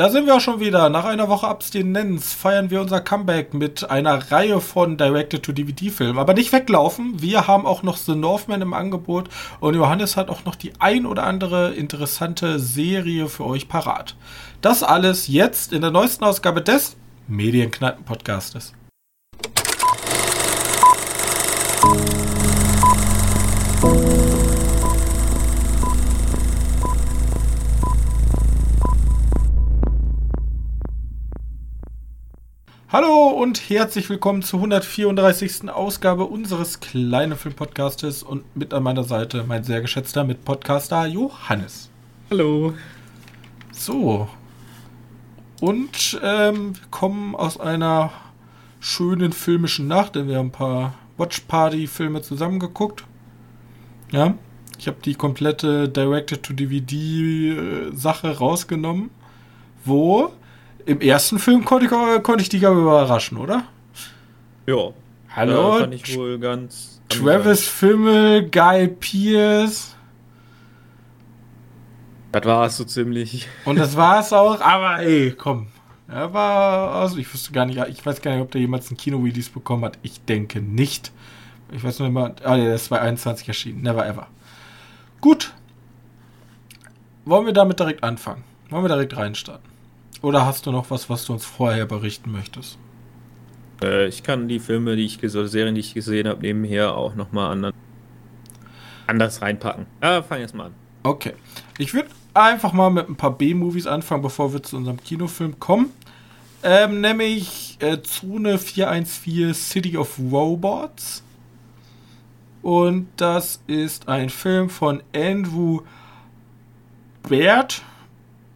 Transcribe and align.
Da 0.00 0.08
sind 0.08 0.24
wir 0.24 0.36
auch 0.36 0.40
schon 0.40 0.60
wieder. 0.60 0.88
Nach 0.88 1.04
einer 1.04 1.28
Woche 1.28 1.46
Abstinenz 1.46 2.32
feiern 2.32 2.70
wir 2.70 2.80
unser 2.80 3.02
Comeback 3.02 3.52
mit 3.52 3.90
einer 3.90 4.32
Reihe 4.32 4.62
von 4.62 4.96
Directed-to-DVD-Filmen. 4.96 6.18
Aber 6.18 6.32
nicht 6.32 6.54
weglaufen. 6.54 7.20
Wir 7.20 7.46
haben 7.46 7.66
auch 7.66 7.82
noch 7.82 7.98
The 7.98 8.14
Northman 8.14 8.62
im 8.62 8.72
Angebot 8.72 9.28
und 9.60 9.74
Johannes 9.74 10.16
hat 10.16 10.30
auch 10.30 10.46
noch 10.46 10.54
die 10.54 10.72
ein 10.78 11.04
oder 11.04 11.24
andere 11.24 11.74
interessante 11.74 12.58
Serie 12.58 13.28
für 13.28 13.44
euch 13.44 13.68
parat. 13.68 14.16
Das 14.62 14.82
alles 14.82 15.28
jetzt 15.28 15.70
in 15.70 15.82
der 15.82 15.90
neuesten 15.90 16.24
Ausgabe 16.24 16.62
des 16.62 16.96
Medienkneipen-Podcastes. 17.28 18.72
Hallo 32.92 33.28
und 33.28 33.70
herzlich 33.70 34.10
willkommen 34.10 34.42
zur 34.42 34.58
134. 34.58 35.70
Ausgabe 35.70 36.24
unseres 36.24 36.80
kleinen 36.80 37.36
Filmpodcastes 37.36 38.24
und 38.24 38.56
mit 38.56 38.74
an 38.74 38.82
meiner 38.82 39.04
Seite 39.04 39.44
mein 39.46 39.62
sehr 39.62 39.80
geschätzter 39.80 40.24
Mitpodcaster 40.24 41.06
Johannes. 41.06 41.88
Hallo. 42.32 42.74
So. 43.70 44.28
Und 45.60 46.20
ähm, 46.20 46.74
wir 46.74 46.82
kommen 46.90 47.36
aus 47.36 47.60
einer 47.60 48.10
schönen 48.80 49.32
filmischen 49.32 49.86
Nacht, 49.86 50.16
denn 50.16 50.26
wir 50.26 50.38
haben 50.38 50.48
ein 50.48 50.50
paar 50.50 50.94
Watch 51.16 51.42
Party 51.42 51.86
Filme 51.86 52.22
zusammengeguckt. 52.22 53.04
Ja, 54.10 54.34
ich 54.80 54.88
habe 54.88 54.96
die 55.04 55.14
komplette 55.14 55.88
Directed-to-DVD-Sache 55.88 58.38
rausgenommen, 58.38 59.10
wo 59.84 60.32
im 60.86 61.00
ersten 61.00 61.38
Film 61.38 61.64
konnte 61.64 61.86
ich, 61.86 62.22
konnte 62.22 62.42
ich 62.42 62.48
die 62.48 62.60
gar 62.60 62.72
überraschen, 62.72 63.38
oder? 63.38 63.64
Ja. 64.66 64.92
Hallo? 65.34 65.78
fand 65.78 65.94
ich 65.94 66.16
wohl 66.16 66.38
ganz. 66.38 67.00
Travis 67.08 67.66
Fimmel, 67.66 68.48
Guy 68.50 68.88
Pierce. 68.88 69.96
Das 72.32 72.44
war 72.44 72.66
es 72.66 72.76
so 72.76 72.84
ziemlich. 72.84 73.48
Und 73.64 73.78
das 73.78 73.96
war 73.96 74.20
es 74.20 74.32
auch, 74.32 74.60
aber 74.60 75.00
ey, 75.00 75.32
komm. 75.32 75.68
Er 76.08 76.32
war, 76.32 76.94
also 76.96 77.18
ich 77.18 77.32
wüsste 77.32 77.52
gar 77.52 77.66
nicht, 77.66 77.78
ich 77.88 78.04
weiß 78.04 78.20
gar 78.20 78.32
nicht, 78.32 78.42
ob 78.42 78.50
der 78.50 78.60
jemals 78.60 78.90
ein 78.90 78.96
Kino-Release 78.96 79.50
bekommen 79.50 79.84
hat. 79.84 79.98
Ich 80.02 80.20
denke 80.24 80.60
nicht. 80.60 81.12
Ich 81.72 81.84
weiß 81.84 82.00
nur 82.00 82.08
immer, 82.08 82.34
ah, 82.42 82.56
der 82.56 82.74
ist 82.74 82.86
2021 82.86 83.46
erschienen. 83.46 83.82
Never 83.82 84.04
ever. 84.04 84.26
Gut. 85.20 85.52
Wollen 87.24 87.46
wir 87.46 87.52
damit 87.52 87.78
direkt 87.78 88.02
anfangen? 88.02 88.42
Wollen 88.70 88.82
wir 88.84 88.88
direkt 88.88 89.16
reinstarten? 89.16 89.70
Oder 90.22 90.44
hast 90.44 90.66
du 90.66 90.72
noch 90.72 90.90
was, 90.90 91.08
was 91.08 91.24
du 91.24 91.32
uns 91.32 91.44
vorher 91.44 91.86
berichten 91.86 92.30
möchtest? 92.30 92.78
Äh, 93.82 94.08
ich 94.08 94.22
kann 94.22 94.48
die 94.48 94.60
Filme, 94.60 94.96
die 94.96 95.04
ich 95.04 95.22
oder 95.22 95.48
Serien, 95.48 95.74
die 95.74 95.80
ich 95.80 95.94
gesehen 95.94 96.28
habe, 96.28 96.42
nebenher 96.42 96.94
auch 96.94 97.14
nochmal 97.14 97.52
anders, 97.52 97.74
anders 99.06 99.42
reinpacken. 99.42 99.86
Ja, 100.02 100.22
fang 100.22 100.40
jetzt 100.40 100.54
mal 100.54 100.66
an. 100.66 100.74
Okay. 101.02 101.32
Ich 101.78 101.94
würde 101.94 102.10
einfach 102.34 102.72
mal 102.72 102.90
mit 102.90 103.08
ein 103.08 103.16
paar 103.16 103.32
B-Movies 103.32 103.86
anfangen, 103.86 104.22
bevor 104.22 104.52
wir 104.52 104.62
zu 104.62 104.76
unserem 104.76 105.02
Kinofilm 105.02 105.58
kommen. 105.58 105.90
Ähm, 106.62 107.00
nämlich 107.00 107.78
äh, 107.80 108.02
Zone 108.02 108.58
414 108.58 109.54
City 109.54 109.96
of 109.96 110.18
Robots. 110.18 111.22
Und 112.62 113.08
das 113.16 113.62
ist 113.66 114.08
ein 114.08 114.28
Film 114.28 114.68
von 114.68 115.02
Andrew 115.14 115.80
Baird. 117.22 117.82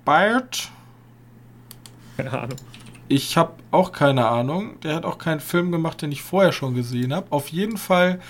Baird. 0.04 0.70
Keine 2.16 2.32
Ahnung. 2.32 2.56
Ich 3.08 3.36
habe 3.36 3.52
auch 3.70 3.92
keine 3.92 4.26
Ahnung. 4.26 4.80
Der 4.80 4.94
hat 4.94 5.04
auch 5.04 5.18
keinen 5.18 5.40
Film 5.40 5.70
gemacht, 5.70 6.00
den 6.02 6.12
ich 6.12 6.22
vorher 6.22 6.52
schon 6.52 6.74
gesehen 6.74 7.12
habe. 7.12 7.26
Auf 7.30 7.48
jeden 7.48 7.76
Fall, 7.76 8.20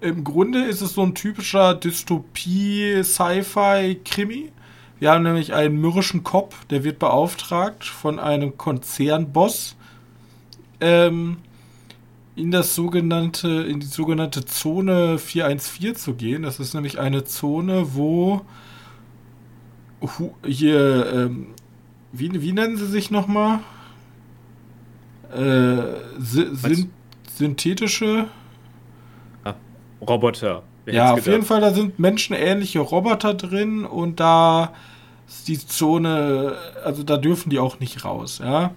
im 0.00 0.24
Grunde 0.24 0.64
ist 0.64 0.80
es 0.80 0.94
so 0.94 1.02
ein 1.02 1.14
typischer 1.14 1.74
Dystopie-Sci-Fi-Krimi. 1.74 4.52
Wir 4.98 5.10
haben 5.10 5.24
nämlich 5.24 5.52
einen 5.52 5.78
mürrischen 5.80 6.22
Kopf, 6.22 6.64
der 6.66 6.84
wird 6.84 7.00
beauftragt 7.00 7.84
von 7.84 8.18
einem 8.18 8.56
Konzernboss, 8.56 9.76
ähm, 10.80 11.38
in 12.36 12.50
das 12.50 12.74
sogenannte, 12.74 13.48
in 13.48 13.80
die 13.80 13.86
sogenannte 13.86 14.44
Zone 14.44 15.18
414 15.18 15.96
zu 15.96 16.14
gehen. 16.14 16.42
Das 16.42 16.60
ist 16.60 16.74
nämlich 16.74 16.98
eine 16.98 17.24
Zone, 17.24 17.94
wo 17.94 18.42
hier 20.44 21.12
ähm, 21.12 21.48
wie, 22.12 22.42
wie 22.42 22.52
nennen 22.52 22.76
sie 22.76 22.86
sich 22.86 23.10
nochmal? 23.10 23.60
Äh, 25.34 25.82
sind 26.18 26.90
synthetische 27.34 28.26
ah, 29.44 29.54
Roboter. 30.00 30.62
Wer 30.84 30.94
ja, 30.94 31.12
auf 31.14 31.26
jeden 31.26 31.44
Fall, 31.44 31.60
da 31.60 31.72
sind 31.72 31.98
menschenähnliche 31.98 32.80
Roboter 32.80 33.34
drin 33.34 33.84
und 33.84 34.20
da 34.20 34.72
ist 35.26 35.48
die 35.48 35.58
Zone, 35.58 36.56
also 36.84 37.02
da 37.02 37.16
dürfen 37.16 37.50
die 37.50 37.58
auch 37.58 37.80
nicht 37.80 38.04
raus, 38.04 38.40
ja. 38.42 38.74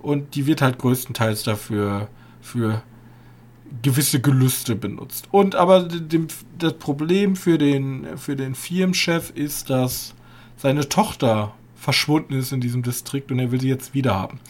Und 0.00 0.36
die 0.36 0.46
wird 0.46 0.62
halt 0.62 0.78
größtenteils 0.78 1.42
dafür 1.42 2.08
für 2.40 2.82
gewisse 3.82 4.20
Gelüste 4.20 4.76
benutzt. 4.76 5.28
Und 5.32 5.56
aber 5.56 5.82
dem, 5.82 6.28
das 6.58 6.74
Problem 6.74 7.34
für 7.34 7.58
den, 7.58 8.16
für 8.16 8.36
den 8.36 8.54
Firmenchef 8.54 9.30
ist, 9.34 9.70
dass 9.70 10.14
seine 10.56 10.88
Tochter 10.88 11.54
verschwunden 11.78 12.34
ist 12.34 12.52
in 12.52 12.60
diesem 12.60 12.82
Distrikt 12.82 13.30
und 13.30 13.38
er 13.38 13.50
will 13.52 13.60
sie 13.60 13.68
jetzt 13.68 13.94
wieder 13.94 14.14
haben. 14.14 14.40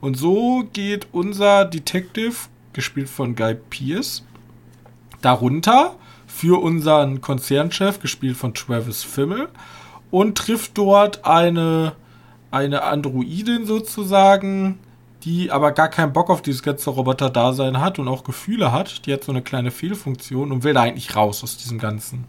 Und 0.00 0.16
so 0.16 0.64
geht 0.72 1.08
unser 1.12 1.64
Detective, 1.64 2.34
gespielt 2.72 3.08
von 3.08 3.36
Guy 3.36 3.54
Pierce, 3.54 4.24
darunter 5.20 5.96
für 6.26 6.62
unseren 6.62 7.20
Konzernchef, 7.20 8.00
gespielt 8.00 8.36
von 8.36 8.54
Travis 8.54 9.02
Fimmel, 9.02 9.48
und 10.10 10.38
trifft 10.38 10.78
dort 10.78 11.24
eine, 11.24 11.92
eine 12.50 12.82
Androidin 12.82 13.66
sozusagen, 13.66 14.78
die 15.22 15.50
aber 15.50 15.72
gar 15.72 15.88
keinen 15.88 16.12
Bock 16.12 16.30
auf 16.30 16.40
dieses 16.40 16.62
ganze 16.62 16.90
Roboter-Dasein 16.90 17.78
hat 17.78 17.98
und 17.98 18.08
auch 18.08 18.24
Gefühle 18.24 18.72
hat. 18.72 19.04
Die 19.06 19.12
hat 19.12 19.22
so 19.22 19.32
eine 19.32 19.42
kleine 19.42 19.70
Fehlfunktion 19.70 20.50
und 20.50 20.64
will 20.64 20.76
eigentlich 20.76 21.14
raus 21.14 21.44
aus 21.44 21.58
diesem 21.58 21.78
ganzen, 21.78 22.24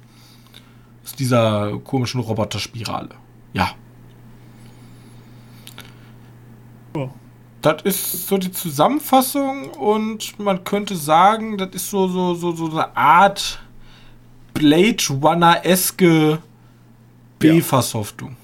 aus 1.05 1.15
dieser 1.15 1.77
komischen 1.79 2.19
Roboterspirale. 2.19 3.09
Ja, 3.53 3.71
Das 7.61 7.83
ist 7.83 8.27
so 8.27 8.37
die 8.37 8.51
Zusammenfassung 8.51 9.69
und 9.69 10.39
man 10.39 10.63
könnte 10.63 10.95
sagen, 10.95 11.57
das 11.57 11.69
ist 11.73 11.89
so, 11.89 12.07
so, 12.07 12.33
so, 12.33 12.55
so 12.55 12.65
eine 12.71 12.95
Art 12.97 13.59
Blade 14.53 15.03
Runner-eske 15.09 16.39
B-Versoftung. 17.37 18.35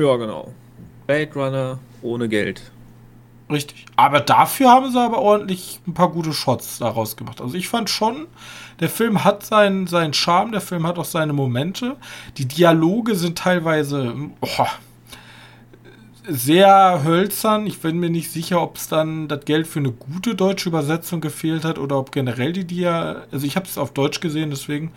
Ja. 0.00 0.06
ja, 0.06 0.16
genau. 0.16 0.52
Blade 1.06 1.34
Runner 1.34 1.78
ohne 2.02 2.28
Geld. 2.28 2.62
Richtig. 3.50 3.86
Aber 3.94 4.20
dafür 4.20 4.70
haben 4.70 4.90
sie 4.90 5.00
aber 5.00 5.18
ordentlich 5.18 5.80
ein 5.86 5.94
paar 5.94 6.10
gute 6.10 6.32
Shots 6.32 6.78
daraus 6.78 7.16
gemacht. 7.16 7.40
Also 7.40 7.54
ich 7.54 7.68
fand 7.68 7.88
schon, 7.88 8.26
der 8.80 8.88
Film 8.88 9.22
hat 9.22 9.46
seinen, 9.46 9.86
seinen 9.86 10.12
Charme, 10.14 10.50
der 10.50 10.60
Film 10.60 10.86
hat 10.86 10.98
auch 10.98 11.04
seine 11.04 11.32
Momente. 11.32 11.96
Die 12.38 12.46
Dialoge 12.46 13.14
sind 13.14 13.38
teilweise, 13.38 14.14
oh, 14.40 14.66
sehr 16.28 17.02
hölzern. 17.04 17.66
Ich 17.66 17.78
bin 17.80 17.98
mir 17.98 18.10
nicht 18.10 18.30
sicher, 18.30 18.60
ob 18.62 18.76
es 18.76 18.88
dann 18.88 19.28
das 19.28 19.44
Geld 19.44 19.66
für 19.66 19.78
eine 19.78 19.92
gute 19.92 20.34
deutsche 20.34 20.68
Übersetzung 20.68 21.20
gefehlt 21.20 21.64
hat 21.64 21.78
oder 21.78 21.98
ob 21.98 22.12
generell 22.12 22.52
die 22.52 22.64
Dia, 22.64 23.24
also 23.30 23.46
ich 23.46 23.56
habe 23.56 23.66
es 23.66 23.78
auf 23.78 23.92
Deutsch 23.92 24.20
gesehen, 24.20 24.50
deswegen 24.50 24.92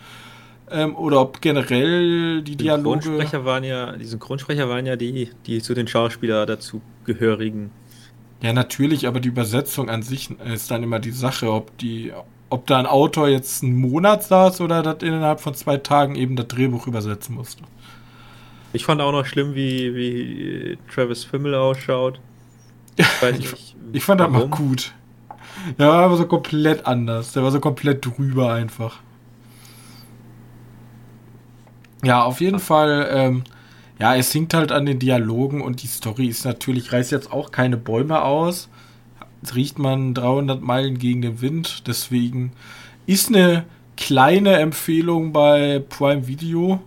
ähm, 0.70 0.96
oder 0.96 1.20
ob 1.20 1.40
generell 1.40 2.42
die, 2.42 2.56
die 2.56 2.64
Dialoge. 2.64 3.02
Synchronsprecher 3.02 3.44
waren 3.44 3.64
ja, 3.64 3.96
die 3.96 4.04
Synchronsprecher 4.04 4.68
waren 4.68 4.86
ja 4.86 4.96
die, 4.96 5.30
die 5.46 5.62
zu 5.62 5.74
den 5.74 5.86
Schauspielern 5.86 6.46
dazu 6.46 6.80
gehörigen. 7.04 7.70
Ja, 8.42 8.52
natürlich, 8.52 9.06
aber 9.06 9.20
die 9.20 9.28
Übersetzung 9.28 9.90
an 9.90 10.02
sich 10.02 10.30
ist 10.52 10.70
dann 10.70 10.82
immer 10.82 10.98
die 10.98 11.10
Sache, 11.10 11.52
ob 11.52 11.76
die, 11.78 12.12
ob 12.48 12.66
da 12.66 12.78
ein 12.78 12.86
Autor 12.86 13.28
jetzt 13.28 13.62
einen 13.62 13.76
Monat 13.76 14.24
saß 14.24 14.62
oder 14.62 14.82
das 14.82 15.02
innerhalb 15.02 15.40
von 15.40 15.54
zwei 15.54 15.76
Tagen 15.76 16.14
eben 16.14 16.36
das 16.36 16.48
Drehbuch 16.48 16.86
übersetzen 16.86 17.34
musste. 17.34 17.64
Ich 18.72 18.84
fand 18.84 19.00
auch 19.00 19.12
noch 19.12 19.26
schlimm, 19.26 19.54
wie, 19.54 19.94
wie 19.94 20.78
Travis 20.92 21.24
Fimmel 21.24 21.54
ausschaut. 21.54 22.20
Ich, 22.96 23.06
ich, 23.38 23.76
ich 23.92 24.04
fand 24.04 24.20
das 24.20 24.30
mal 24.30 24.46
gut. 24.48 24.92
Der 25.78 25.88
war 25.88 26.04
aber 26.04 26.16
so 26.16 26.26
komplett 26.26 26.86
anders. 26.86 27.32
Der 27.32 27.42
war 27.42 27.50
so 27.50 27.60
komplett 27.60 28.04
drüber 28.04 28.52
einfach. 28.52 29.00
Ja, 32.04 32.22
auf 32.22 32.40
jeden 32.40 32.60
Fall. 32.60 33.08
Ähm, 33.12 33.44
ja, 33.98 34.14
es 34.14 34.32
hinkt 34.32 34.54
halt 34.54 34.72
an 34.72 34.86
den 34.86 34.98
Dialogen 34.98 35.60
und 35.60 35.82
die 35.82 35.86
Story 35.86 36.26
ist 36.26 36.44
natürlich, 36.44 36.92
reißt 36.92 37.12
jetzt 37.12 37.32
auch 37.32 37.50
keine 37.50 37.76
Bäume 37.76 38.22
aus. 38.22 38.70
Jetzt 39.42 39.54
riecht 39.56 39.78
man 39.78 40.14
300 40.14 40.62
Meilen 40.62 40.98
gegen 40.98 41.20
den 41.20 41.40
Wind. 41.42 41.86
Deswegen 41.86 42.52
ist 43.06 43.28
eine 43.28 43.64
kleine 43.96 44.56
Empfehlung 44.56 45.32
bei 45.32 45.82
Prime 45.86 46.26
Video 46.26 46.80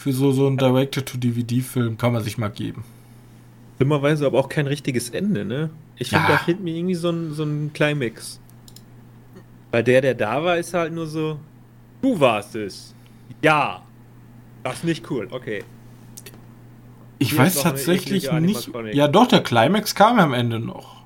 für 0.00 0.14
so, 0.14 0.32
so 0.32 0.46
einen 0.46 0.56
Director-to-DVD-Film 0.56 1.98
kann 1.98 2.14
man 2.14 2.22
sich 2.22 2.38
mal 2.38 2.48
geben. 2.48 2.84
Schlimmerweise 3.76 4.24
aber 4.24 4.38
auch 4.38 4.48
kein 4.48 4.66
richtiges 4.66 5.10
Ende, 5.10 5.44
ne? 5.44 5.68
Ich 5.96 6.08
finde, 6.08 6.24
Ja. 6.24 6.30
da 6.30 6.38
fehlt 6.38 6.60
mir 6.62 6.74
irgendwie 6.74 6.94
so 6.94 7.10
ein, 7.10 7.34
so 7.34 7.42
ein 7.44 7.70
Climax. 7.74 8.40
Weil 9.70 9.84
der, 9.84 10.00
der 10.00 10.14
da 10.14 10.42
war, 10.42 10.56
ist 10.56 10.72
halt 10.72 10.94
nur 10.94 11.06
so, 11.06 11.38
du 12.00 12.18
warst 12.18 12.56
es. 12.56 12.94
Ja. 13.42 13.82
Das 14.64 14.76
ist 14.76 14.84
nicht 14.84 15.10
cool, 15.10 15.28
okay. 15.30 15.64
Ich 17.18 17.30
Hier 17.30 17.40
weiß 17.40 17.60
tatsächlich 17.60 18.32
nicht. 18.32 18.70
Ja, 18.92 19.06
doch, 19.06 19.26
der 19.26 19.42
Climax 19.42 19.94
kam 19.94 20.16
ja 20.16 20.24
am 20.24 20.32
Ende 20.32 20.60
noch. 20.60 21.02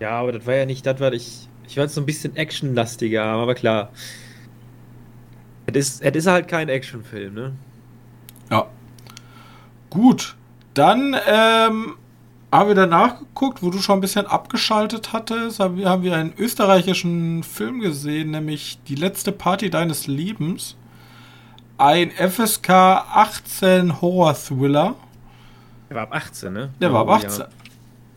Ja, 0.00 0.18
aber 0.18 0.32
das 0.32 0.44
war 0.46 0.54
ja 0.56 0.66
nicht 0.66 0.84
das, 0.84 0.98
was 0.98 1.14
ich. 1.14 1.48
Ich 1.68 1.76
war 1.76 1.84
jetzt 1.84 1.94
so 1.94 2.00
ein 2.00 2.06
bisschen 2.06 2.34
actionlastiger, 2.34 3.22
aber 3.24 3.54
klar. 3.54 3.92
Es 5.66 5.76
ist, 5.76 6.02
es 6.02 6.16
ist 6.16 6.26
halt 6.26 6.48
kein 6.48 6.68
Actionfilm, 6.68 7.34
ne? 7.34 7.52
Ja. 8.50 8.66
Gut. 9.90 10.36
Dann 10.74 11.16
ähm, 11.26 11.94
haben 12.52 12.68
wir 12.68 12.74
danach 12.74 13.18
geguckt, 13.18 13.62
wo 13.62 13.70
du 13.70 13.78
schon 13.78 13.98
ein 13.98 14.00
bisschen 14.00 14.26
abgeschaltet 14.26 15.12
hattest, 15.12 15.58
haben 15.60 15.76
wir, 15.78 15.88
haben 15.88 16.02
wir 16.02 16.14
einen 16.16 16.32
österreichischen 16.38 17.42
Film 17.42 17.80
gesehen, 17.80 18.30
nämlich 18.30 18.78
Die 18.88 18.94
letzte 18.94 19.32
Party 19.32 19.70
deines 19.70 20.06
Lebens. 20.06 20.76
Ein 21.78 22.10
FSK 22.10 22.70
18 22.70 24.00
Horror-Thriller. 24.00 24.94
Der 25.90 25.96
war 25.96 26.02
ab 26.04 26.14
18, 26.14 26.52
ne? 26.52 26.70
Der 26.80 26.92
war 26.92 27.02
ab 27.02 27.08
Oh, 27.08 27.12
18. 27.12 27.44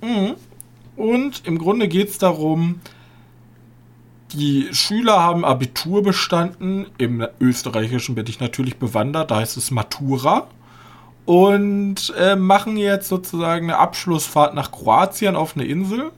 Mhm. 0.02 0.36
Und 0.96 1.46
im 1.46 1.58
Grunde 1.58 1.88
geht 1.88 2.10
es 2.10 2.18
darum, 2.18 2.82
die 4.34 4.70
Schüler 4.74 5.22
haben 5.22 5.46
Abitur 5.46 6.04
bestanden. 6.04 6.88
Im 6.98 7.26
Österreichischen 7.40 8.16
bin 8.16 8.28
ich 8.28 8.40
natürlich 8.40 8.78
bewandert, 8.78 9.32
da 9.32 9.38
heißt 9.38 9.58
es 9.58 9.72
Matura. 9.72 10.48
Und 11.26 12.14
äh, 12.18 12.36
machen 12.36 12.78
jetzt 12.78 13.08
sozusagen 13.08 13.70
eine 13.70 13.78
Abschlussfahrt 13.78 14.56
nach 14.56 14.72
Kroatien 14.72 15.36
auf 15.36 15.56
eine 15.56 15.66
Insel. 15.66 16.12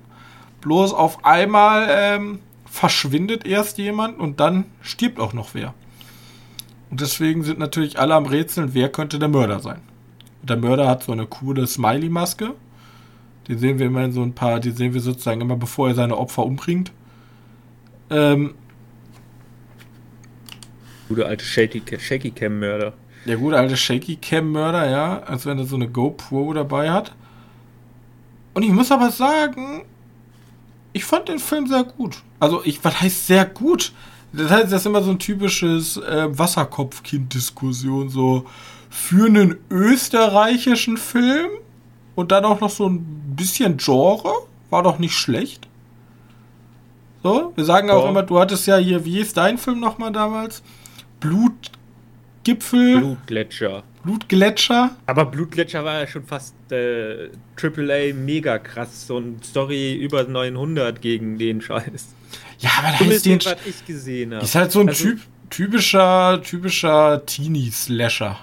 Bloß 0.62 0.94
auf 0.94 1.26
einmal 1.26 1.88
ähm, 1.90 2.40
verschwindet 2.66 3.46
erst 3.46 3.78
jemand 3.78 4.20
und 4.20 4.40
dann 4.40 4.66
stirbt 4.82 5.20
auch 5.20 5.34
noch 5.34 5.54
wer. 5.54 5.74
Und 6.90 7.02
deswegen 7.02 7.44
sind 7.44 7.60
natürlich 7.60 8.00
alle 8.00 8.16
am 8.16 8.26
Rätseln, 8.26 8.74
wer 8.74 8.90
könnte 8.90 9.20
der 9.20 9.30
Mörder 9.30 9.60
sein. 9.60 9.82
Der 10.44 10.58
Mörder 10.58 10.88
hat 10.88 11.04
so 11.04 11.12
eine 11.12 11.26
coole 11.26 11.68
Smiley-Maske. 11.68 12.54
Die 13.48 13.56
sehen 13.56 13.80
wir 13.80 13.88
immer 13.88 14.04
in 14.04 14.12
so 14.12 14.22
ein 14.22 14.34
paar, 14.34 14.60
die 14.60 14.72
sehen 14.72 14.94
wir 14.94 15.02
sozusagen 15.02 15.42
immer, 15.42 15.56
bevor 15.56 15.90
er 15.90 15.96
seine 15.96 16.18
Opfer 16.18 16.46
umbringt. 16.46 16.92
Ähm, 18.12 18.54
Gute 21.08 21.26
alte 21.26 21.44
Shaky, 21.44 21.82
Shaky 22.00 22.32
Cam 22.32 22.60
Mörder. 22.60 22.94
der 23.26 23.38
gute 23.38 23.58
alte 23.58 23.76
Shaky 23.76 24.16
Cam 24.18 24.52
Mörder, 24.52 24.90
ja, 24.90 25.20
als 25.24 25.46
wenn 25.46 25.58
er 25.58 25.66
so 25.66 25.76
eine 25.76 25.90
GoPro 25.90 26.54
dabei 26.54 26.92
hat. 26.92 27.14
Und 28.54 28.64
ich 28.64 28.72
muss 28.72 28.92
aber 28.92 29.12
sagen, 29.12 29.84
ich 30.94 31.04
fand 31.06 31.30
den 31.30 31.40
Film 31.40 31.68
sehr 31.68 31.84
gut. 31.84 32.22
Also, 32.40 32.62
ich, 32.64 32.84
was 32.84 33.02
heißt 33.02 33.28
sehr 33.28 33.46
gut? 33.46 33.94
Das 34.34 34.50
heißt, 34.50 34.72
das 34.72 34.82
ist 34.82 34.86
immer 34.86 35.04
so 35.04 35.12
ein 35.12 35.20
typisches 35.20 35.98
äh, 35.98 36.28
Wasserkopfkind-Diskussion, 36.38 38.10
so 38.10 38.46
für 38.90 39.26
einen 39.26 39.58
österreichischen 39.70 40.98
Film 40.98 41.50
und 42.16 42.32
dann 42.32 42.46
auch 42.46 42.62
noch 42.62 42.70
so 42.70 42.88
ein 42.88 43.34
bisschen 43.36 43.78
Genre, 43.78 44.32
war 44.70 44.84
doch 44.84 45.00
nicht 45.00 45.14
schlecht. 45.14 45.68
So, 47.24 47.54
wir 47.56 47.66
sagen 47.66 47.90
auch 47.92 48.04
Ja. 48.06 48.10
immer, 48.10 48.24
du 48.24 48.40
hattest 48.40 48.66
ja 48.68 48.78
hier, 48.78 49.06
wie 49.06 49.18
hieß 49.18 49.34
dein 49.34 49.58
Film 49.58 49.80
nochmal 49.80 50.12
damals? 50.12 50.64
Blutgipfel, 51.20 53.00
Blutgletscher. 53.00 53.84
Blutgletscher. 54.04 54.92
Aber 55.06 55.26
Blutgletscher 55.26 55.86
war 55.86 56.00
ja 56.00 56.08
schon 56.08 56.24
fast 56.24 56.56
äh, 56.72 57.30
AAA 57.62 58.14
mega 58.16 58.58
krass. 58.58 59.06
So 59.06 59.20
ein 59.20 59.40
Story 59.44 59.94
über 59.96 60.24
900 60.24 61.00
gegen 61.02 61.38
den 61.38 61.62
Scheiß. 61.62 62.16
Ja, 62.60 62.70
aber 62.80 62.98
da 62.98 63.06
ist 63.12 63.26
den, 63.26 63.38
den, 63.40 63.46
was 63.52 63.58
ich 63.68 63.86
gesehen 63.86 64.34
habe. 64.34 64.44
ist 64.44 64.56
halt 64.56 64.72
so 64.72 64.80
ein 64.80 64.90
Also- 64.90 65.04
typ, 65.04 65.20
typischer, 65.52 66.42
typischer 66.44 67.24
Teenie-Slasher. 67.26 68.38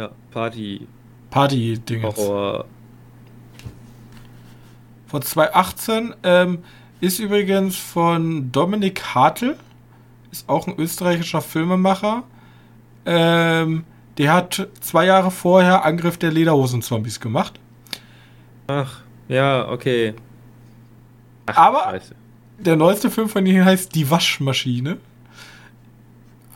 Ja, 0.00 0.10
Party, 0.32 0.88
Party-Dingens. 1.30 2.16
Horror. 2.16 2.64
Von 5.06 5.22
2018 5.22 6.14
ähm, 6.24 6.58
ist 7.04 7.18
übrigens 7.18 7.76
von 7.76 8.50
Dominik 8.50 9.14
Hartl, 9.14 9.56
ist 10.32 10.48
auch 10.48 10.66
ein 10.66 10.74
österreichischer 10.78 11.40
Filmemacher. 11.42 12.22
Ähm, 13.06 13.84
der 14.16 14.32
hat 14.32 14.68
zwei 14.80 15.04
Jahre 15.06 15.30
vorher 15.30 15.84
Angriff 15.84 16.16
der 16.16 16.32
Lederhosen-Zombies 16.32 17.20
gemacht. 17.20 17.60
Ach, 18.66 19.00
ja, 19.28 19.68
okay. 19.68 20.14
Ach, 21.46 21.56
Aber- 21.56 21.82
Scheiße. 21.84 22.14
Der 22.58 22.76
neueste 22.76 23.10
Film 23.10 23.28
von 23.28 23.44
ihm 23.44 23.64
heißt 23.64 23.94
Die 23.94 24.08
Waschmaschine. 24.08 24.98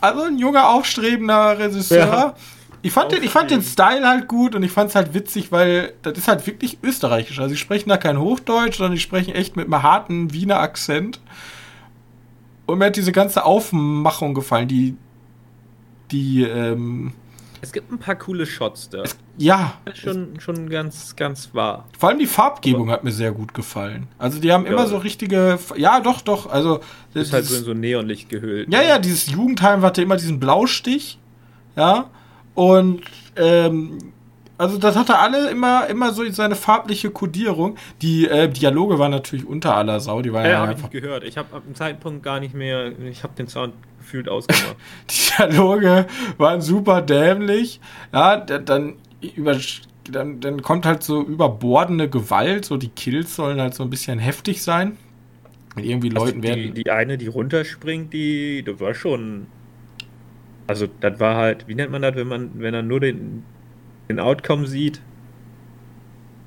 Also 0.00 0.22
ein 0.22 0.38
junger, 0.38 0.70
aufstrebender 0.70 1.58
Regisseur. 1.58 1.98
Ja. 2.06 2.34
Ich 2.82 2.92
fand, 2.92 3.10
den, 3.12 3.22
ich 3.24 3.30
fand 3.30 3.50
den 3.50 3.62
Style 3.62 4.06
halt 4.06 4.28
gut 4.28 4.54
und 4.54 4.62
ich 4.62 4.70
fand 4.70 4.90
es 4.90 4.94
halt 4.94 5.12
witzig, 5.12 5.50
weil 5.50 5.94
das 6.02 6.16
ist 6.16 6.28
halt 6.28 6.46
wirklich 6.46 6.78
österreichisch. 6.82 7.38
Also, 7.40 7.50
sie 7.50 7.56
sprechen 7.56 7.88
da 7.88 7.96
kein 7.96 8.18
Hochdeutsch, 8.20 8.76
sondern 8.76 8.94
die 8.94 9.00
sprechen 9.00 9.34
echt 9.34 9.56
mit 9.56 9.66
einem 9.66 9.82
harten 9.82 10.32
Wiener 10.32 10.60
Akzent. 10.60 11.20
Und 12.66 12.78
mir 12.78 12.86
hat 12.86 12.96
diese 12.96 13.12
ganze 13.12 13.44
Aufmachung 13.44 14.34
gefallen, 14.34 14.68
die. 14.68 14.96
Die, 16.10 16.42
ähm. 16.42 17.12
Es 17.60 17.72
gibt 17.72 17.90
ein 17.90 17.98
paar 17.98 18.14
coole 18.14 18.46
Shots 18.46 18.88
da. 18.88 19.02
Ja, 19.36 19.74
Das 19.84 19.94
ist 19.94 20.00
schon, 20.04 20.38
schon 20.38 20.70
ganz, 20.70 21.16
ganz 21.16 21.50
wahr. 21.54 21.86
Vor 21.98 22.08
allem 22.08 22.20
die 22.20 22.26
Farbgebung 22.26 22.88
hat 22.90 23.02
mir 23.02 23.10
sehr 23.10 23.32
gut 23.32 23.52
gefallen. 23.52 24.06
Also, 24.18 24.38
die 24.38 24.52
haben 24.52 24.64
Ja. 24.64 24.72
immer 24.72 24.86
so 24.86 24.98
richtige. 24.98 25.58
Ja, 25.76 25.98
doch, 26.00 26.20
doch. 26.20 26.48
Also, 26.48 26.80
Ist 27.14 27.32
halt 27.32 27.46
so 27.46 27.56
in 27.56 27.64
so 27.64 27.74
Neonlicht 27.74 28.28
gehüllt. 28.28 28.72
Ja, 28.72 28.78
ne? 28.80 28.88
ja, 28.88 28.98
dieses 29.00 29.26
Jugendheim 29.26 29.82
hatte 29.82 30.00
immer 30.02 30.16
diesen 30.16 30.38
Blaustich. 30.38 31.18
Ja. 31.74 32.08
Und 32.58 33.02
ähm, 33.36 33.98
also 34.58 34.78
das 34.78 34.96
hatte 34.96 35.16
alle 35.16 35.48
immer, 35.48 35.86
immer 35.86 36.12
so 36.12 36.28
seine 36.32 36.56
farbliche 36.56 37.10
Kodierung. 37.10 37.76
Die 38.02 38.26
äh, 38.26 38.48
Dialoge 38.48 38.98
waren 38.98 39.12
natürlich 39.12 39.46
unter 39.46 39.76
aller 39.76 40.00
Sau. 40.00 40.22
Die 40.22 40.32
waren 40.32 40.44
Ja, 40.44 40.50
ja, 40.50 40.66
habe 40.66 40.74
ich 40.74 40.90
gehört. 40.90 41.22
Ich 41.22 41.38
habe 41.38 41.54
ab 41.54 41.62
dem 41.64 41.76
Zeitpunkt 41.76 42.24
gar 42.24 42.40
nicht 42.40 42.54
mehr. 42.54 42.90
Ich 42.98 43.22
habe 43.22 43.32
den 43.36 43.46
Sound 43.46 43.74
gefühlt 44.00 44.28
ausgemacht. 44.28 44.74
Die 45.08 45.36
Dialoge 45.38 46.08
waren 46.36 46.60
super 46.60 47.00
dämlich. 47.00 47.80
Ja, 48.12 48.38
dann 48.38 48.94
über. 49.20 49.56
Dann, 50.10 50.40
dann 50.40 50.62
kommt 50.62 50.86
halt 50.86 51.02
so 51.02 51.22
überbordene 51.22 52.08
Gewalt, 52.08 52.64
so 52.64 52.78
die 52.78 52.88
Kills 52.88 53.36
sollen 53.36 53.60
halt 53.60 53.74
so 53.74 53.82
ein 53.82 53.90
bisschen 53.90 54.18
heftig 54.18 54.62
sein. 54.62 54.96
Mit 55.76 55.84
irgendwie 55.84 56.08
Leuten 56.08 56.38
Also 56.38 56.40
die, 56.40 56.48
werden. 56.48 56.74
die 56.74 56.90
eine, 56.90 57.18
die 57.18 57.26
runterspringt, 57.26 58.14
die, 58.14 58.62
das 58.64 58.80
war 58.80 58.94
schon. 58.94 59.48
Also, 60.68 60.86
das 61.00 61.18
war 61.18 61.34
halt, 61.34 61.66
wie 61.66 61.74
nennt 61.74 61.90
man 61.90 62.02
das, 62.02 62.14
wenn 62.14 62.28
man, 62.28 62.50
wenn 62.54 62.74
er 62.74 62.82
nur 62.82 63.00
den, 63.00 63.42
den 64.08 64.20
Outcome 64.20 64.66
sieht? 64.66 65.00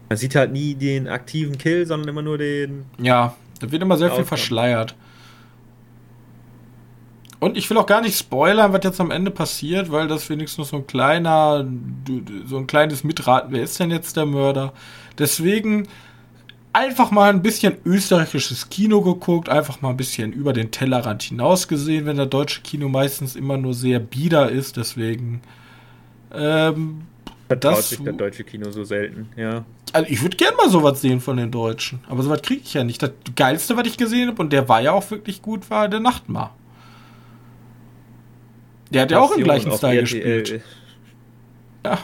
Man 0.08 0.18
sieht 0.18 0.36
halt 0.36 0.52
nie 0.52 0.76
den 0.76 1.08
aktiven 1.08 1.58
Kill, 1.58 1.86
sondern 1.86 2.08
immer 2.08 2.22
nur 2.22 2.38
den. 2.38 2.86
Ja, 2.98 3.36
da 3.60 3.72
wird 3.72 3.82
immer 3.82 3.98
sehr 3.98 4.12
viel 4.12 4.24
verschleiert. 4.24 4.96
Und 7.40 7.58
ich 7.58 7.68
will 7.70 7.78
auch 7.78 7.88
gar 7.88 8.02
nicht 8.02 8.16
spoilern, 8.16 8.72
was 8.72 8.82
jetzt 8.84 9.02
am 9.02 9.10
Ende 9.10 9.32
passiert, 9.32 9.92
weil 9.92 10.08
das 10.08 10.30
wenigstens 10.30 10.70
so 10.70 10.78
ein 10.78 10.86
kleiner, 10.86 11.68
so 12.46 12.58
ein 12.58 12.68
kleines 12.68 13.04
Mitraten, 13.04 13.52
wer 13.52 13.64
ist 13.64 13.80
denn 13.80 13.90
jetzt 13.90 14.16
der 14.16 14.28
Mörder? 14.28 14.74
Deswegen 15.18 15.88
einfach 16.74 17.12
mal 17.12 17.30
ein 17.30 17.42
bisschen 17.42 17.76
österreichisches 17.86 18.70
Kino 18.70 19.02
geguckt, 19.02 19.50
einfach 19.50 19.82
mal 19.82 19.90
ein 19.90 19.98
bisschen 19.98 20.32
über 20.32 20.54
den 20.54 20.72
Tellerrand 20.72 21.24
hinaus 21.24 21.68
gesehen, 21.68 22.06
wenn 22.06 22.18
der 22.18 22.26
deutsche 22.28 22.62
Kino 22.62 22.88
meistens 22.90 23.36
immer 23.36 23.58
nur 23.58 23.74
sehr 23.74 24.00
bieder 24.00 24.50
ist, 24.50 24.78
deswegen 24.78 25.42
ähm, 26.34 27.02
Vertraut 27.48 27.78
Das- 27.80 27.90
sich 27.90 28.02
das 28.02 28.16
deutsche 28.16 28.44
Kino 28.46 28.72
so 28.72 28.86
selten, 28.86 29.28
ja. 29.36 29.66
also 29.92 30.10
ich 30.10 30.22
würde 30.22 30.38
gerne 30.38 30.56
mal 30.56 30.70
sowas 30.70 31.02
sehen 31.02 31.20
von 31.20 31.36
den 31.36 31.52
Deutschen. 31.52 32.00
Aber 32.08 32.24
sowas 32.24 32.42
kriege 32.42 32.62
ich 32.64 32.74
ja 32.74 32.86
nicht. 32.86 33.04
Das 33.04 33.12
Geilste, 33.36 33.76
was 33.76 33.86
ich 33.88 33.98
gesehen 33.98 34.30
habe, 34.30 34.42
und 34.42 34.54
der 34.54 34.70
war 34.70 34.82
ja 34.82 34.94
auch 34.94 35.12
wirklich 35.12 35.42
gut, 35.42 35.70
war 35.70 35.90
der 35.90 36.00
Nachtmar. 36.00 36.56
Der 38.92 39.02
hat 39.04 39.12
ja 39.12 39.20
auch 39.20 39.36
im 39.36 39.44
gleichen 39.44 39.72
Style 39.74 40.00
RTL. 40.02 40.42
gespielt. 40.42 40.62
Ja, 41.86 41.98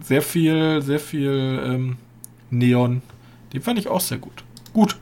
sehr 0.00 0.22
viel, 0.22 0.82
sehr 0.82 1.00
viel 1.00 1.60
ähm, 1.64 1.96
Neon. 2.50 3.02
Den 3.54 3.62
fand 3.62 3.78
ich 3.78 3.88
auch 3.88 4.00
sehr 4.00 4.18
gut. 4.18 4.44
Gut. 4.72 4.96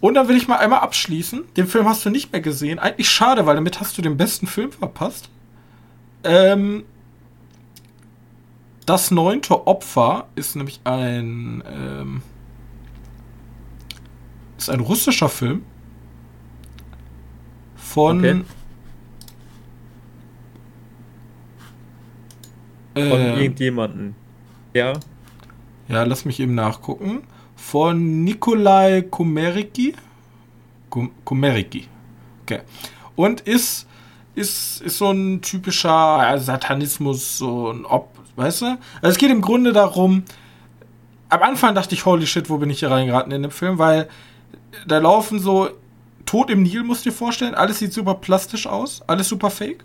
Und 0.00 0.14
dann 0.14 0.28
will 0.28 0.36
ich 0.36 0.48
mal 0.48 0.56
einmal 0.56 0.80
abschließen. 0.80 1.44
Den 1.56 1.66
Film 1.66 1.86
hast 1.88 2.04
du 2.04 2.10
nicht 2.10 2.32
mehr 2.32 2.40
gesehen. 2.40 2.78
Eigentlich 2.78 3.08
schade, 3.08 3.46
weil 3.46 3.54
damit 3.54 3.80
hast 3.80 3.96
du 3.96 4.02
den 4.02 4.16
besten 4.16 4.46
Film 4.46 4.72
verpasst. 4.72 5.30
Ähm, 6.24 6.84
das 8.86 9.10
neunte 9.10 9.66
Opfer 9.66 10.26
ist 10.34 10.56
nämlich 10.56 10.80
ein 10.84 11.62
ähm, 11.66 12.22
ist 14.58 14.70
ein 14.70 14.80
russischer 14.80 15.28
Film 15.28 15.64
von 17.76 18.18
Okay. 18.18 18.44
Von 22.94 23.20
äh, 23.20 23.42
irgendjemanden. 23.42 24.14
Ja. 24.72 24.92
Ja, 25.88 26.02
lass 26.04 26.24
mich 26.24 26.40
eben 26.40 26.54
nachgucken. 26.54 27.22
Von 27.56 28.24
Nikolai 28.24 29.02
Komeriki. 29.02 29.94
Komeriki. 31.24 31.88
Okay. 32.42 32.60
Und 33.16 33.42
ist, 33.42 33.86
ist, 34.34 34.82
ist 34.82 34.98
so 34.98 35.10
ein 35.10 35.40
typischer 35.40 36.38
Satanismus, 36.38 37.38
so 37.38 37.70
ein 37.70 37.84
Ob, 37.84 38.10
weißt 38.36 38.62
du? 38.62 38.66
Also 38.66 38.78
es 39.02 39.18
geht 39.18 39.30
im 39.30 39.40
Grunde 39.40 39.72
darum, 39.72 40.24
am 41.28 41.42
Anfang 41.42 41.74
dachte 41.74 41.94
ich, 41.94 42.04
holy 42.04 42.26
shit, 42.26 42.48
wo 42.48 42.58
bin 42.58 42.70
ich 42.70 42.80
hier 42.80 42.90
reingeraten 42.90 43.32
in 43.32 43.42
den 43.42 43.50
Film, 43.50 43.78
weil 43.78 44.08
da 44.86 44.98
laufen 44.98 45.38
so 45.38 45.70
Tod 46.26 46.50
im 46.50 46.62
Nil, 46.62 46.84
musst 46.84 47.04
du 47.04 47.10
dir 47.10 47.16
vorstellen. 47.16 47.54
Alles 47.54 47.78
sieht 47.78 47.92
super 47.92 48.14
plastisch 48.14 48.66
aus, 48.66 49.02
alles 49.06 49.28
super 49.28 49.50
fake. 49.50 49.84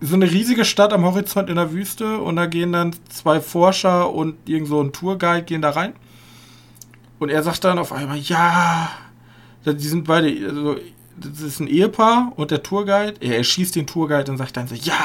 So 0.00 0.14
eine 0.14 0.30
riesige 0.30 0.64
Stadt 0.64 0.92
am 0.92 1.04
Horizont 1.04 1.48
in 1.48 1.56
der 1.56 1.72
Wüste 1.72 2.18
und 2.18 2.36
da 2.36 2.46
gehen 2.46 2.72
dann 2.72 2.94
zwei 3.08 3.40
Forscher 3.40 4.10
und 4.10 4.36
irgend 4.48 4.68
so 4.68 4.80
ein 4.82 4.92
Tourguide 4.92 5.44
gehen 5.44 5.62
da 5.62 5.70
rein. 5.70 5.94
Und 7.18 7.30
er 7.30 7.42
sagt 7.42 7.64
dann 7.64 7.78
auf 7.78 7.92
einmal, 7.92 8.18
ja, 8.18 8.90
die 9.64 9.88
sind 9.88 10.04
beide, 10.04 10.28
also, 10.46 10.76
das 11.16 11.40
ist 11.40 11.60
ein 11.60 11.66
Ehepaar 11.66 12.32
und 12.36 12.50
der 12.50 12.62
Tourguide, 12.62 13.14
er 13.20 13.38
erschießt 13.38 13.74
den 13.74 13.86
Tourguide 13.86 14.30
und 14.30 14.36
sagt 14.36 14.56
dann 14.58 14.68
so, 14.68 14.74
ja, 14.74 14.98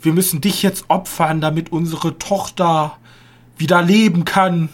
wir 0.00 0.12
müssen 0.12 0.40
dich 0.40 0.62
jetzt 0.62 0.84
opfern, 0.88 1.40
damit 1.40 1.72
unsere 1.72 2.18
Tochter 2.18 2.98
wieder 3.56 3.82
leben 3.82 4.24
kann. 4.24 4.68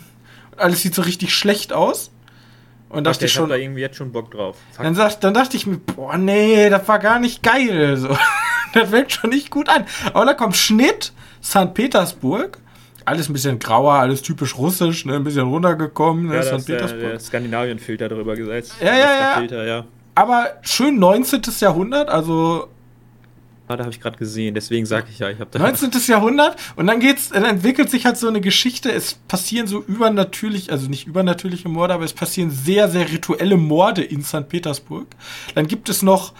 Und 0.52 0.61
alles 0.61 0.82
sieht 0.82 0.94
so 0.94 1.02
richtig 1.02 1.35
schlecht 1.35 1.73
aus. 1.73 2.11
Und 2.88 3.04
dachte 3.04 3.26
ich 3.26 3.32
schon. 3.32 3.49
da 3.49 3.54
irgendwie 3.54 3.80
jetzt 3.80 3.97
schon 3.97 4.11
Bock 4.11 4.32
drauf. 4.32 4.56
Dann, 4.76 4.97
sagt, 4.97 5.23
dann 5.23 5.32
dachte 5.32 5.56
ich 5.56 5.66
mir, 5.66 5.78
boah, 5.78 6.18
nee, 6.18 6.68
das 6.68 6.87
war 6.88 6.99
gar 6.99 7.20
nicht 7.20 7.42
geil. 7.42 7.97
So. 7.97 8.16
das 8.74 8.90
fängt 8.90 9.12
schon 9.12 9.30
nicht 9.30 9.50
gut 9.50 9.68
an. 9.68 9.86
Aber 10.12 10.24
da 10.24 10.34
kommt 10.34 10.56
Schnitt, 10.56 11.12
St. 11.42 11.74
Petersburg. 11.74 12.58
Alles 13.04 13.28
ein 13.28 13.32
bisschen 13.32 13.58
grauer, 13.58 13.94
alles 13.94 14.22
typisch 14.22 14.56
russisch, 14.56 15.04
ne? 15.04 15.16
ein 15.16 15.24
bisschen 15.24 15.48
runtergekommen. 15.48 16.28
Ne? 16.28 16.36
Ja, 16.36 16.42
St. 16.42 16.66
Petersburg. 16.66 17.00
Der, 17.00 17.10
der 17.10 17.20
Skandinavien-Filter 17.20 18.08
drüber 18.08 18.36
gesetzt. 18.36 18.74
Ja, 18.80 18.96
ja, 18.96 19.20
ja. 19.20 19.34
Filter, 19.38 19.66
ja. 19.66 19.84
Aber 20.14 20.58
schön 20.62 20.98
19. 20.98 21.40
Jahrhundert, 21.60 22.08
also 22.10 22.68
Ah, 23.70 23.76
da 23.76 23.84
habe 23.84 23.94
ich 23.94 24.00
gerade 24.00 24.18
gesehen, 24.18 24.52
deswegen 24.52 24.84
sage 24.84 25.06
ich 25.12 25.20
ja, 25.20 25.30
ich 25.30 25.38
habe 25.38 25.48
da. 25.52 25.60
19. 25.60 25.92
Jahrhundert 26.08 26.56
und 26.74 26.88
dann 26.88 26.98
geht's, 26.98 27.28
dann 27.28 27.44
entwickelt 27.44 27.88
sich 27.88 28.04
halt 28.04 28.16
so 28.16 28.26
eine 28.26 28.40
Geschichte. 28.40 28.90
Es 28.90 29.14
passieren 29.28 29.68
so 29.68 29.84
übernatürlich, 29.86 30.72
also 30.72 30.88
nicht 30.88 31.06
übernatürliche 31.06 31.68
Morde, 31.68 31.94
aber 31.94 32.04
es 32.04 32.12
passieren 32.12 32.50
sehr, 32.50 32.88
sehr 32.88 33.08
rituelle 33.08 33.56
Morde 33.56 34.02
in 34.02 34.24
St. 34.24 34.48
Petersburg. 34.48 35.06
Dann 35.54 35.68
gibt 35.68 35.88
es 35.88 36.02
noch 36.02 36.32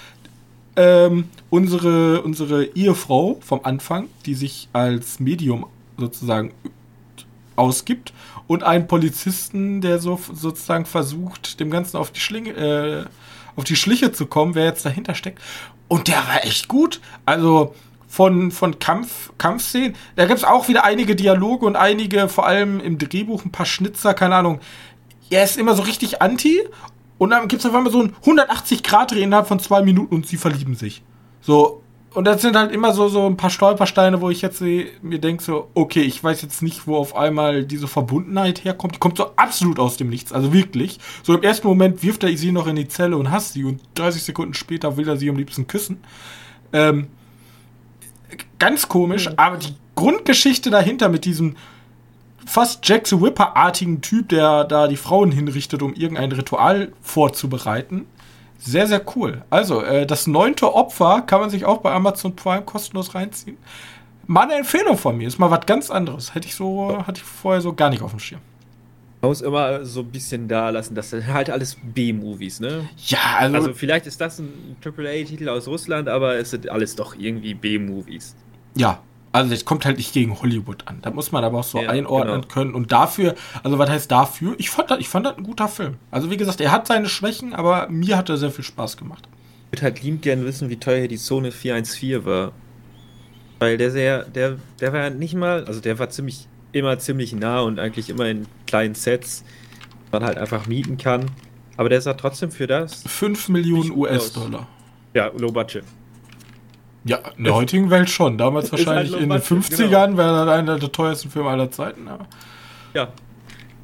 ähm, 0.76 1.28
unsere, 1.50 2.22
unsere 2.22 2.64
Ehefrau 2.64 3.38
vom 3.40 3.60
Anfang, 3.64 4.08
die 4.26 4.34
sich 4.34 4.68
als 4.72 5.20
Medium 5.20 5.66
sozusagen 5.96 6.52
ausgibt 7.56 8.12
und 8.46 8.62
einen 8.62 8.86
Polizisten, 8.86 9.80
der 9.80 9.98
so 9.98 10.18
sozusagen 10.32 10.86
versucht, 10.86 11.60
dem 11.60 11.70
Ganzen 11.70 11.96
auf 11.96 12.10
die 12.10 12.20
Schlinge, 12.20 12.50
äh, 12.50 13.04
auf 13.56 13.64
die 13.64 13.76
Schliche 13.76 14.12
zu 14.12 14.26
kommen, 14.26 14.54
wer 14.54 14.64
jetzt 14.64 14.84
dahinter 14.84 15.14
steckt. 15.14 15.40
Und 15.88 16.08
der 16.08 16.16
war 16.16 16.44
echt 16.44 16.68
gut. 16.68 17.00
Also 17.26 17.74
von, 18.08 18.50
von 18.50 18.78
Kampf, 18.78 19.30
Kampfszenen. 19.38 19.94
Da 20.16 20.26
gibt 20.26 20.38
es 20.38 20.44
auch 20.44 20.68
wieder 20.68 20.84
einige 20.84 21.14
Dialoge 21.14 21.64
und 21.64 21.76
einige, 21.76 22.28
vor 22.28 22.46
allem 22.46 22.80
im 22.80 22.98
Drehbuch, 22.98 23.44
ein 23.44 23.52
paar 23.52 23.66
Schnitzer, 23.66 24.14
keine 24.14 24.34
Ahnung. 24.34 24.60
Er 25.30 25.44
ist 25.44 25.56
immer 25.56 25.76
so 25.76 25.82
richtig 25.82 26.20
anti. 26.20 26.60
Und 27.20 27.28
dann 27.28 27.48
gibt 27.48 27.60
es 27.60 27.66
auf 27.68 27.74
einmal 27.74 27.92
so 27.92 28.00
ein 28.00 28.14
180-Grad-Dreh 28.24 29.22
innerhalb 29.22 29.46
von 29.46 29.60
zwei 29.60 29.82
Minuten 29.82 30.14
und 30.14 30.26
sie 30.26 30.38
verlieben 30.38 30.74
sich. 30.74 31.02
So, 31.42 31.82
und 32.14 32.24
das 32.24 32.40
sind 32.40 32.56
halt 32.56 32.72
immer 32.72 32.94
so, 32.94 33.08
so 33.08 33.26
ein 33.26 33.36
paar 33.36 33.50
Stolpersteine, 33.50 34.22
wo 34.22 34.30
ich 34.30 34.40
jetzt 34.40 34.62
mir 34.62 35.18
denke, 35.18 35.42
so, 35.42 35.68
okay, 35.74 36.00
ich 36.00 36.24
weiß 36.24 36.40
jetzt 36.40 36.62
nicht, 36.62 36.86
wo 36.86 36.96
auf 36.96 37.14
einmal 37.14 37.64
diese 37.64 37.88
Verbundenheit 37.88 38.64
herkommt. 38.64 38.94
Die 38.94 38.98
kommt 38.98 39.18
so 39.18 39.32
absolut 39.36 39.78
aus 39.78 39.98
dem 39.98 40.08
Nichts, 40.08 40.32
also 40.32 40.54
wirklich. 40.54 40.98
So 41.22 41.34
im 41.34 41.42
ersten 41.42 41.68
Moment 41.68 42.02
wirft 42.02 42.24
er 42.24 42.34
sie 42.34 42.52
noch 42.52 42.66
in 42.66 42.76
die 42.76 42.88
Zelle 42.88 43.18
und 43.18 43.30
hasst 43.30 43.52
sie 43.52 43.64
und 43.64 43.82
30 43.96 44.22
Sekunden 44.22 44.54
später 44.54 44.96
will 44.96 45.06
er 45.06 45.18
sie 45.18 45.28
am 45.28 45.36
liebsten 45.36 45.66
küssen. 45.66 45.98
Ähm, 46.72 47.08
ganz 48.58 48.88
komisch, 48.88 49.28
mhm. 49.28 49.34
aber 49.36 49.58
die 49.58 49.74
Grundgeschichte 49.94 50.70
dahinter 50.70 51.10
mit 51.10 51.26
diesem 51.26 51.56
fast 52.47 52.87
Jack 52.88 53.06
the 53.06 53.20
Whipper-artigen 53.20 54.00
Typ, 54.00 54.28
der 54.30 54.64
da 54.64 54.88
die 54.88 54.97
Frauen 54.97 55.32
hinrichtet, 55.32 55.82
um 55.82 55.94
irgendein 55.94 56.32
Ritual 56.32 56.92
vorzubereiten, 57.02 58.06
sehr, 58.59 58.87
sehr 58.87 59.02
cool. 59.16 59.42
Also, 59.49 59.82
äh, 59.82 60.06
das 60.06 60.26
neunte 60.26 60.75
Opfer 60.75 61.23
kann 61.23 61.40
man 61.40 61.50
sich 61.50 61.64
auch 61.64 61.78
bei 61.78 61.92
Amazon 61.92 62.37
Prime 62.37 62.62
kostenlos 62.62 63.14
reinziehen. 63.14 63.56
Mal 64.26 64.42
eine 64.42 64.56
Empfehlung 64.56 64.99
von 64.99 65.16
mir. 65.16 65.26
Ist 65.26 65.38
mal 65.38 65.50
was 65.50 65.64
ganz 65.64 65.90
anderes. 65.90 66.35
Hätte 66.35 66.47
ich 66.47 66.54
so, 66.54 67.04
hatte 67.06 67.20
ich 67.20 67.25
vorher 67.25 67.62
so 67.62 67.73
gar 67.73 67.88
nicht 67.88 68.02
auf 68.02 68.11
dem 68.11 68.20
Schirm. 68.20 68.40
Man 69.23 69.30
muss 69.30 69.40
immer 69.40 69.85
so 69.85 70.00
ein 70.00 70.11
bisschen 70.11 70.49
da 70.49 70.70
lassen, 70.70 70.94
das 70.94 71.11
sind 71.11 71.26
halt 71.26 71.50
alles 71.50 71.76
B-Movies, 71.82 72.61
ne? 72.61 72.88
Ja, 73.06 73.18
also. 73.38 73.56
Also, 73.56 73.75
vielleicht 73.75 74.06
ist 74.06 74.20
das 74.20 74.38
ein 74.38 74.76
AAA-Titel 74.82 75.49
aus 75.49 75.66
Russland, 75.66 76.09
aber 76.09 76.37
es 76.37 76.50
sind 76.50 76.68
alles 76.70 76.97
doch 76.97 77.14
irgendwie 77.18 77.54
B-Movies. 77.54 78.35
Ja, 78.76 79.02
also 79.32 79.54
es 79.54 79.64
kommt 79.64 79.84
halt 79.84 79.99
nicht 79.99 80.12
gegen 80.12 80.40
Hollywood 80.40 80.88
an. 80.88 80.99
Da 81.02 81.10
muss 81.10 81.30
man 81.30 81.44
aber 81.44 81.60
auch 81.60 81.64
so 81.64 81.80
ja, 81.80 81.88
einordnen 81.88 82.42
genau. 82.42 82.52
können. 82.52 82.75
Und 82.75 82.90
dafür, 82.90 83.37
also 83.62 83.78
was 83.78 83.88
heißt 83.88 84.10
dafür? 84.10 84.54
Ich 84.58 84.70
fand, 84.70 84.90
das, 84.90 84.99
ich 84.99 85.08
fand 85.08 85.26
das 85.26 85.37
ein 85.37 85.44
guter 85.44 85.68
Film. 85.68 85.96
Also 86.10 86.30
wie 86.30 86.37
gesagt, 86.37 86.60
er 86.60 86.72
hat 86.72 86.88
seine 86.88 87.08
Schwächen, 87.08 87.54
aber 87.54 87.88
mir 87.88 88.16
hat 88.16 88.28
er 88.28 88.37
sehr 88.37 88.50
viel 88.50 88.64
Spaß 88.64 88.96
gemacht. 88.96 89.28
Ich 89.66 89.76
würde 89.76 89.82
halt 89.84 90.02
lieb 90.02 90.22
gerne 90.22 90.44
wissen, 90.44 90.68
wie 90.68 90.76
teuer 90.78 91.06
die 91.06 91.16
Zone 91.16 91.52
414 91.52 92.25
war. 92.25 92.52
Weil 93.60 93.76
der 93.76 93.90
sehr, 93.90 94.25
der, 94.25 94.56
der 94.80 94.92
war 94.92 95.10
nicht 95.10 95.34
mal, 95.34 95.64
also 95.64 95.80
der 95.80 95.99
war 95.99 96.10
ziemlich, 96.10 96.49
immer 96.72 96.99
ziemlich 96.99 97.32
nah 97.32 97.60
und 97.60 97.78
eigentlich 97.78 98.10
immer 98.10 98.26
in 98.26 98.46
kleinen 98.66 98.94
Sets, 98.94 99.44
man 100.10 100.25
halt 100.25 100.38
einfach 100.38 100.66
mieten 100.66 100.96
kann. 100.96 101.26
Aber 101.76 101.88
der 101.88 102.00
sah 102.00 102.14
trotzdem 102.14 102.50
für 102.50 102.66
das. 102.66 103.04
5 103.06 103.49
Millionen 103.49 103.92
US-Dollar. 103.92 104.66
Ja, 105.14 105.30
Low 105.38 105.52
Budget. 105.52 105.84
Ja, 107.04 107.19
in 107.37 107.45
der 107.45 107.54
heutigen 107.54 107.90
Welt 107.90 108.11
schon. 108.11 108.37
Damals 108.37 108.71
wahrscheinlich 108.73 109.12
halt 109.12 109.23
in 109.23 109.30
den 109.30 109.40
50ern 109.40 110.07
genau. 110.07 110.19
wäre 110.19 110.47
das 110.47 110.49
einer 110.49 110.78
der 110.78 110.92
teuersten 110.92 111.30
Filme 111.30 111.49
aller 111.50 111.71
Zeiten. 111.71 112.09
Aber. 112.09 112.26
Ja. 112.95 113.09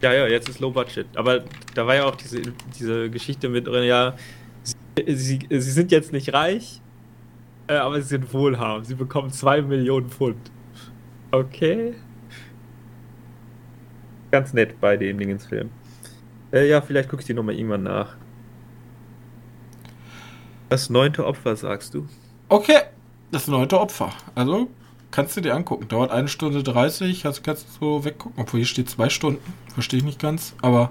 Ja, 0.02 0.12
ja, 0.12 0.26
jetzt 0.26 0.48
ist 0.48 0.60
Low 0.60 0.70
Budget. 0.70 1.06
Aber 1.16 1.42
da 1.74 1.86
war 1.86 1.94
ja 1.94 2.04
auch 2.04 2.16
diese, 2.16 2.42
diese 2.78 3.08
Geschichte 3.08 3.48
mit 3.48 3.66
drin, 3.66 3.84
ja, 3.84 4.14
sie, 4.98 5.14
sie, 5.14 5.46
sie 5.48 5.70
sind 5.70 5.90
jetzt 5.90 6.12
nicht 6.12 6.34
reich, 6.34 6.82
äh, 7.66 7.74
aber 7.74 8.00
sie 8.02 8.08
sind 8.08 8.32
wohlhabend. 8.32 8.86
Sie 8.86 8.94
bekommen 8.94 9.30
2 9.30 9.62
Millionen 9.62 10.10
Pfund. 10.10 10.50
Okay. 11.30 11.94
Ganz 14.30 14.52
nett 14.52 14.78
bei 14.80 14.98
dem 14.98 15.18
Dingensfilm. 15.18 15.70
Äh, 16.52 16.68
ja, 16.68 16.82
vielleicht 16.82 17.08
gucke 17.08 17.22
ich 17.22 17.26
die 17.26 17.34
nochmal 17.34 17.54
irgendwann 17.54 17.84
nach. 17.84 18.16
Das 20.68 20.90
neunte 20.90 21.24
Opfer, 21.24 21.56
sagst 21.56 21.94
du? 21.94 22.06
Okay, 22.48 22.80
das 23.36 23.48
neunte 23.48 23.78
Opfer. 23.78 24.12
Also 24.34 24.68
kannst 25.10 25.36
du 25.36 25.42
dir 25.42 25.54
angucken. 25.54 25.88
Dauert 25.88 26.10
eine 26.10 26.28
Stunde 26.28 26.62
30, 26.62 27.26
also 27.26 27.42
kannst 27.42 27.66
du 27.66 27.72
so 27.80 28.04
weggucken. 28.04 28.40
Obwohl 28.40 28.60
hier 28.60 28.66
steht 28.66 28.88
zwei 28.90 29.10
Stunden. 29.10 29.42
Verstehe 29.74 29.98
ich 29.98 30.04
nicht 30.04 30.18
ganz, 30.18 30.54
aber 30.62 30.90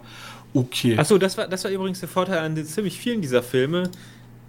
okay. 0.53 0.97
Achso, 0.97 1.17
das 1.17 1.37
war, 1.37 1.47
das 1.47 1.63
war 1.63 1.71
übrigens 1.71 2.01
der 2.01 2.09
Vorteil 2.09 2.39
an 2.39 2.55
den, 2.55 2.65
ziemlich 2.65 2.99
vielen 2.99 3.21
dieser 3.21 3.41
Filme. 3.41 3.89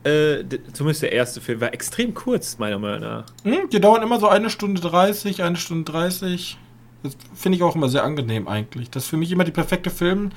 Äh, 0.05 0.45
zumindest 0.73 1.03
der 1.03 1.13
erste 1.13 1.41
Film 1.41 1.61
war 1.61 1.73
extrem 1.75 2.13
kurz, 2.15 2.59
meiner 2.59 2.79
Meinung 2.79 3.01
nach. 3.01 3.25
Hm, 3.43 3.71
die 3.73 3.81
dauern 3.81 4.03
immer 4.03 4.21
so 4.21 4.29
eine 4.29 4.51
Stunde 4.51 4.81
30, 4.81 5.43
eine 5.43 5.57
Stunde 5.57 5.91
30. 5.91 6.59
Das 7.03 7.17
finde 7.35 7.57
ich 7.57 7.63
auch 7.63 7.75
immer 7.77 7.89
sehr 7.89 8.05
angenehm 8.05 8.47
eigentlich. 8.47 8.91
Das 8.91 9.05
ist 9.05 9.09
für 9.09 9.17
mich 9.17 9.33
immer 9.33 9.45
die 9.45 9.53
perfekte 9.53 9.91
Filmlänge 9.91 10.31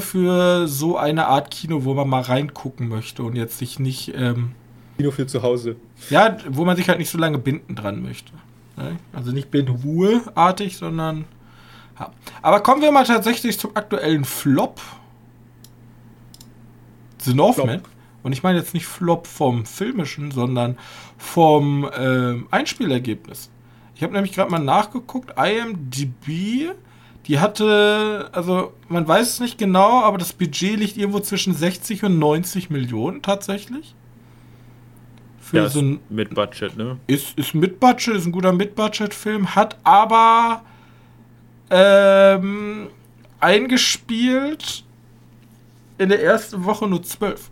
für 0.00 0.68
so 0.68 0.96
eine 0.96 1.28
Art 1.28 1.50
Kino, 1.50 1.84
wo 1.84 1.94
man 1.94 2.08
mal 2.08 2.22
reingucken 2.22 2.88
möchte 2.88 3.22
und 3.22 3.36
jetzt 3.36 3.58
sich 3.58 3.78
nicht 3.78 4.12
ähm, 4.14 4.52
Kino 4.98 5.12
für 5.12 5.26
zu 5.28 5.42
Hause. 5.42 5.76
Ja, 6.10 6.36
wo 6.48 6.64
man 6.64 6.76
sich 6.76 6.88
halt 6.88 6.98
nicht 6.98 7.08
so 7.10 7.18
lange 7.18 7.38
binden 7.38 7.76
dran 7.76 8.02
möchte. 8.02 8.32
Ne? 8.76 8.96
Also 9.12 9.30
nicht 9.30 9.50
Ben 9.50 9.82
Hur-artig, 9.82 10.76
sondern. 10.76 11.24
Ja. 11.98 12.10
Aber 12.42 12.60
kommen 12.60 12.82
wir 12.82 12.90
mal 12.90 13.04
tatsächlich 13.04 13.58
zum 13.60 13.76
aktuellen 13.76 14.24
Flop. 14.24 14.80
The 17.20 17.32
Northman. 17.32 17.80
Flop. 17.80 17.88
Und 18.24 18.32
ich 18.32 18.42
meine 18.42 18.58
jetzt 18.58 18.74
nicht 18.74 18.86
Flop 18.86 19.28
vom 19.28 19.64
filmischen, 19.64 20.32
sondern 20.32 20.76
vom 21.16 21.84
äh, 21.84 22.34
Einspielergebnis. 22.50 23.50
Ich 23.94 24.02
habe 24.02 24.12
nämlich 24.12 24.32
gerade 24.32 24.50
mal 24.50 24.58
nachgeguckt. 24.58 25.34
IMDb, 25.38 26.72
die 27.26 27.38
hatte, 27.38 28.30
also 28.32 28.72
man 28.88 29.06
weiß 29.06 29.28
es 29.28 29.40
nicht 29.40 29.58
genau, 29.58 30.02
aber 30.02 30.18
das 30.18 30.32
Budget 30.32 30.76
liegt 30.78 30.96
irgendwo 30.96 31.20
zwischen 31.20 31.54
60 31.54 32.02
und 32.02 32.18
90 32.18 32.70
Millionen 32.70 33.22
tatsächlich 33.22 33.94
für 35.48 35.56
ja, 35.56 35.68
so 35.68 35.80
ein. 35.80 36.00
Mit 36.08 36.34
Budget, 36.34 36.76
ne? 36.76 36.98
Ist, 37.06 37.38
ist 37.38 37.54
mit 37.54 37.80
Budget, 37.80 38.16
ist 38.16 38.26
ein 38.26 38.32
guter 38.32 38.52
Mit-Budget-Film, 38.52 39.54
hat 39.54 39.76
aber 39.82 40.62
ähm, 41.70 42.88
eingespielt 43.40 44.84
in 45.96 46.10
der 46.10 46.22
ersten 46.22 46.64
Woche 46.64 46.86
nur 46.86 47.02
zwölf. 47.02 47.50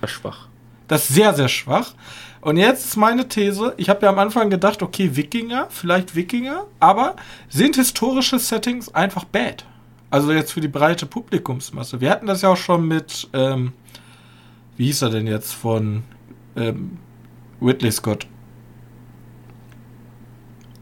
Das 0.00 0.10
ist 0.10 0.16
schwach. 0.16 0.48
Das 0.88 1.08
ist 1.08 1.14
sehr, 1.14 1.34
sehr 1.34 1.48
schwach. 1.48 1.94
Und 2.40 2.56
jetzt 2.56 2.86
ist 2.86 2.96
meine 2.96 3.28
These, 3.28 3.74
ich 3.76 3.90
habe 3.90 4.06
ja 4.06 4.08
am 4.08 4.18
Anfang 4.18 4.48
gedacht, 4.48 4.82
okay, 4.82 5.14
Wikinger, 5.14 5.66
vielleicht 5.68 6.14
Wikinger, 6.14 6.64
aber 6.80 7.16
sind 7.50 7.76
historische 7.76 8.38
Settings 8.38 8.92
einfach 8.94 9.24
bad? 9.24 9.66
Also 10.08 10.32
jetzt 10.32 10.52
für 10.52 10.62
die 10.62 10.68
breite 10.68 11.04
Publikumsmasse. 11.04 12.00
Wir 12.00 12.10
hatten 12.10 12.26
das 12.26 12.40
ja 12.40 12.48
auch 12.48 12.56
schon 12.56 12.88
mit, 12.88 13.28
ähm, 13.34 13.74
wie 14.80 14.86
hieß 14.86 15.02
er 15.02 15.10
denn 15.10 15.26
jetzt 15.26 15.52
von 15.52 16.04
ähm, 16.56 16.96
Ridley 17.60 17.92
Scott? 17.92 18.26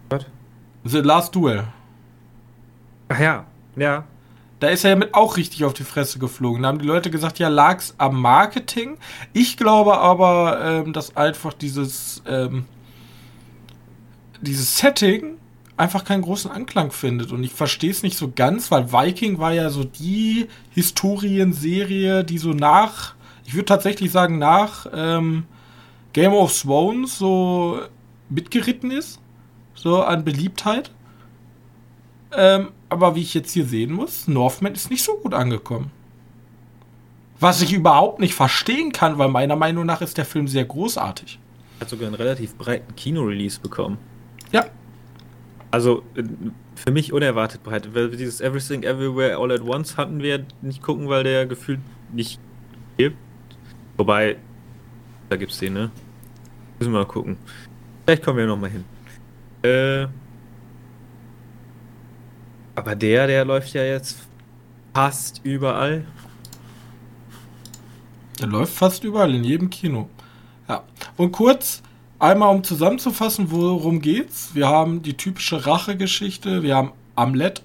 Was? 0.09 0.25
The 0.85 0.99
Last 0.99 1.35
Duel. 1.35 1.65
Ach 3.09 3.19
ja, 3.19 3.47
ja. 3.75 4.05
Da 4.61 4.69
ist 4.69 4.85
er 4.85 4.91
ja 4.91 4.97
mit 4.97 5.15
auch 5.15 5.37
richtig 5.37 5.65
auf 5.65 5.75
die 5.75 5.83
Fresse 5.83 6.21
geflogen. 6.21 6.63
Da 6.63 6.69
haben 6.69 6.79
die 6.79 6.87
Leute 6.87 7.11
gesagt, 7.11 7.41
ja, 7.41 7.49
lag's 7.49 7.97
am 7.99 8.21
Marketing. 8.21 8.99
Ich 9.33 9.57
glaube 9.57 9.99
aber, 9.99 10.61
ähm, 10.63 10.93
dass 10.93 11.17
einfach 11.17 11.53
dieses, 11.53 12.23
ähm, 12.25 12.67
dieses 14.41 14.79
Setting 14.79 15.39
einfach 15.77 16.05
keinen 16.05 16.23
großen 16.23 16.53
Anklang 16.53 16.93
findet. 16.93 17.33
Und 17.33 17.43
ich 17.43 17.53
verstehe 17.53 17.91
es 17.91 18.05
nicht 18.05 18.17
so 18.17 18.31
ganz, 18.33 18.71
weil 18.71 18.93
Viking 18.93 19.41
war 19.41 19.53
ja 19.53 19.71
so 19.71 19.83
die 19.83 20.47
Historienserie, 20.71 22.23
die 22.23 22.39
so 22.39 22.53
nach, 22.53 23.17
ich 23.49 23.55
würde 23.55 23.65
tatsächlich 23.65 24.13
sagen, 24.13 24.39
nach 24.39 24.87
ähm, 24.93 25.45
Game 26.13 26.35
of 26.35 26.55
Thrones 26.61 27.17
so 27.17 27.81
mitgeritten 28.29 28.91
ist. 28.91 29.23
So 29.75 30.03
an 30.03 30.23
Beliebtheit. 30.23 30.91
Ähm, 32.37 32.73
aber 32.91 33.15
wie 33.15 33.23
ich 33.23 33.33
jetzt 33.33 33.53
hier 33.53 33.65
sehen 33.65 33.91
muss, 33.91 34.29
Northman 34.29 34.75
ist 34.75 34.91
nicht 34.91 35.03
so 35.03 35.17
gut 35.17 35.33
angekommen. 35.33 35.91
Was 37.41 37.63
ich 37.63 37.73
überhaupt 37.73 38.21
nicht 38.21 38.35
verstehen 38.35 38.93
kann, 38.93 39.17
weil 39.17 39.29
meiner 39.29 39.57
Meinung 39.57 39.87
nach 39.87 40.03
ist 40.03 40.19
der 40.19 40.27
Film 40.27 40.47
sehr 40.47 40.67
großartig. 40.67 41.39
Hat 41.81 41.89
sogar 41.89 42.09
einen 42.09 42.17
relativ 42.17 42.55
breiten 42.55 42.97
Kinorelease 42.97 43.61
bekommen. 43.61 43.97
Ja. 44.53 44.67
Also 45.71 46.03
äh, 46.17 46.23
für 46.75 46.93
mich 46.93 47.15
unerwartet 47.15 47.63
breit. 47.63 47.95
Weil 47.95 48.11
dieses 48.11 48.43
Everything 48.43 48.83
Everywhere 48.83 49.39
All 49.39 49.51
at 49.53 49.63
Once 49.63 49.97
hatten 49.97 50.23
wir 50.23 50.45
nicht 50.61 50.83
gucken, 50.83 51.09
weil 51.09 51.25
der 51.25 51.47
gefühlt 51.47 51.81
nicht 52.13 52.39
gibt. 52.99 53.17
Wobei, 53.99 54.37
da 55.29 55.37
gibt's 55.37 55.59
den, 55.59 55.75
ne? 55.75 55.91
Müssen 56.79 56.93
wir 56.93 57.01
mal 57.01 57.07
gucken. 57.07 57.37
Vielleicht 58.07 58.25
kommen 58.25 58.39
wir 58.39 58.47
noch 58.47 58.57
mal 58.57 58.71
hin. 58.71 58.85
Äh, 59.63 60.07
aber 62.77 62.95
der, 62.95 63.27
der 63.27 63.45
läuft 63.45 63.75
ja 63.75 63.83
jetzt 63.83 64.21
fast 64.95 65.41
überall. 65.45 66.07
Der 68.39 68.47
läuft 68.47 68.73
fast 68.73 69.03
überall, 69.03 69.35
in 69.35 69.43
jedem 69.43 69.69
Kino. 69.69 70.09
Ja. 70.69 70.85
Und 71.17 71.33
kurz, 71.33 71.83
einmal 72.21 72.55
um 72.55 72.63
zusammenzufassen, 72.63 73.51
worum 73.51 74.01
geht's. 74.01 74.55
Wir 74.55 74.69
haben 74.69 75.03
die 75.03 75.17
typische 75.17 75.67
Rachegeschichte, 75.67 76.63
wir 76.63 76.77
haben 76.77 76.93
Amlet. 77.17 77.65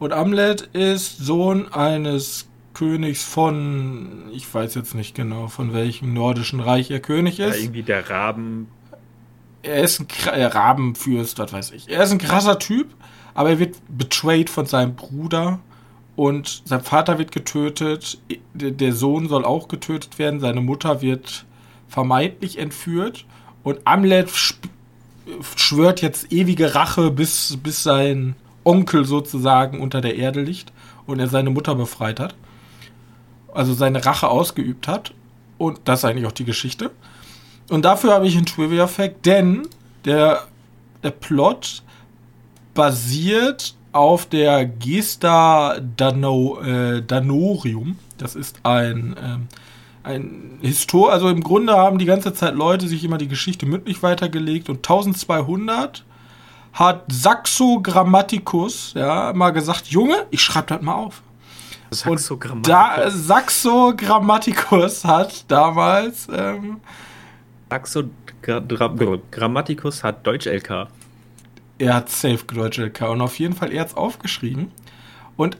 Und 0.00 0.12
Amlet 0.12 0.62
ist 0.72 1.18
Sohn 1.18 1.72
eines 1.72 2.48
Königs 2.82 3.22
von, 3.22 4.24
ich 4.32 4.52
weiß 4.52 4.74
jetzt 4.74 4.94
nicht 4.94 5.14
genau, 5.14 5.46
von 5.46 5.72
welchem 5.72 6.12
nordischen 6.12 6.58
Reich 6.58 6.90
er 6.90 6.98
König 6.98 7.38
ist. 7.38 7.54
Ja, 7.54 7.62
irgendwie 7.62 7.84
der 7.84 8.10
Raben. 8.10 8.66
Er 9.62 9.84
ist 9.84 10.00
ein 10.00 10.08
äh, 10.32 10.44
Rabenfürst, 10.44 11.38
was 11.38 11.52
weiß 11.52 11.70
ich. 11.70 11.88
Er 11.88 12.02
ist 12.02 12.10
ein 12.10 12.18
krasser 12.18 12.58
Typ, 12.58 12.88
aber 13.34 13.50
er 13.50 13.58
wird 13.60 13.76
betrayed 13.88 14.50
von 14.50 14.66
seinem 14.66 14.96
Bruder 14.96 15.60
und 16.16 16.62
sein 16.64 16.82
Vater 16.82 17.18
wird 17.18 17.30
getötet, 17.30 18.18
der 18.52 18.92
Sohn 18.92 19.28
soll 19.28 19.44
auch 19.44 19.68
getötet 19.68 20.18
werden, 20.18 20.40
seine 20.40 20.60
Mutter 20.60 21.02
wird 21.02 21.46
vermeintlich 21.86 22.58
entführt 22.58 23.26
und 23.62 23.78
Amlet 23.84 24.28
schwört 25.56 26.02
jetzt 26.02 26.32
ewige 26.32 26.74
Rache, 26.74 27.12
bis, 27.12 27.58
bis 27.62 27.84
sein 27.84 28.34
Onkel 28.64 29.04
sozusagen 29.04 29.80
unter 29.80 30.00
der 30.00 30.16
Erde 30.16 30.40
liegt 30.42 30.72
und 31.06 31.20
er 31.20 31.28
seine 31.28 31.50
Mutter 31.50 31.76
befreit 31.76 32.18
hat. 32.18 32.34
Also 33.52 33.74
seine 33.74 34.04
Rache 34.04 34.28
ausgeübt 34.28 34.88
hat. 34.88 35.14
Und 35.58 35.80
das 35.84 36.00
ist 36.00 36.04
eigentlich 36.04 36.26
auch 36.26 36.32
die 36.32 36.44
Geschichte. 36.44 36.90
Und 37.68 37.84
dafür 37.84 38.12
habe 38.12 38.26
ich 38.26 38.36
einen 38.36 38.46
Trivia-Fact, 38.46 39.24
denn 39.24 39.68
der, 40.04 40.42
der 41.02 41.10
Plot 41.10 41.82
basiert 42.74 43.74
auf 43.92 44.26
der 44.26 44.64
Gesta 44.64 45.78
Dano, 45.96 46.60
äh, 46.62 47.02
Danorium. 47.02 47.98
Das 48.18 48.34
ist 48.34 48.60
ein, 48.62 49.16
ähm, 49.22 49.48
ein 50.02 50.58
Histor, 50.62 51.12
also 51.12 51.28
im 51.28 51.42
Grunde 51.42 51.74
haben 51.74 51.98
die 51.98 52.06
ganze 52.06 52.34
Zeit 52.34 52.54
Leute 52.54 52.88
sich 52.88 53.04
immer 53.04 53.18
die 53.18 53.28
Geschichte 53.28 53.66
mündlich 53.66 54.02
weitergelegt 54.02 54.68
und 54.68 54.78
1200 54.78 56.04
hat 56.72 57.04
Saxo 57.10 57.80
Grammaticus 57.82 58.94
ja 58.94 59.32
mal 59.34 59.50
gesagt, 59.50 59.88
Junge, 59.88 60.26
ich 60.30 60.42
schreibe 60.42 60.68
das 60.68 60.82
mal 60.82 60.94
auf. 60.94 61.22
Saxo 61.92 62.36
Grammaticus. 62.36 62.68
Da, 62.68 63.10
Saxo 63.10 63.94
Grammaticus 63.96 65.04
hat 65.04 65.44
damals 65.48 66.28
ähm, 66.32 66.80
Saxo 67.70 68.04
Grammaticus 68.42 70.02
hat 70.02 70.26
Deutsch 70.26 70.46
LK. 70.46 70.88
Er 71.78 71.94
hat 71.94 72.10
safe 72.10 72.44
Deutsch 72.46 72.78
LK 72.78 73.02
und 73.10 73.20
auf 73.20 73.38
jeden 73.38 73.54
Fall 73.54 73.72
er 73.72 73.82
hat's 73.82 73.94
aufgeschrieben. 73.94 74.70
Und 75.36 75.56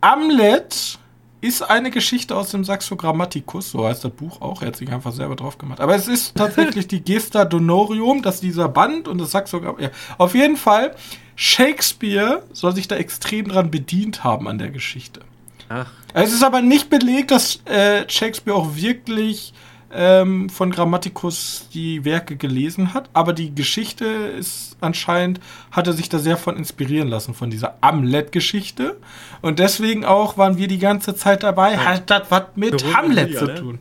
Amlet 0.00 0.98
ist 1.40 1.62
eine 1.62 1.90
Geschichte 1.90 2.34
aus 2.36 2.50
dem 2.50 2.64
Saxo 2.64 2.96
Grammaticus, 2.96 3.70
so 3.70 3.86
heißt 3.86 4.04
das 4.04 4.12
Buch 4.12 4.40
auch. 4.40 4.62
Er 4.62 4.68
hat 4.68 4.76
sich 4.76 4.90
einfach 4.90 5.12
selber 5.12 5.36
drauf 5.36 5.58
gemacht. 5.58 5.80
Aber 5.80 5.94
es 5.94 6.08
ist 6.08 6.36
tatsächlich 6.36 6.88
die 6.88 7.00
Gesta 7.00 7.44
Donorium, 7.44 8.22
dass 8.22 8.40
dieser 8.40 8.68
Band 8.68 9.08
und 9.08 9.18
das 9.18 9.30
Saxo 9.30 9.62
ja. 9.78 9.90
Auf 10.18 10.34
jeden 10.34 10.56
Fall, 10.56 10.94
Shakespeare 11.36 12.42
soll 12.52 12.74
sich 12.74 12.88
da 12.88 12.96
extrem 12.96 13.48
dran 13.48 13.70
bedient 13.70 14.24
haben 14.24 14.48
an 14.48 14.58
der 14.58 14.70
Geschichte. 14.70 15.20
Ach. 15.68 15.90
Es 16.14 16.32
ist 16.32 16.44
aber 16.44 16.62
nicht 16.62 16.90
belegt, 16.90 17.30
dass 17.30 17.60
äh, 17.66 18.08
Shakespeare 18.08 18.56
auch 18.56 18.76
wirklich 18.76 19.52
ähm, 19.92 20.48
von 20.48 20.70
Grammaticus 20.70 21.68
die 21.72 22.04
Werke 22.04 22.36
gelesen 22.36 22.94
hat, 22.94 23.08
aber 23.12 23.32
die 23.32 23.54
Geschichte 23.54 24.04
ist 24.04 24.76
anscheinend, 24.80 25.40
hat 25.70 25.86
er 25.86 25.92
sich 25.92 26.08
da 26.08 26.18
sehr 26.18 26.36
von 26.36 26.56
inspirieren 26.56 27.08
lassen, 27.08 27.34
von 27.34 27.50
dieser 27.50 27.76
Amlet-Geschichte. 27.80 28.96
Und 29.42 29.58
deswegen 29.58 30.04
auch 30.04 30.36
waren 30.36 30.58
wir 30.58 30.68
die 30.68 30.78
ganze 30.78 31.14
Zeit 31.14 31.42
dabei, 31.42 31.72
ja. 31.72 31.84
hat 31.84 32.10
das 32.10 32.30
was 32.30 32.44
mit 32.56 32.82
Romeo 32.82 32.96
Hamlet 32.96 33.28
Julia, 33.28 33.38
zu 33.38 33.46
ne? 33.46 33.54
tun. 33.54 33.78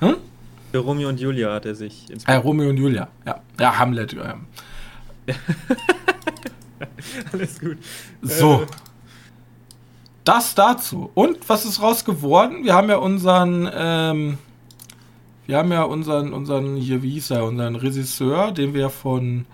Ne? 0.00 0.08
Hm? 0.08 0.16
Für 0.72 0.78
Romeo 0.78 1.08
und 1.08 1.20
Julia 1.20 1.52
hat 1.54 1.66
er 1.66 1.74
sich 1.74 2.10
inspiriert. 2.10 2.28
Ja, 2.28 2.38
Romeo 2.38 2.70
und 2.70 2.76
Julia, 2.76 3.08
ja. 3.26 3.40
Ja, 3.60 3.78
Hamlet, 3.78 4.14
ja. 4.14 4.36
Alles 7.32 7.60
gut. 7.60 7.78
So. 8.22 8.66
Das 10.24 10.54
dazu. 10.54 11.10
Und 11.14 11.48
was 11.48 11.64
ist 11.64 11.82
raus 11.82 12.04
geworden? 12.04 12.64
Wir 12.64 12.74
haben 12.74 12.88
ja 12.88 12.96
unseren 12.96 13.68
ähm, 13.74 14.38
wir 15.46 15.58
haben 15.58 15.72
ja 15.72 15.82
unseren, 15.82 16.32
unseren, 16.32 16.76
hier, 16.76 17.02
wie 17.02 17.10
hieß 17.10 17.32
er, 17.32 17.44
unseren 17.44 17.74
Regisseur, 17.74 18.52
den 18.52 18.74
wir 18.74 18.90
von 18.90 19.44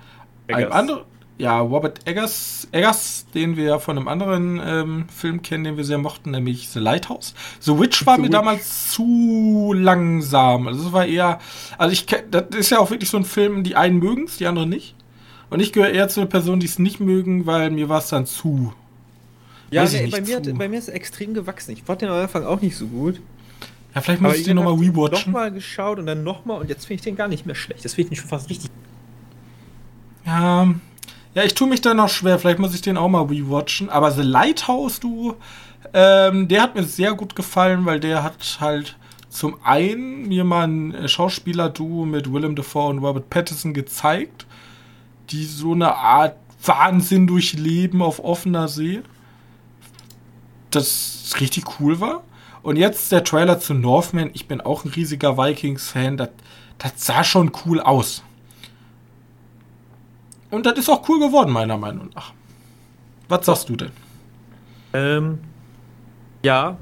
Eggers. 0.46 0.62
einem 0.62 0.72
anderen, 0.72 1.02
ja, 1.38 1.58
Robert 1.60 2.06
Eggers, 2.06 2.68
Eggers, 2.72 3.26
den 3.34 3.56
wir 3.56 3.80
von 3.80 3.96
einem 3.96 4.06
anderen 4.06 4.60
ähm, 4.64 5.06
Film 5.08 5.40
kennen, 5.40 5.64
den 5.64 5.76
wir 5.76 5.84
sehr 5.84 5.98
mochten, 5.98 6.32
nämlich 6.32 6.68
The 6.68 6.78
Lighthouse. 6.80 7.34
The 7.60 7.78
Witch 7.78 8.04
war 8.04 8.16
The 8.16 8.20
mir 8.20 8.28
Witch. 8.28 8.32
damals 8.32 8.92
zu 8.92 9.72
langsam. 9.74 10.68
Also 10.68 10.88
es 10.88 10.92
war 10.92 11.06
eher, 11.06 11.40
also 11.78 11.92
ich 11.92 12.06
das 12.30 12.44
ist 12.56 12.70
ja 12.70 12.78
auch 12.80 12.90
wirklich 12.90 13.08
so 13.08 13.16
ein 13.16 13.24
Film, 13.24 13.64
die 13.64 13.74
einen 13.74 13.98
mögen 13.98 14.24
es, 14.24 14.36
die 14.36 14.46
anderen 14.46 14.68
nicht. 14.68 14.94
Und 15.48 15.60
ich 15.60 15.72
gehöre 15.72 15.90
eher 15.90 16.08
zu 16.08 16.20
einer 16.20 16.28
Person, 16.28 16.60
die 16.60 16.66
es 16.66 16.78
nicht 16.78 17.00
mögen, 17.00 17.46
weil 17.46 17.70
mir 17.70 17.88
war 17.88 17.98
es 17.98 18.08
dann 18.08 18.26
zu. 18.26 18.74
Ja, 19.70 19.84
nee, 19.84 20.06
bei, 20.06 20.20
mir 20.20 20.36
hat, 20.36 20.58
bei 20.58 20.68
mir 20.68 20.78
ist 20.78 20.88
es 20.88 20.94
extrem 20.94 21.34
gewachsen. 21.34 21.72
Ich 21.72 21.82
fand 21.82 22.00
den 22.00 22.08
am 22.08 22.16
Anfang 22.16 22.44
auch 22.44 22.60
nicht 22.60 22.76
so 22.76 22.86
gut. 22.86 23.20
Ja, 23.94 24.00
vielleicht 24.00 24.20
muss 24.20 24.36
ich 24.36 24.44
den 24.44 24.56
nochmal 24.56 24.74
rewatchen. 24.74 25.32
nochmal 25.32 25.52
geschaut 25.52 25.98
und 25.98 26.06
dann 26.06 26.22
nochmal 26.22 26.60
und 26.60 26.68
jetzt 26.68 26.86
finde 26.86 27.00
ich 27.00 27.04
den 27.04 27.16
gar 27.16 27.28
nicht 27.28 27.46
mehr 27.46 27.54
schlecht. 27.54 27.84
Das 27.84 27.94
finde 27.94 28.12
ich 28.12 28.20
schon 28.20 28.28
fast 28.28 28.48
richtig. 28.48 28.70
Ja, 30.24 30.68
ja, 31.34 31.44
ich 31.44 31.54
tue 31.54 31.68
mich 31.68 31.80
da 31.80 31.94
noch 31.94 32.08
schwer. 32.08 32.38
Vielleicht 32.38 32.58
muss 32.58 32.74
ich 32.74 32.80
den 32.80 32.96
auch 32.96 33.08
mal 33.08 33.22
rewatchen. 33.22 33.90
Aber 33.90 34.10
The 34.10 34.22
Lighthouse, 34.22 35.00
du, 35.00 35.36
ähm, 35.92 36.48
der 36.48 36.62
hat 36.62 36.74
mir 36.74 36.82
sehr 36.82 37.14
gut 37.14 37.36
gefallen, 37.36 37.86
weil 37.86 38.00
der 38.00 38.22
hat 38.22 38.58
halt 38.60 38.96
zum 39.28 39.56
einen 39.62 40.26
mir 40.26 40.44
mal 40.44 40.66
ein 40.66 41.08
Schauspieler-Duo 41.08 42.06
mit 42.06 42.32
Willem 42.32 42.56
Dafoe 42.56 42.88
und 42.88 42.98
Robert 42.98 43.30
Pattinson 43.30 43.74
gezeigt, 43.74 44.46
die 45.30 45.44
so 45.44 45.72
eine 45.72 45.94
Art 45.94 46.36
Wahnsinn 46.64 47.26
durchleben 47.26 48.02
auf 48.02 48.22
offener 48.24 48.68
See. 48.68 49.02
Das 50.70 51.34
richtig 51.40 51.80
cool 51.80 52.00
war. 52.00 52.22
Und 52.62 52.76
jetzt 52.76 53.12
der 53.12 53.24
Trailer 53.24 53.60
zu 53.60 53.74
Northman. 53.74 54.30
Ich 54.34 54.48
bin 54.48 54.60
auch 54.60 54.84
ein 54.84 54.90
riesiger 54.90 55.38
Vikings-Fan. 55.38 56.16
Das, 56.16 56.30
das 56.78 56.92
sah 56.96 57.24
schon 57.24 57.52
cool 57.64 57.80
aus. 57.80 58.22
Und 60.50 60.66
das 60.66 60.78
ist 60.78 60.88
auch 60.88 61.08
cool 61.08 61.20
geworden, 61.20 61.52
meiner 61.52 61.76
Meinung 61.76 62.10
nach. 62.14 62.32
Was 63.28 63.46
sagst 63.46 63.68
du 63.68 63.76
denn? 63.76 63.90
Ähm, 64.94 65.38
ja. 66.42 66.78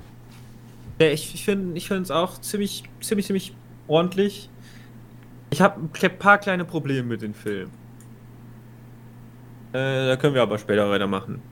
ja 1.00 1.08
ich 1.08 1.34
ich 1.34 1.44
finde 1.44 2.02
es 2.02 2.10
auch 2.10 2.40
ziemlich, 2.40 2.84
ziemlich, 3.00 3.26
ziemlich 3.26 3.54
ordentlich. 3.88 4.48
Ich 5.50 5.60
habe 5.60 5.80
ein 5.80 6.18
paar 6.18 6.38
kleine 6.38 6.64
Probleme 6.64 7.08
mit 7.08 7.22
dem 7.22 7.34
Film. 7.34 7.70
Äh, 9.72 10.06
da 10.08 10.16
können 10.16 10.34
wir 10.34 10.42
aber 10.42 10.58
später 10.58 10.88
weitermachen. 10.90 11.42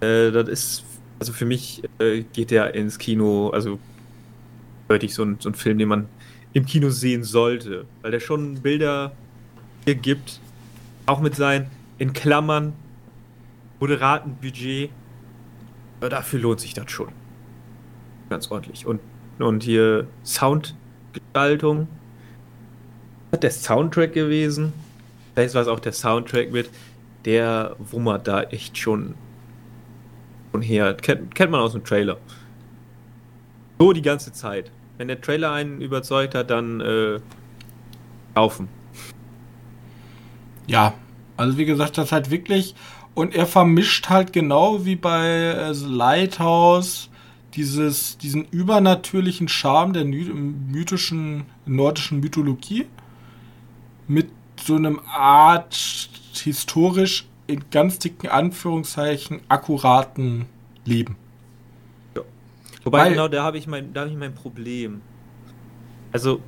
Äh, 0.00 0.30
das 0.30 0.48
ist, 0.48 0.84
also 1.20 1.32
für 1.32 1.44
mich 1.44 1.82
äh, 1.98 2.22
geht 2.32 2.50
der 2.50 2.74
ins 2.74 2.98
Kino, 2.98 3.50
also 3.50 3.78
deutlich 4.88 5.14
so 5.14 5.22
ein, 5.22 5.36
so 5.38 5.50
ein 5.50 5.54
Film, 5.54 5.78
den 5.78 5.88
man 5.88 6.08
im 6.54 6.66
Kino 6.66 6.90
sehen 6.90 7.22
sollte, 7.22 7.84
weil 8.02 8.10
der 8.10 8.20
schon 8.20 8.54
Bilder 8.62 9.12
hier 9.84 9.94
gibt, 9.94 10.40
auch 11.06 11.20
mit 11.20 11.36
seinen, 11.36 11.66
in 11.98 12.12
Klammern, 12.12 12.72
moderaten 13.78 14.34
Budget. 14.40 14.90
Aber 16.00 16.08
dafür 16.08 16.40
lohnt 16.40 16.60
sich 16.60 16.72
das 16.72 16.90
schon. 16.90 17.08
Ganz 18.30 18.50
ordentlich. 18.50 18.86
Und, 18.86 19.00
und 19.38 19.62
hier 19.62 20.06
Soundgestaltung. 20.24 21.86
Hat 23.32 23.42
der 23.42 23.50
Soundtrack 23.50 24.14
gewesen. 24.14 24.72
Vielleicht 25.34 25.54
war 25.54 25.62
es 25.62 25.68
auch 25.68 25.80
der 25.80 25.92
Soundtrack 25.92 26.50
mit, 26.50 26.70
der 27.26 27.76
wummert 27.78 28.26
da 28.26 28.42
echt 28.42 28.78
schon 28.78 29.14
von 30.50 30.62
her. 30.62 30.94
Kennt, 30.94 31.34
kennt 31.34 31.50
man 31.50 31.60
aus 31.60 31.72
dem 31.72 31.84
Trailer. 31.84 32.18
So 33.78 33.92
die 33.92 34.02
ganze 34.02 34.32
Zeit. 34.32 34.70
Wenn 34.98 35.08
der 35.08 35.20
Trailer 35.20 35.52
einen 35.52 35.80
überzeugt 35.80 36.34
hat, 36.34 36.50
dann 36.50 36.80
äh, 36.80 37.20
kaufen. 38.34 38.68
Ja, 40.66 40.94
also 41.36 41.56
wie 41.56 41.64
gesagt, 41.64 41.96
das 41.98 42.12
halt 42.12 42.30
wirklich. 42.30 42.74
Und 43.14 43.34
er 43.34 43.46
vermischt 43.46 44.08
halt 44.08 44.32
genau 44.32 44.84
wie 44.84 44.96
bei 44.96 45.26
äh, 45.26 45.72
Lighthouse 45.72 47.10
dieses, 47.54 48.18
diesen 48.18 48.44
übernatürlichen 48.44 49.48
Charme 49.48 49.92
der 49.92 50.04
mythischen 50.04 51.46
nordischen 51.66 52.20
Mythologie 52.20 52.86
mit 54.06 54.28
so 54.62 54.76
einem 54.76 55.00
Art 55.08 55.74
historisch 56.34 57.26
in 57.50 57.64
ganz 57.70 57.98
dicken 57.98 58.28
Anführungszeichen 58.28 59.40
akkuraten 59.48 60.46
Leben. 60.84 61.16
Ja. 62.16 62.22
Wobei 62.84 62.98
Weil, 63.00 63.10
genau 63.12 63.28
da 63.28 63.42
habe 63.42 63.58
ich 63.58 63.66
mein 63.66 63.92
da 63.92 64.02
habe 64.02 64.10
ich 64.10 64.16
mein 64.16 64.34
Problem. 64.34 65.00
Also 66.12 66.40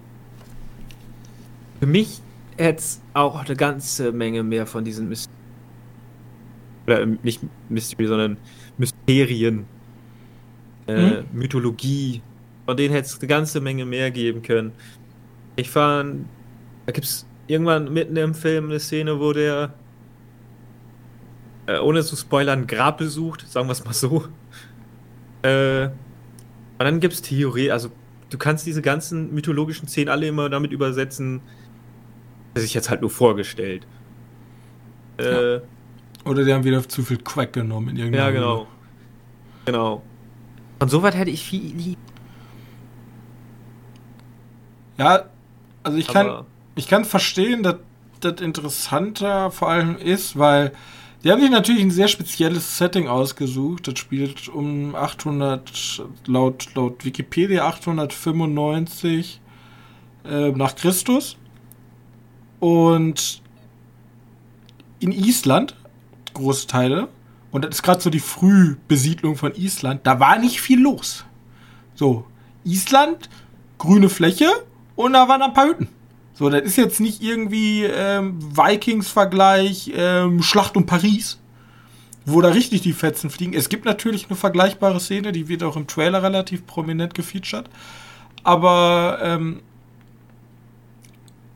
für 1.80 1.86
mich 1.86 2.20
hätte 2.56 2.78
es 2.78 3.00
auch 3.14 3.44
eine 3.44 3.56
ganze 3.56 4.12
Menge 4.12 4.42
mehr 4.42 4.66
von 4.66 4.84
diesen 4.84 5.08
Myst 5.08 5.30
oder 6.86 7.02
ähm, 7.02 7.18
nicht 7.22 7.40
Mystery, 7.68 8.06
sondern 8.06 8.36
Mysterien, 8.78 9.66
äh, 10.86 11.22
mhm. 11.22 11.24
Mythologie, 11.32 12.22
von 12.66 12.76
denen 12.76 12.94
hätte 12.94 13.06
es 13.06 13.18
eine 13.18 13.28
ganze 13.28 13.60
Menge 13.60 13.84
mehr 13.84 14.10
geben 14.10 14.42
können. 14.42 14.72
Ich 15.56 15.70
fand, 15.70 16.26
da 16.86 16.92
gibt 16.92 17.06
es 17.06 17.26
irgendwann 17.46 17.92
mitten 17.92 18.16
im 18.16 18.34
Film 18.34 18.66
eine 18.66 18.80
Szene, 18.80 19.20
wo 19.20 19.32
der, 19.32 19.74
äh, 21.72 21.78
ohne 21.78 22.02
zu 22.02 22.16
spoilern, 22.16 22.66
Grab 22.66 22.98
besucht, 22.98 23.48
sagen 23.48 23.68
wir 23.68 23.72
es 23.72 23.85
mal 23.85 23.94
so. 23.94 24.24
Äh, 25.42 25.87
und 25.87 25.92
dann 26.78 27.00
gibt 27.00 27.14
es 27.14 27.22
Theorie, 27.22 27.70
also 27.70 27.90
du 28.30 28.38
kannst 28.38 28.66
diese 28.66 28.82
ganzen 28.82 29.35
mythologischen 29.35 29.88
Szenen 29.88 30.08
alle 30.08 30.26
immer 30.26 30.48
damit 30.48 30.72
übersetzen, 30.72 31.40
sich 32.54 32.74
jetzt 32.74 32.90
halt 32.90 33.00
nur 33.00 33.11
vorgestellt. 33.11 33.87
Äh, 35.18 35.54
ja. 35.54 35.61
Oder 36.24 36.44
die 36.44 36.52
haben 36.52 36.64
wieder 36.64 36.87
zu 36.88 37.02
viel 37.02 37.18
Quack 37.18 37.52
genommen 37.52 37.90
in 37.90 37.96
irgendeiner 37.96 38.24
Ja, 38.26 38.30
genau. 38.30 38.58
Höhe. 38.58 38.66
Genau. 39.64 40.02
Und 40.78 40.88
so 40.90 41.02
weit 41.02 41.14
hätte 41.14 41.30
ich 41.30 41.44
viel 41.44 41.74
lieb. 41.74 41.98
Ja, 44.98 45.24
also 45.82 45.98
ich 45.98 46.11
Aber 46.11 46.37
kann, 46.37 46.46
ich 46.74 46.88
kann 46.88 47.04
verstehen, 47.04 47.62
dass 47.62 47.76
das 48.20 48.40
interessanter 48.40 49.50
vor 49.50 49.68
allem 49.70 49.96
ist, 49.96 50.38
weil 50.38 50.72
die 51.22 51.30
haben 51.30 51.40
sich 51.40 51.50
natürlich 51.50 51.82
ein 51.82 51.90
sehr 51.90 52.08
spezielles 52.08 52.78
Setting 52.78 53.06
ausgesucht. 53.06 53.87
Das 53.87 53.98
spielt 53.98 54.48
um 54.48 54.94
800, 54.94 56.02
laut, 56.26 56.74
laut 56.74 57.04
Wikipedia 57.04 57.66
895 57.66 59.40
äh, 60.24 60.50
nach 60.50 60.74
Christus. 60.74 61.37
Und 62.58 63.42
in 64.98 65.12
Island, 65.12 65.76
große 66.35 66.66
Teile, 66.66 67.08
und 67.50 67.64
das 67.64 67.76
ist 67.76 67.82
gerade 67.82 68.00
so 68.00 68.11
die 68.11 68.20
Frühbesiedlung 68.20 69.37
von 69.37 69.54
Island, 69.54 70.00
da 70.04 70.18
war 70.18 70.38
nicht 70.38 70.61
viel 70.61 70.80
los. 70.80 71.24
So, 71.94 72.24
Island, 72.64 73.28
grüne 73.78 74.08
Fläche 74.08 74.48
und 74.96 75.12
da 75.12 75.28
waren 75.28 75.42
ein 75.42 75.52
paar 75.52 75.66
Hütten. 75.66 75.88
So, 76.34 76.48
das 76.48 76.62
ist 76.62 76.76
jetzt 76.76 77.00
nicht 77.00 77.22
irgendwie 77.22 77.84
ähm, 77.84 78.38
Vikings-Vergleich, 78.56 79.92
ähm, 79.94 80.42
Schlacht 80.42 80.76
um 80.76 80.86
Paris, 80.86 81.38
wo 82.24 82.40
da 82.40 82.48
richtig 82.48 82.80
die 82.80 82.94
Fetzen 82.94 83.30
fliegen. 83.30 83.52
Es 83.54 83.68
gibt 83.68 83.84
natürlich 83.84 84.26
eine 84.28 84.36
vergleichbare 84.36 84.98
Szene, 84.98 85.32
die 85.32 85.48
wird 85.48 85.62
auch 85.62 85.76
im 85.76 85.86
Trailer 85.86 86.22
relativ 86.22 86.66
prominent 86.66 87.14
gefeatured. 87.14 87.68
Aber 88.44 89.18
ähm, 89.22 89.60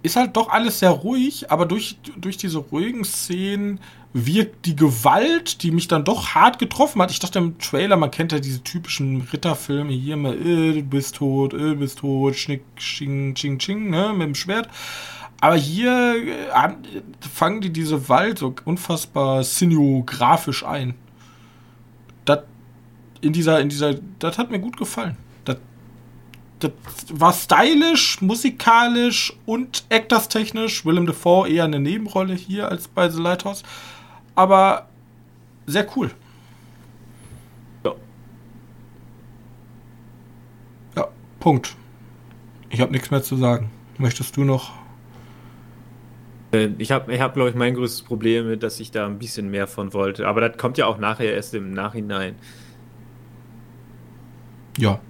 ist 0.03 0.17
halt 0.17 0.37
doch 0.37 0.51
alles 0.51 0.79
sehr 0.79 0.91
ruhig, 0.91 1.51
aber 1.51 1.67
durch, 1.67 1.99
durch 2.17 2.37
diese 2.37 2.59
ruhigen 2.59 3.05
Szenen 3.05 3.81
wirkt 4.25 4.65
die 4.65 4.77
Gewalt, 4.77 5.63
die 5.63 5.71
mich 5.71 5.89
dann 5.89 6.05
doch 6.05 6.35
hart 6.35 6.59
getroffen 6.59 7.03
hat. 7.03 7.11
Ich 7.11 7.19
dachte 7.19 7.39
im 7.39 7.59
Trailer, 7.59 7.97
man 7.97 8.11
kennt 8.11 8.33
ja 8.33 8.39
diese 8.39 8.63
typischen 8.63 9.21
Ritterfilme 9.21 9.93
hier 9.93 10.15
immer, 10.15 10.33
äh, 10.33 10.73
du 10.73 10.83
bist 10.83 11.17
tot, 11.17 11.53
äh, 11.53 11.59
du 11.59 11.77
bist 11.77 11.99
tot, 11.99 12.35
schnick, 12.35 12.63
sching, 12.77 13.35
ching, 13.35 13.59
ching, 13.59 13.91
ne, 13.91 14.15
mit 14.15 14.29
dem 14.29 14.35
Schwert. 14.35 14.71
Aber 15.43 15.57
hier 15.57 16.15
äh, 16.17 16.71
fangen 17.31 17.61
die 17.61 17.71
diese 17.71 17.97
Gewalt 17.97 18.39
so 18.39 18.55
unfassbar 18.65 19.43
cineografisch 19.43 20.65
ein. 20.65 20.95
Das 22.25 22.41
in 23.21 23.35
dieser, 23.35 23.61
in 23.61 23.69
dieser, 23.69 23.97
das 24.19 24.39
hat 24.39 24.51
mir 24.51 24.61
gut 24.61 24.79
gefallen. 24.79 25.19
Das, 25.45 25.59
das 26.61 26.73
war 27.13 27.35
stylisch, 27.35 28.23
musikalisch 28.23 29.35
und 29.45 29.85
actors-technisch. 29.91 30.87
Willem 30.87 31.05
Dafoe 31.05 31.51
eher 31.51 31.65
eine 31.65 31.81
Nebenrolle 31.81 32.35
hier 32.35 32.71
als 32.71 32.89
bei 32.89 33.11
The 33.11 33.21
Lighthouse 33.21 33.63
aber 34.37 34.89
sehr 35.67 35.87
cool. 35.97 36.11
Ja. 37.85 37.95
Ja, 40.95 41.09
Punkt. 41.41 41.75
Ich 42.71 42.81
habe 42.81 42.93
nichts 42.93 43.11
mehr 43.11 43.23
zu 43.23 43.37
sagen. 43.37 43.71
Möchtest 43.99 44.37
du 44.37 44.45
noch? 44.45 44.73
Äh, 46.53 46.69
ich 46.79 46.93
habe, 46.93 47.13
ich 47.13 47.21
hab, 47.21 47.35
glaube 47.35 47.51
ich, 47.51 47.57
mein 47.57 47.75
größtes 47.75 48.03
Problem 48.03 48.49
mit, 48.49 48.63
dass 48.63 48.79
ich 48.79 48.91
da 48.91 49.07
ein 49.07 49.19
bisschen 49.19 49.51
mehr 49.51 49.67
von 49.67 49.93
wollte. 49.93 50.29
Aber 50.29 50.47
das 50.47 50.57
kommt 50.59 50.79
ja 50.79 50.87
auch 50.87 50.99
nachher 50.99 51.33
erst 51.33 51.55
im 51.55 51.73
Nachhinein. 51.73 52.37
Ja. 54.79 55.01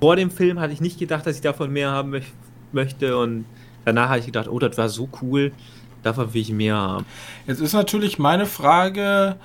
Vor 0.00 0.16
dem 0.16 0.30
Film 0.30 0.58
hatte 0.58 0.72
ich 0.72 0.80
nicht 0.80 0.98
gedacht, 0.98 1.26
dass 1.26 1.36
ich 1.36 1.42
davon 1.42 1.72
mehr 1.72 1.90
haben 1.90 2.20
möchte. 2.72 3.18
Und 3.18 3.44
danach 3.84 4.08
habe 4.08 4.18
ich 4.20 4.26
gedacht, 4.26 4.48
oh, 4.48 4.58
das 4.58 4.76
war 4.78 4.88
so 4.88 5.08
cool. 5.22 5.52
Davon 6.04 6.32
will 6.32 6.42
ich 6.42 6.52
mehr 6.52 6.76
haben. 6.76 7.06
Jetzt 7.46 7.60
ist 7.60 7.72
natürlich 7.72 8.18
meine 8.18 8.46
Frage, 8.46 9.36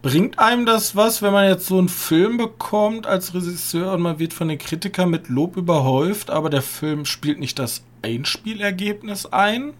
bringt 0.00 0.38
einem 0.38 0.64
das 0.66 0.96
was, 0.96 1.22
wenn 1.22 1.32
man 1.32 1.48
jetzt 1.48 1.66
so 1.66 1.78
einen 1.78 1.88
Film 1.88 2.36
bekommt 2.36 3.06
als 3.06 3.34
Regisseur 3.34 3.92
und 3.92 4.00
man 4.00 4.18
wird 4.18 4.32
von 4.32 4.48
den 4.48 4.58
Kritikern 4.58 5.10
mit 5.10 5.28
Lob 5.28 5.56
überhäuft, 5.56 6.30
aber 6.30 6.50
der 6.50 6.62
Film 6.62 7.04
spielt 7.04 7.38
nicht 7.38 7.58
das 7.58 7.84
Einspielergebnis 8.02 9.26
ein? 9.26 9.74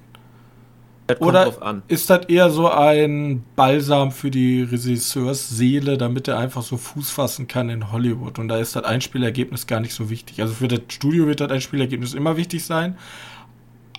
Oder 1.18 1.82
ist 1.88 2.08
das 2.10 2.26
eher 2.26 2.50
so 2.50 2.70
ein 2.70 3.44
Balsam 3.56 4.12
für 4.12 4.30
die 4.30 4.62
Regisseursseele, 4.62 5.98
damit 5.98 6.28
er 6.28 6.38
einfach 6.38 6.62
so 6.62 6.76
Fuß 6.76 7.10
fassen 7.10 7.48
kann 7.48 7.68
in 7.68 7.92
Hollywood? 7.92 8.38
Und 8.38 8.48
da 8.48 8.58
ist 8.58 8.76
das 8.76 8.84
Einspielergebnis 8.84 9.66
gar 9.66 9.80
nicht 9.80 9.94
so 9.94 10.08
wichtig. 10.08 10.40
Also 10.40 10.54
für 10.54 10.68
das 10.68 10.80
Studio 10.88 11.26
wird 11.26 11.40
das 11.40 11.50
Einspielergebnis 11.50 12.14
immer 12.14 12.36
wichtig 12.36 12.64
sein. 12.64 12.96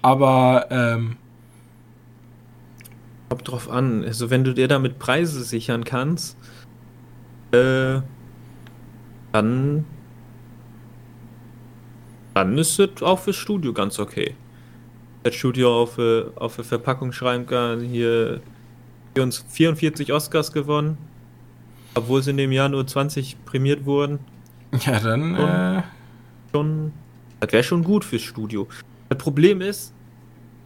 Aber 0.01 0.67
ähm, 0.71 1.17
Kommt 3.33 3.47
drauf 3.47 3.67
an. 3.67 4.03
Also 4.03 4.29
wenn 4.29 4.43
du 4.43 4.53
dir 4.53 4.67
damit 4.67 4.99
Preise 4.99 5.43
sichern 5.43 5.85
kannst, 5.85 6.37
äh, 7.51 7.99
dann, 9.31 9.85
dann 12.35 12.57
ist 12.59 12.77
es 12.77 13.01
auch 13.01 13.17
fürs 13.17 13.35
Studio 13.35 13.73
ganz 13.73 13.97
okay. 13.97 14.35
Das 15.23 15.33
Studio 15.33 15.81
auf, 15.81 15.97
äh, 15.97 16.25
auf 16.35 16.57
der 16.57 16.65
Verpackung 16.65 17.11
schreiben 17.11 17.47
kann, 17.47 17.81
hier 17.81 18.39
uns 19.17 19.43
44 19.49 20.13
Oscars 20.13 20.51
gewonnen, 20.51 20.99
obwohl 21.95 22.21
sie 22.21 22.29
in 22.29 22.37
dem 22.37 22.51
Jahr 22.51 22.69
nur 22.69 22.85
20 22.85 23.45
prämiert 23.45 23.87
wurden. 23.87 24.19
Ja, 24.85 24.99
dann. 24.99 25.35
Schon, 25.35 25.49
äh... 25.49 25.83
schon 26.51 26.93
das 27.39 27.51
wäre 27.51 27.63
schon 27.63 27.83
gut 27.83 28.05
fürs 28.05 28.21
Studio. 28.21 28.67
Das 29.09 29.17
Problem 29.17 29.59
ist, 29.59 29.91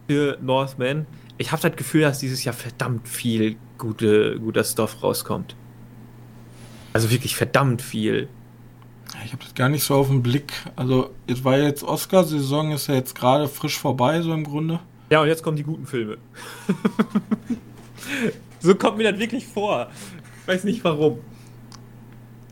für 0.06 0.36
Northman, 0.42 1.06
ich 1.38 1.52
habe 1.52 1.62
das 1.62 1.76
Gefühl, 1.76 2.02
dass 2.02 2.18
dieses 2.18 2.44
Jahr 2.44 2.54
verdammt 2.54 3.08
viel 3.08 3.56
gute, 3.78 4.38
guter 4.40 4.64
Stoff 4.64 5.02
rauskommt. 5.02 5.54
Also 6.92 7.10
wirklich 7.10 7.36
verdammt 7.36 7.80
viel. 7.80 8.28
Ich 9.24 9.32
habe 9.32 9.42
das 9.42 9.54
gar 9.54 9.68
nicht 9.68 9.84
so 9.84 9.94
auf 9.94 10.08
den 10.08 10.22
Blick. 10.22 10.52
Also, 10.76 11.14
es 11.26 11.42
war 11.44 11.56
jetzt 11.56 11.82
Oscar-Saison, 11.82 12.72
ist 12.72 12.88
ja 12.88 12.94
jetzt 12.94 13.14
gerade 13.14 13.48
frisch 13.48 13.78
vorbei, 13.78 14.20
so 14.20 14.34
im 14.34 14.44
Grunde. 14.44 14.80
Ja, 15.10 15.22
und 15.22 15.28
jetzt 15.28 15.42
kommen 15.42 15.56
die 15.56 15.62
guten 15.62 15.86
Filme. 15.86 16.18
so 18.60 18.74
kommt 18.74 18.98
mir 18.98 19.10
das 19.10 19.18
wirklich 19.18 19.46
vor. 19.46 19.88
Ich 20.42 20.48
weiß 20.48 20.64
nicht 20.64 20.84
warum. 20.84 21.20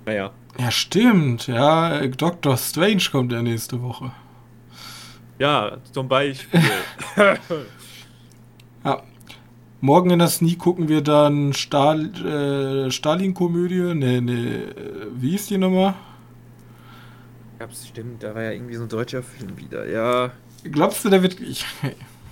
Naja. 0.07 0.33
Ja, 0.59 0.71
stimmt. 0.71 1.49
Ja, 1.49 2.07
Doctor 2.07 2.57
Strange 2.57 3.03
kommt 3.11 3.33
ja 3.33 3.43
nächste 3.43 3.83
Woche. 3.83 4.13
Ja, 5.39 5.77
zum 5.93 6.09
Beispiel. 6.09 6.63
Morgen 9.81 10.11
in 10.11 10.19
der 10.19 10.29
Sneak 10.29 10.59
gucken 10.59 10.89
wir 10.89 11.03
dann 11.03 11.53
Stal 11.53 12.07
äh, 12.87 12.91
Stalin-Komödie. 12.91 13.95
Ne, 13.95 14.23
ne, 14.23 14.75
wie 15.15 15.35
ist 15.35 15.51
die 15.51 15.59
Nummer? 15.59 15.95
Gab's, 17.59 17.87
stimmt, 17.87 18.23
da 18.23 18.35
war 18.35 18.43
ja 18.43 18.53
irgendwie 18.53 18.77
so 18.77 18.83
ein 18.83 18.89
deutscher 18.89 19.23
Film 19.23 19.57
wieder, 19.57 19.89
ja. 19.89 20.31
Glaubst 20.65 21.05
du, 21.05 21.11
der 21.11 21.23
wird. 21.23 21.41
Ich, 21.41 21.65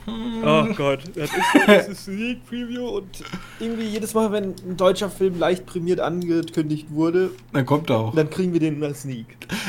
Oh 0.07 0.67
Gott, 0.77 1.01
das 1.15 1.31
ist 1.31 1.53
so 1.53 1.61
eine 1.67 1.95
Sneak 1.95 2.47
Preview 2.47 2.87
und 2.89 3.25
irgendwie 3.59 3.85
jedes 3.85 4.13
Mal, 4.13 4.31
wenn 4.33 4.55
ein 4.69 4.77
deutscher 4.77 5.09
Film 5.09 5.39
leicht 5.39 5.65
prämiert 5.65 6.01
angekündigt 6.01 6.89
wurde, 6.91 7.31
dann 7.53 7.65
kommt 7.65 7.89
er 7.89 7.97
auch. 7.97 8.15
Dann 8.15 8.29
kriegen 8.29 8.53
wir 8.53 8.61
den 8.61 8.83
als 8.83 9.03
Sneak. 9.03 9.27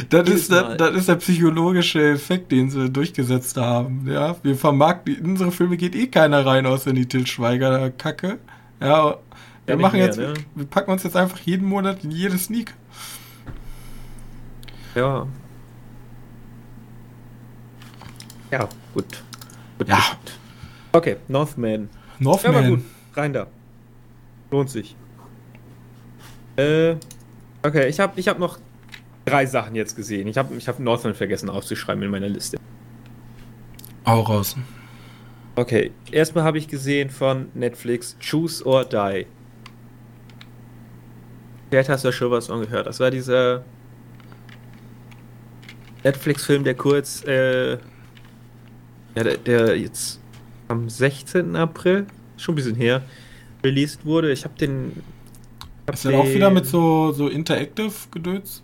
Das 0.10 0.28
ist, 0.30 0.52
das, 0.52 0.78
das, 0.78 0.96
ist 0.96 1.08
der 1.08 1.16
psychologische 1.16 2.12
Effekt, 2.12 2.52
den 2.52 2.70
sie 2.70 2.90
durchgesetzt 2.90 3.56
haben. 3.58 4.06
Ja, 4.10 4.36
wir 4.44 4.56
vermarkten, 4.56 5.16
in 5.16 5.26
unsere 5.32 5.52
Filme 5.52 5.78
geht 5.78 5.96
eh 5.96 6.08
keiner 6.08 6.46
rein, 6.46 6.66
außer 6.66 6.90
in 6.90 6.98
die 6.98 7.08
Til 7.08 7.26
Schweiger 7.26 7.90
Kacke. 7.92 8.40
Ja, 8.82 9.18
wir 9.66 9.76
ja, 9.76 9.82
machen 9.82 9.98
mehr, 9.98 10.06
jetzt, 10.06 10.18
ne? 10.18 10.34
wir 10.54 10.66
packen 10.66 10.92
uns 10.92 11.04
jetzt 11.04 11.16
einfach 11.16 11.40
jeden 11.40 11.68
Monat 11.68 12.04
in 12.04 12.12
jede 12.12 12.38
Sneak. 12.38 12.74
Ja. 14.96 15.28
Ja, 18.52 18.70
gut. 18.94 19.25
Ja. 19.86 20.00
Okay, 20.92 21.18
Northman. 21.28 21.90
Northman. 22.20 22.54
Ja, 22.54 22.60
aber 22.60 22.68
gut. 22.70 22.82
Rein 23.14 23.34
da. 23.34 23.48
Lohnt 24.52 24.70
sich. 24.70 24.96
Äh, 26.56 26.96
okay, 27.64 27.88
ich 27.88 28.00
habe 28.00 28.20
ich 28.20 28.28
hab 28.28 28.40
noch 28.40 28.60
drei 29.26 29.46
Sachen 29.46 29.76
jetzt 29.76 29.96
gesehen. 29.96 30.28
Ich 30.28 30.38
habe 30.38 30.56
ich 30.56 30.68
hab 30.68 30.80
Northman 30.80 31.16
vergessen 31.16 31.50
aufzuschreiben 31.50 32.02
in 32.04 32.12
meiner 32.12 32.30
Liste. 32.30 32.58
Auch 34.06 34.30
raus. 34.30 34.56
Okay, 35.56 35.92
erstmal 36.12 36.44
habe 36.44 36.58
ich 36.58 36.68
gesehen 36.68 37.10
von 37.10 37.48
Netflix 37.54 38.16
Choose 38.20 38.66
or 38.66 38.86
Die. 38.86 39.26
Vielleicht 41.70 41.90
hast 41.90 42.04
du 42.04 42.10
ja 42.10 42.12
schon 42.12 42.32
was 42.32 42.50
angehört. 42.50 42.88
Das 42.88 43.00
war 43.00 43.10
dieser 43.10 43.64
Netflix-Film, 46.04 46.64
der 46.64 46.76
kurz, 46.76 47.24
äh, 47.24 47.78
ja, 49.16 49.24
der, 49.24 49.38
der, 49.38 49.78
jetzt 49.78 50.20
am 50.68 50.90
16. 50.90 51.56
April, 51.56 52.08
schon 52.38 52.54
ein 52.54 52.56
bisschen 52.56 52.76
her, 52.76 53.04
released 53.64 54.06
wurde. 54.06 54.32
Ich 54.32 54.44
habe 54.44 54.56
den. 54.60 55.04
Hab 55.88 55.96
ist 55.96 56.06
der 56.06 56.20
auch 56.20 56.26
wieder 56.26 56.50
mit 56.50 56.66
so, 56.66 57.12
so 57.12 57.28
Interactive-Gedöns? 57.28 58.64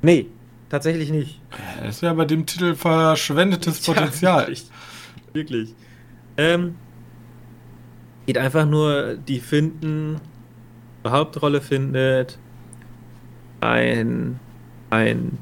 Nee, 0.00 0.26
tatsächlich 0.70 1.10
nicht. 1.10 1.40
Das 1.82 2.00
ja 2.00 2.12
bei 2.14 2.24
dem 2.24 2.46
Titel 2.46 2.74
verschwendetes 2.74 3.80
Potenzial. 3.86 4.46
Wirklich. 4.46 4.66
wirklich. 5.32 5.74
Ähm, 6.36 6.76
geht 8.26 8.38
einfach 8.38 8.66
nur, 8.66 9.16
die 9.16 9.40
finden, 9.40 10.20
eine 11.02 11.12
Hauptrolle 11.12 11.60
findet 11.60 12.38
ein, 13.60 14.38
ein 14.90 15.38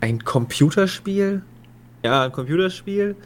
ein 0.00 0.24
Computerspiel. 0.24 1.42
Ja, 2.02 2.24
ein 2.24 2.32
Computerspiel. 2.32 3.16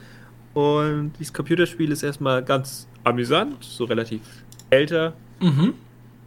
Und 0.54 1.12
dieses 1.18 1.32
Computerspiel 1.32 1.92
ist 1.92 2.02
erstmal 2.02 2.42
ganz 2.44 2.88
amüsant, 3.04 3.62
so 3.64 3.84
relativ 3.84 4.20
älter. 4.70 5.14
Mhm. 5.40 5.74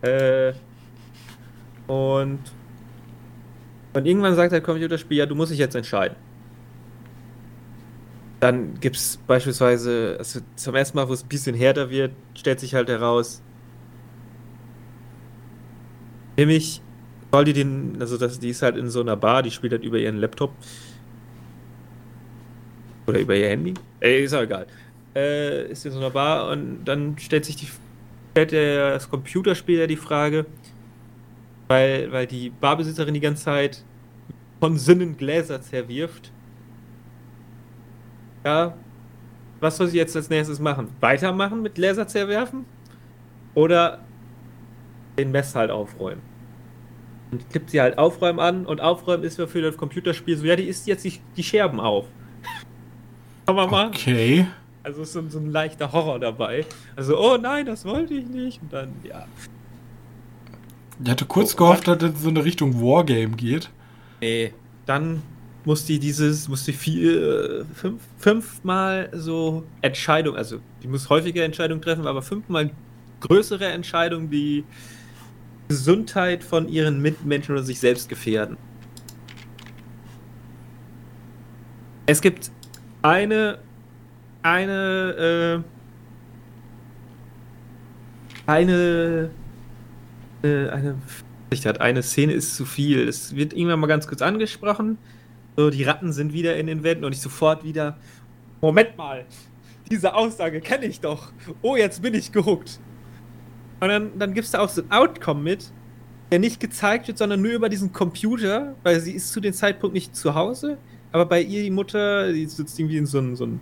Äh, 0.02 0.54
und, 1.88 2.40
und 3.94 4.06
irgendwann 4.06 4.36
sagt 4.36 4.52
der 4.52 4.62
Computerspiel, 4.62 5.18
ja, 5.18 5.26
du 5.26 5.36
musst 5.36 5.52
dich 5.52 5.60
jetzt 5.60 5.76
entscheiden. 5.76 6.16
Dann 8.40 8.80
gibt 8.80 8.98
es 8.98 9.18
beispielsweise, 9.26 10.16
also 10.20 10.42
zum 10.56 10.76
ersten 10.76 10.98
Mal, 10.98 11.08
wo 11.08 11.14
es 11.14 11.24
ein 11.24 11.30
bisschen 11.30 11.56
härter 11.56 11.90
wird, 11.90 12.12
stellt 12.36 12.60
sich 12.60 12.76
halt 12.76 12.90
heraus, 12.90 13.42
nämlich 16.36 16.82
soll 17.32 17.46
die 17.46 17.54
den, 17.54 17.98
also 18.00 18.18
das, 18.18 18.40
die 18.40 18.50
ist 18.50 18.62
halt 18.62 18.78
in 18.78 18.90
so 18.90 19.02
einer 19.02 19.16
Bar, 19.16 19.44
die 19.44 19.52
spielt 19.52 19.74
halt 19.74 19.84
über 19.84 19.98
ihren 19.98 20.18
Laptop. 20.18 20.52
Oder 23.08 23.20
über 23.20 23.36
ihr 23.36 23.50
Handy. 23.50 23.74
Ey, 24.00 24.24
ist 24.24 24.34
auch 24.34 24.42
egal. 24.42 24.68
Äh, 25.16 25.72
ist 25.72 25.86
in 25.86 25.92
so 25.92 26.00
einer 26.00 26.10
Bar 26.10 26.50
und 26.52 26.86
dann 26.86 27.18
stellt 27.18 27.46
sich 27.46 27.56
die, 27.56 27.68
stellt 28.32 28.52
der, 28.52 28.92
das 28.92 29.10
Computerspiel 29.10 29.86
die 29.88 29.96
Frage, 29.96 30.46
weil, 31.68 32.12
weil 32.12 32.28
die 32.28 32.50
Barbesitzerin 32.50 33.14
die 33.14 33.20
ganze 33.20 33.44
Zeit 33.44 33.84
von 34.60 34.78
Sinnen 34.78 35.18
Gläser 35.18 35.62
zerwirft. 35.62 36.32
Ja, 38.46 38.76
was 39.60 39.78
soll 39.78 39.88
sie 39.88 39.98
jetzt 39.98 40.16
als 40.16 40.30
nächstes 40.30 40.60
machen? 40.60 40.90
Weitermachen 41.00 41.62
mit 41.62 41.76
Gläser 41.76 42.08
zerwerfen? 42.08 42.66
Oder 43.56 44.00
den 45.18 45.32
Mess 45.32 45.56
halt 45.56 45.72
aufräumen? 45.72 46.22
Und 47.32 47.50
tippt 47.50 47.70
sie 47.70 47.80
halt 47.80 47.98
Aufräumen 47.98 48.40
an 48.40 48.66
und 48.66 48.82
Aufräumen 48.82 49.24
ist 49.24 49.42
für 49.42 49.62
das 49.62 49.78
Computerspiel 49.78 50.38
so, 50.38 50.46
ja, 50.46 50.56
die 50.56 50.68
isst 50.68 50.86
jetzt 50.88 51.06
die, 51.06 51.20
die 51.38 51.44
Scherben 51.44 51.80
auf. 51.80 52.06
Kann 53.46 53.56
man 53.56 53.70
machen. 53.70 53.90
Okay. 53.90 54.48
Also 54.84 55.02
ist 55.02 55.14
so, 55.14 55.28
so 55.30 55.40
ein 55.40 55.52
leichter 55.52 55.92
Horror 55.92 56.20
dabei. 56.20 56.66
Also, 56.96 57.18
oh 57.18 57.38
nein, 57.38 57.66
das 57.66 57.86
wollte 57.86 58.14
ich 58.14 58.28
nicht. 58.28 58.62
Und 58.62 58.74
dann, 58.74 58.94
ja. 59.04 59.26
Ich 61.04 61.10
hatte 61.10 61.26
kurz 61.26 61.54
oh, 61.54 61.58
gehofft, 61.58 61.88
dass 61.88 62.02
es 62.02 62.22
so 62.22 62.30
eine 62.30 62.44
Richtung 62.44 62.82
Wargame 62.82 63.36
geht. 63.36 63.70
Nee, 64.22 64.54
dann 64.86 65.22
muss 65.66 65.86
die 65.86 66.00
dieses, 66.00 66.48
muss 66.48 66.66
die 66.66 66.74
vier, 66.74 67.66
fünf, 67.74 68.02
fünfmal 68.18 69.10
so 69.14 69.64
Entscheidungen, 69.82 70.38
also 70.38 70.60
die 70.82 70.88
muss 70.88 71.10
häufiger 71.10 71.44
Entscheidungen 71.44 71.82
treffen, 71.82 72.06
aber 72.06 72.22
fünfmal 72.22 72.72
größere 73.22 73.66
Entscheidungen, 73.68 74.30
die 74.30 74.66
Gesundheit 75.70 76.44
von 76.44 76.68
ihren 76.68 77.02
Mitmenschen 77.02 77.56
oder 77.56 77.64
sich 77.64 77.80
selbst 77.80 78.10
gefährden. 78.10 78.58
Es 82.06 82.20
gibt 82.22 82.52
eine, 83.04 83.60
eine, 84.42 85.64
äh, 88.48 88.50
eine, 88.50 89.30
äh, 90.42 90.70
eine, 90.70 90.96
eine 91.80 92.04
Szene 92.04 92.34
ist 92.34 92.56
zu 92.56 92.66
viel. 92.66 93.08
Es 93.08 93.36
wird 93.36 93.54
irgendwann 93.54 93.80
mal 93.80 93.88
ganz 93.88 94.08
kurz 94.08 94.22
angesprochen. 94.24 94.98
So, 95.56 95.70
die 95.70 95.84
Ratten 95.84 96.12
sind 96.12 96.34
wieder 96.34 96.56
in 96.56 96.66
den 96.66 96.84
Wänden 96.84 97.06
und 97.06 97.14
ich 97.14 97.22
sofort 97.22 97.64
wieder. 97.64 97.98
Moment 98.62 98.98
mal, 98.98 99.26
diese 99.92 100.16
Aussage 100.16 100.62
kenne 100.62 100.86
ich 100.86 101.00
doch. 101.00 101.32
Oh, 101.62 101.76
jetzt 101.76 102.02
bin 102.02 102.14
ich 102.16 102.32
gehuckt. 102.32 102.80
Und 103.82 103.90
dann, 103.90 104.18
dann 104.18 104.36
es 104.36 104.52
da 104.52 104.62
auch 104.62 104.70
so 104.70 104.82
ein 104.82 104.92
Outcome 104.92 105.42
mit, 105.42 105.72
der 106.32 106.40
nicht 106.40 106.60
gezeigt 106.60 107.10
wird, 107.10 107.18
sondern 107.18 107.42
nur 107.42 107.52
über 107.52 107.68
diesen 107.68 107.92
Computer, 107.92 108.76
weil 108.82 109.02
sie 109.02 109.12
ist 109.12 109.34
zu 109.34 109.42
dem 109.42 109.54
Zeitpunkt 109.54 109.94
nicht 109.94 110.16
zu 110.16 110.34
Hause, 110.34 110.78
aber 111.14 111.26
bei 111.26 111.42
ihr 111.42 111.62
die 111.62 111.70
Mutter, 111.70 112.34
die 112.34 112.46
sitzt 112.48 112.78
irgendwie 112.78 112.98
in 112.98 113.06
so 113.06 113.20
einem, 113.20 113.36
so 113.36 113.46
einem 113.46 113.62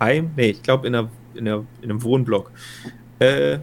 Heim, 0.00 0.30
nee, 0.36 0.50
ich 0.50 0.62
glaube 0.62 0.86
in, 0.86 0.94
in, 1.34 1.46
in 1.46 1.66
einem 1.82 2.02
Wohnblock. 2.02 2.50
Äh, 3.18 3.58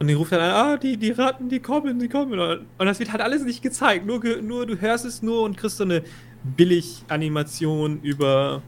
und 0.00 0.08
die 0.08 0.14
ruft 0.14 0.32
dann 0.32 0.40
an, 0.40 0.50
ah, 0.50 0.76
die, 0.76 0.96
die 0.96 1.10
Ratten, 1.10 1.48
die 1.48 1.60
kommen, 1.60 1.98
die 1.98 2.08
kommen. 2.08 2.38
Und 2.40 2.86
das 2.86 2.98
wird 2.98 3.12
halt 3.12 3.20
alles 3.20 3.44
nicht 3.44 3.62
gezeigt. 3.62 4.06
Nur, 4.06 4.20
nur 4.42 4.66
du 4.66 4.80
hörst 4.80 5.04
es 5.04 5.22
nur 5.22 5.42
und 5.42 5.56
kriegst 5.56 5.76
so 5.76 5.84
eine 5.84 6.02
Billig-Animation 6.42 8.00
über, 8.02 8.62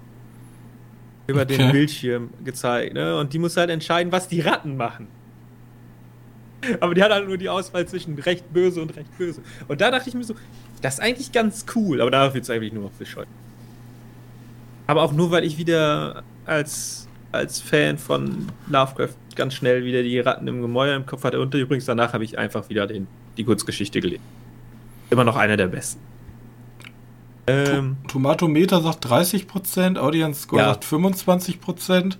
über 1.27 1.42
okay. 1.42 1.57
den 1.57 1.72
Bildschirm 1.72 2.31
gezeigt. 2.44 2.94
Ne? 2.94 3.16
Und 3.16 3.33
die 3.33 3.38
muss 3.38 3.57
halt 3.57 3.70
entscheiden, 3.70 4.12
was 4.12 4.29
die 4.29 4.40
Ratten 4.40 4.77
machen. 4.77 5.09
Aber 6.81 6.94
die 6.94 7.03
hat 7.03 7.11
halt 7.11 7.27
nur 7.27 7.38
die 7.38 7.48
Auswahl 7.48 7.88
zwischen 7.88 8.16
recht 8.18 8.53
böse 8.53 8.83
und 8.83 8.94
recht 8.94 9.18
böse. 9.18 9.40
Und 9.68 9.81
da 9.81 9.90
dachte 9.90 10.09
ich 10.09 10.14
mir 10.14 10.25
so, 10.25 10.35
das 10.83 10.95
ist 10.95 11.01
eigentlich 11.01 11.33
ganz 11.33 11.64
cool, 11.75 12.01
aber 12.01 12.11
da 12.11 12.35
wird 12.35 12.45
es 12.45 12.51
eigentlich 12.51 12.73
nur 12.73 12.85
noch 12.85 12.90
bescheuert. 12.90 13.29
Aber 14.87 15.03
auch 15.03 15.12
nur, 15.12 15.31
weil 15.31 15.45
ich 15.45 15.57
wieder 15.57 16.25
als, 16.45 17.09
als 17.31 17.61
Fan 17.61 17.97
von 17.99 18.49
Lovecraft 18.68 19.14
ganz 19.37 19.55
schnell 19.55 19.85
wieder 19.85 20.03
die 20.03 20.18
Ratten 20.18 20.47
im 20.49 20.61
Gemäuer 20.61 20.97
im 20.97 21.07
Kopf 21.07 21.25
hatte. 21.25 21.40
Und 21.40 21.55
übrigens 21.55 21.87
danach 21.87 22.12
habe 22.12 22.25
ich 22.25 22.37
einfach 22.37 22.68
wieder 22.68 22.87
den, 22.87 23.07
die 23.37 23.45
Kurzgeschichte 23.45 24.01
gelesen. 24.01 24.25
Immer 25.11 25.25
noch 25.25 25.37
einer 25.37 25.57
der 25.57 25.68
besten. 25.68 26.01
Ähm, 27.47 27.97
Tomatometer 28.09 28.81
sagt 28.83 29.07
30%, 29.07 29.99
Audience 29.99 30.42
Score 30.42 30.62
ja. 30.62 30.68
sagt 30.68 30.85
25%. 30.85 32.16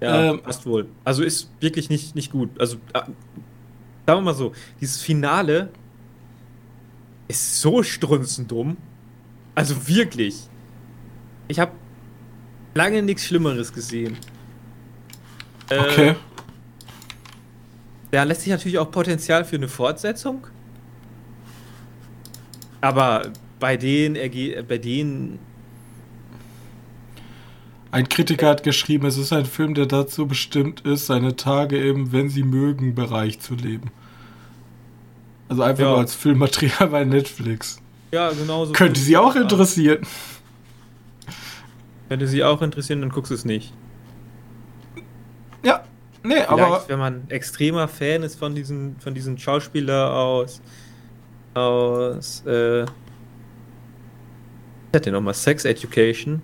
Ja, 0.00 0.32
ähm, 0.32 0.40
passt 0.42 0.66
wohl. 0.66 0.88
Also 1.04 1.22
ist 1.22 1.50
wirklich 1.60 1.88
nicht, 1.90 2.14
nicht 2.14 2.32
gut. 2.32 2.50
Also, 2.58 2.76
äh, 2.92 3.00
sagen 3.00 3.12
wir 4.06 4.20
mal 4.20 4.34
so, 4.34 4.52
dieses 4.80 5.00
Finale 5.00 5.68
ist 7.32 7.60
so 7.60 7.82
strunzendumm. 7.82 8.76
Also 9.54 9.88
wirklich. 9.88 10.48
Ich 11.48 11.58
habe 11.58 11.72
lange 12.74 13.02
nichts 13.02 13.26
Schlimmeres 13.26 13.72
gesehen. 13.72 14.16
Äh, 15.68 15.78
Okay. 15.78 16.14
Da 18.10 18.24
lässt 18.24 18.42
sich 18.42 18.50
natürlich 18.50 18.78
auch 18.78 18.90
Potenzial 18.90 19.42
für 19.42 19.56
eine 19.56 19.68
Fortsetzung. 19.68 20.46
Aber 22.82 23.32
bei 23.58 23.78
den, 23.78 24.16
Erge 24.16 24.62
bei 24.68 24.76
denen 24.76 25.38
Ein 27.90 28.08
Kritiker 28.08 28.48
hat 28.48 28.62
geschrieben, 28.62 29.06
es 29.06 29.16
ist 29.16 29.32
ein 29.32 29.46
Film, 29.46 29.72
der 29.74 29.86
dazu 29.86 30.26
bestimmt 30.26 30.82
ist, 30.82 31.06
seine 31.06 31.36
Tage 31.36 31.78
im 31.78 32.12
Wenn 32.12 32.28
sie 32.28 32.42
mögen 32.42 32.94
Bereich 32.94 33.40
zu 33.40 33.54
leben. 33.54 33.90
Also 35.52 35.62
einfach 35.64 35.82
Ja. 35.82 35.90
nur 35.90 35.98
als 35.98 36.14
Filmmaterial 36.14 36.88
bei 36.88 37.04
Netflix. 37.04 37.78
Ja, 38.10 38.30
genau 38.30 38.64
so. 38.64 38.72
Könnte 38.72 38.98
sie 39.00 39.16
auch 39.18 39.36
interessieren. 39.36 39.98
Könnte 42.08 42.26
sie 42.26 42.42
auch 42.42 42.62
interessieren, 42.62 43.02
dann 43.02 43.10
guckst 43.10 43.30
du 43.30 43.34
es 43.34 43.44
nicht. 43.44 43.72
Ja, 45.62 45.84
nee, 46.22 46.30
Vielleicht, 46.36 46.48
aber 46.48 46.84
wenn 46.88 46.98
man 46.98 47.24
extremer 47.28 47.86
Fan 47.88 48.22
ist 48.22 48.38
von 48.38 48.54
diesen, 48.54 48.96
von 48.98 49.12
diesen 49.14 49.36
Schauspieler 49.38 50.14
aus, 50.14 50.62
aus, 51.52 52.44
äh, 52.46 52.82
was 52.84 52.88
hat 54.94 55.04
der 55.06 55.12
nochmal? 55.12 55.34
Sex 55.34 55.66
Education. 55.66 56.40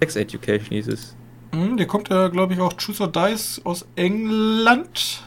Sex 0.00 0.14
Education 0.16 0.68
hieß 0.68 0.86
es. 0.88 1.16
hm, 1.52 1.76
der 1.76 1.86
kommt 1.86 2.10
ja, 2.10 2.28
glaube 2.28 2.54
ich, 2.54 2.60
auch 2.60 2.74
Choose 2.76 3.02
or 3.02 3.10
Dice 3.10 3.60
aus 3.64 3.84
England. 3.96 5.22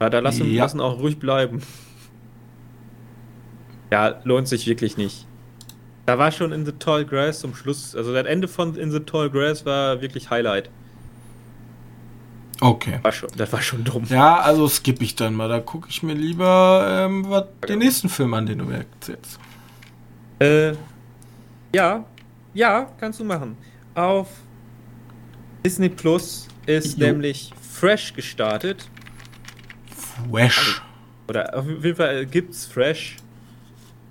Ja, 0.00 0.08
da 0.10 0.18
lassen, 0.20 0.50
Ja. 0.50 0.64
lassen 0.64 0.80
auch 0.80 0.98
ruhig 1.00 1.18
bleiben. 1.18 1.62
Ja, 3.90 4.20
lohnt 4.24 4.48
sich 4.48 4.66
wirklich 4.66 4.96
nicht. 4.96 5.26
Da 6.06 6.18
war 6.18 6.32
schon 6.32 6.52
In 6.52 6.64
the 6.64 6.72
Tall 6.72 7.04
Grass 7.04 7.40
zum 7.40 7.54
Schluss, 7.54 7.94
also 7.94 8.12
das 8.14 8.26
Ende 8.26 8.48
von 8.48 8.74
In 8.76 8.90
the 8.90 9.00
Tall 9.00 9.30
Grass 9.30 9.64
war 9.66 10.00
wirklich 10.00 10.30
Highlight. 10.30 10.70
Okay. 12.62 12.98
War 13.02 13.12
schon, 13.12 13.30
das 13.36 13.52
war 13.52 13.62
schon 13.62 13.84
dumm. 13.84 14.04
Ja, 14.08 14.36
also 14.38 14.68
skippe 14.68 15.02
ich 15.02 15.14
dann 15.16 15.34
mal. 15.34 15.48
Da 15.48 15.60
gucke 15.60 15.88
ich 15.88 16.02
mir 16.02 16.12
lieber 16.14 16.86
ähm, 17.06 17.24
was, 17.28 17.44
den 17.68 17.78
nächsten 17.78 18.08
Film 18.08 18.34
an, 18.34 18.46
den 18.46 18.58
du 18.58 18.64
mir 18.66 18.78
erzählst. 19.00 19.38
Äh, 20.40 20.72
ja, 21.74 22.04
ja, 22.52 22.90
kannst 22.98 23.18
du 23.20 23.24
machen. 23.24 23.56
Auf 23.94 24.28
Disney 25.64 25.88
Plus 25.88 26.48
ist 26.66 26.98
Jo. 26.98 27.06
nämlich 27.06 27.50
Fresh 27.60 28.12
gestartet. 28.14 28.88
Fresh. 30.30 30.82
Oder 31.28 31.56
auf 31.56 31.66
jeden 31.66 31.94
Fall 31.96 32.26
gibt's 32.26 32.66
Fresh 32.66 33.16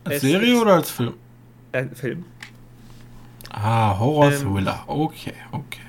Als 0.06 0.16
es 0.18 0.22
Serie 0.22 0.60
oder 0.62 0.76
als 0.76 0.90
Film? 0.90 1.14
äh, 1.74 1.86
Film. 1.94 2.26
Ah, 3.52 3.98
Horror 4.00 4.32
Ähm, 4.32 4.54
Thriller. 4.54 4.84
Okay, 4.88 5.34
okay. 5.52 5.82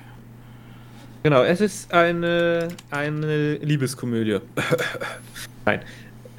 Genau, 1.23 1.43
es 1.43 1.61
ist 1.61 1.93
eine, 1.93 2.69
eine 2.91 3.57
Liebeskomödie. 3.57 4.39
Nein, 5.67 5.83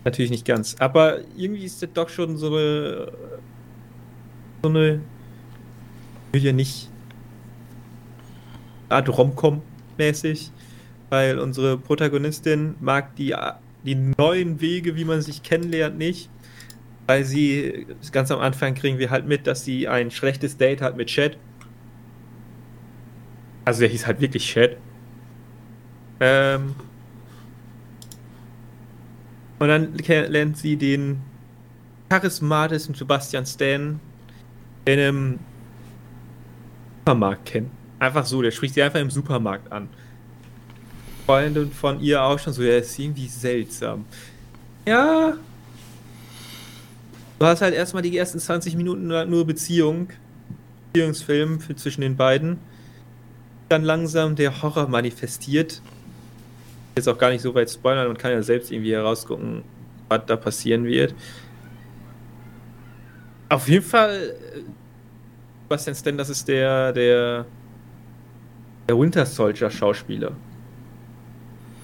natürlich 0.03 0.31
nicht 0.31 0.45
ganz. 0.45 0.75
Aber 0.79 1.19
irgendwie 1.37 1.65
ist 1.65 1.81
das 1.83 1.89
doch 1.93 2.09
schon 2.09 2.35
so 2.37 2.47
eine. 2.47 3.11
So 4.63 4.69
eine. 4.69 5.01
Will 6.31 6.43
ja 6.43 6.51
nicht. 6.51 6.89
Art 8.89 9.07
Romcom-mäßig. 9.07 10.49
Weil 11.09 11.39
unsere 11.39 11.77
Protagonistin 11.77 12.75
mag 12.79 13.15
die, 13.17 13.35
die 13.83 13.95
neuen 13.95 14.61
Wege, 14.61 14.95
wie 14.95 15.05
man 15.05 15.21
sich 15.21 15.43
kennenlernt, 15.43 15.97
nicht. 15.97 16.29
Weil 17.07 17.25
sie 17.25 17.87
ganz 18.11 18.31
am 18.31 18.39
Anfang 18.39 18.75
kriegen 18.75 18.99
wir 18.99 19.09
halt 19.09 19.25
mit, 19.25 19.47
dass 19.47 19.65
sie 19.65 19.87
ein 19.87 20.11
schlechtes 20.11 20.57
Date 20.57 20.81
hat 20.81 20.97
mit 20.97 21.09
Chad. 21.09 21.37
Also 23.65 23.81
der 23.81 23.89
hieß 23.89 24.07
halt 24.07 24.21
wirklich 24.21 24.45
Chad. 24.45 24.77
Ähm. 26.19 26.75
Und 29.59 29.67
dann 29.67 29.93
lernt 29.93 30.57
sie 30.57 30.75
den 30.75 31.21
charismatischen 32.09 32.95
Sebastian 32.95 33.45
Stan 33.45 33.99
in 34.85 34.99
einem 34.99 35.39
Supermarkt 36.99 37.45
kennen. 37.45 37.71
Einfach 37.99 38.25
so, 38.25 38.41
der 38.41 38.51
spricht 38.51 38.73
sie 38.73 38.81
einfach 38.81 38.99
im 38.99 39.11
Supermarkt 39.11 39.71
an. 39.71 39.87
Freundin 41.31 41.71
von 41.71 42.01
ihr 42.01 42.21
auch 42.21 42.37
schon 42.37 42.51
so, 42.51 42.61
ja, 42.61 42.77
ist 42.77 42.99
irgendwie 42.99 43.27
seltsam. 43.27 44.03
Ja. 44.85 45.37
Du 47.39 47.45
hast 47.45 47.61
halt 47.61 47.73
erstmal 47.73 48.03
die 48.03 48.17
ersten 48.17 48.37
20 48.37 48.75
Minuten 48.75 49.07
nur- 49.07 49.45
Beziehung. 49.45 50.09
Beziehungsfilm 50.91 51.59
zwischen 51.77 52.01
den 52.01 52.17
beiden 52.17 52.59
dann 53.69 53.83
langsam 53.85 54.35
der 54.35 54.61
Horror 54.61 54.89
manifestiert. 54.89 55.81
Jetzt 56.97 57.07
auch 57.07 57.17
gar 57.17 57.29
nicht 57.29 57.41
so 57.41 57.55
weit 57.55 57.69
spoilern 57.71 58.07
und 58.07 58.19
kann 58.19 58.31
ja 58.33 58.43
selbst 58.43 58.69
irgendwie 58.69 58.91
herausgucken, 58.91 59.63
was 60.09 60.23
da 60.27 60.35
passieren 60.35 60.83
wird. 60.83 61.15
Auf 63.47 63.69
jeden 63.69 63.85
Fall, 63.85 64.35
äh, 64.57 64.59
Sebastian 65.63 65.95
Stan, 65.95 66.17
das 66.17 66.29
ist 66.29 66.45
der, 66.49 66.91
der, 66.91 67.45
der 68.89 68.99
Winter 68.99 69.25
Soldier 69.25 69.69
Schauspieler. 69.69 70.33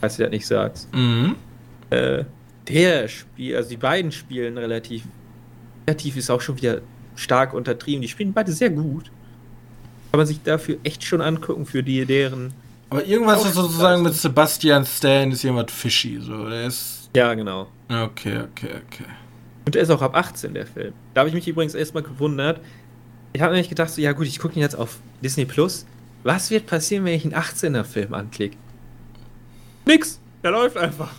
Falls 0.01 0.17
du 0.17 0.23
das 0.23 0.31
nicht 0.31 0.47
sagst. 0.47 0.93
Mhm. 0.93 1.36
Äh, 1.89 2.23
der 2.67 3.07
spielt, 3.07 3.55
also 3.55 3.69
die 3.69 3.77
beiden 3.77 4.12
spielen 4.12 4.57
relativ, 4.57 5.03
relativ 5.88 6.17
ist 6.17 6.29
auch 6.29 6.41
schon 6.41 6.57
wieder 6.57 6.81
stark 7.15 7.53
untertrieben. 7.53 8.01
Die 8.01 8.07
spielen 8.07 8.33
beide 8.33 8.51
sehr 8.51 8.69
gut. 8.69 9.05
Kann 10.12 10.19
man 10.19 10.27
sich 10.27 10.41
dafür 10.43 10.77
echt 10.83 11.03
schon 11.03 11.21
angucken, 11.21 11.65
für 11.65 11.83
die, 11.83 12.05
deren. 12.05 12.53
Aber 12.89 13.05
irgendwas 13.05 13.45
ist 13.45 13.55
sozusagen 13.55 14.03
mit 14.03 14.13
Sebastian 14.13 14.86
Stan 14.86 15.31
ist 15.31 15.43
jemand 15.43 15.71
fishy. 15.71 16.19
So, 16.21 16.49
der 16.49 16.67
ist. 16.67 17.10
Ja, 17.15 17.33
genau. 17.33 17.67
Okay, 17.89 18.39
okay, 18.39 18.71
okay. 18.86 19.05
Und 19.65 19.75
der 19.75 19.81
ist 19.81 19.89
auch 19.89 20.01
ab 20.01 20.15
18, 20.15 20.53
der 20.53 20.65
Film. 20.65 20.93
Da 21.13 21.19
habe 21.19 21.29
ich 21.29 21.36
mich 21.36 21.47
übrigens 21.47 21.73
erstmal 21.73 22.03
gewundert. 22.03 22.62
Ich 23.33 23.41
habe 23.41 23.53
nämlich 23.53 23.69
gedacht, 23.69 23.89
so, 23.89 24.01
ja 24.01 24.13
gut, 24.13 24.27
ich 24.27 24.39
gucke 24.39 24.55
ihn 24.55 24.62
jetzt 24.62 24.75
auf 24.75 24.99
Disney 25.21 25.45
Plus. 25.45 25.86
Was 26.23 26.49
wird 26.49 26.65
passieren, 26.67 27.03
wenn 27.05 27.13
ich 27.13 27.25
einen 27.25 27.33
18er-Film 27.33 28.13
anklicke? 28.13 28.57
Nix. 29.88 30.19
Der 30.43 30.52
läuft 30.52 30.78
einfach. 30.78 31.13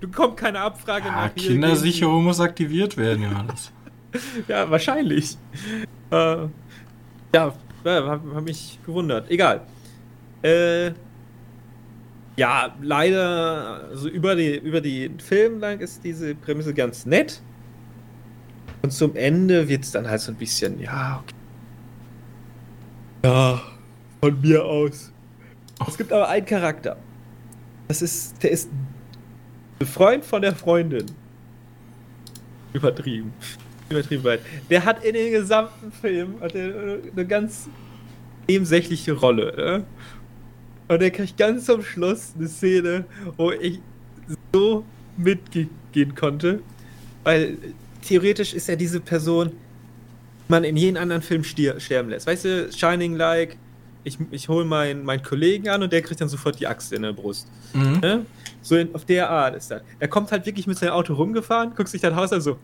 Du 0.00 0.08
kommt 0.08 0.36
keine 0.36 0.60
Abfrage 0.60 1.08
Ah, 1.10 1.26
nach 1.26 1.30
hier 1.34 1.52
Kindersicherung 1.52 2.24
muss 2.24 2.40
aktiviert 2.40 2.96
werden, 2.96 3.24
Johannes. 3.24 3.72
Ja, 4.48 4.70
wahrscheinlich. 4.70 5.38
Äh, 6.10 6.16
ja, 7.34 7.54
habe 7.84 8.20
hab 8.34 8.44
mich 8.44 8.78
gewundert. 8.84 9.30
Egal. 9.30 9.62
Äh, 10.42 10.92
ja, 12.36 12.74
leider, 12.82 13.88
also 13.88 14.08
über, 14.08 14.34
die, 14.34 14.58
über 14.58 14.82
den 14.82 15.18
Film 15.18 15.60
lang 15.60 15.80
ist 15.80 16.04
diese 16.04 16.34
Prämisse 16.34 16.74
ganz 16.74 17.06
nett. 17.06 17.40
Und 18.82 18.92
zum 18.92 19.16
Ende 19.16 19.68
wird 19.68 19.84
es 19.84 19.92
dann 19.92 20.08
halt 20.08 20.20
so 20.20 20.32
ein 20.32 20.36
bisschen, 20.36 20.78
ja, 20.80 21.22
okay. 21.22 21.34
Ja, 23.24 23.62
von 24.20 24.40
mir 24.40 24.64
aus. 24.64 25.12
Es 25.86 25.96
gibt 25.96 26.12
aber 26.12 26.28
einen 26.28 26.44
Charakter. 26.44 26.96
Das 27.92 28.00
ist, 28.00 28.42
der 28.42 28.52
ist 28.52 28.70
ein 29.78 29.86
Freund 29.86 30.24
von 30.24 30.40
der 30.40 30.56
Freundin. 30.56 31.04
Übertrieben. 32.72 33.34
Übertrieben 33.90 34.24
weit. 34.24 34.40
Der 34.70 34.82
hat 34.82 35.04
in 35.04 35.12
den 35.12 35.30
gesamten 35.30 35.92
Film 35.92 36.36
er 36.40 36.54
eine 36.54 37.26
ganz 37.26 37.68
nebensächliche 38.48 39.12
Rolle. 39.12 39.54
Ne? 39.54 39.84
Und 40.88 41.02
der 41.02 41.10
kriegt 41.10 41.36
ganz 41.36 41.66
zum 41.66 41.82
Schluss 41.82 42.32
eine 42.34 42.48
Szene, 42.48 43.04
wo 43.36 43.52
ich 43.52 43.78
so 44.54 44.86
mitgehen 45.18 46.14
konnte. 46.14 46.62
Weil 47.24 47.58
theoretisch 48.00 48.54
ist 48.54 48.68
ja 48.68 48.76
diese 48.76 49.00
Person, 49.00 49.50
die 49.50 49.54
man 50.48 50.64
in 50.64 50.78
jedem 50.78 50.96
anderen 50.96 51.20
Film 51.20 51.44
sterben 51.44 52.08
lässt. 52.08 52.26
Weißt 52.26 52.46
du, 52.46 52.72
Shining 52.72 53.16
Like, 53.16 53.58
ich, 54.04 54.18
ich 54.30 54.48
hole 54.48 54.64
meinen 54.64 55.04
meinen 55.04 55.22
Kollegen 55.22 55.68
an 55.68 55.82
und 55.82 55.92
der 55.92 56.02
kriegt 56.02 56.20
dann 56.20 56.28
sofort 56.28 56.58
die 56.60 56.66
Axt 56.66 56.92
in 56.92 57.02
der 57.02 57.12
Brust. 57.12 57.48
Mhm. 57.72 57.98
Ne? 58.00 58.26
So 58.60 58.76
in, 58.76 58.94
auf 58.94 59.04
der 59.04 59.30
Art 59.30 59.54
ist 59.56 59.70
das. 59.70 59.82
Er 59.98 60.08
kommt 60.08 60.32
halt 60.32 60.44
wirklich 60.46 60.66
mit 60.66 60.78
seinem 60.78 60.92
Auto 60.92 61.14
rumgefahren, 61.14 61.74
guckt 61.74 61.88
sich 61.88 62.00
das 62.00 62.14
Haus 62.14 62.32
an 62.32 62.40
so. 62.40 62.58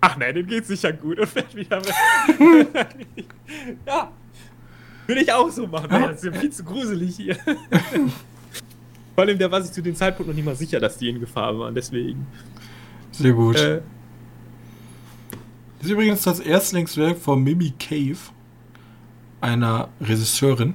Ach 0.00 0.16
nein, 0.16 0.34
dem 0.34 0.46
geht's 0.46 0.68
sicher 0.68 0.92
gut 0.92 1.18
und 1.18 1.26
fährt 1.28 1.54
wieder 1.54 1.80
weg. 1.84 1.94
ja. 3.86 4.10
Würde 5.06 5.22
ich 5.22 5.32
auch 5.32 5.50
so 5.50 5.66
machen. 5.66 5.88
Das 5.90 6.22
ist 6.22 6.24
ja 6.24 6.32
viel 6.32 6.50
zu 6.50 6.62
gruselig 6.62 7.16
hier. 7.16 7.36
Vor 9.14 9.24
allem, 9.24 9.38
der 9.38 9.50
war 9.50 9.60
sich 9.62 9.72
zu 9.72 9.82
dem 9.82 9.96
Zeitpunkt 9.96 10.28
noch 10.28 10.36
nicht 10.36 10.44
mal 10.44 10.54
sicher, 10.54 10.78
dass 10.78 10.98
die 10.98 11.08
in 11.08 11.18
Gefahr 11.18 11.58
waren, 11.58 11.74
deswegen. 11.74 12.26
Sehr 13.10 13.32
gut. 13.32 13.56
Äh, 13.56 13.80
Das 15.78 15.86
ist 15.86 15.90
übrigens 15.90 16.22
das 16.22 16.38
Erstlingswerk 16.38 17.18
von 17.18 17.42
Mimi 17.42 17.72
Cave, 17.78 18.18
einer 19.40 19.88
Regisseurin. 20.00 20.74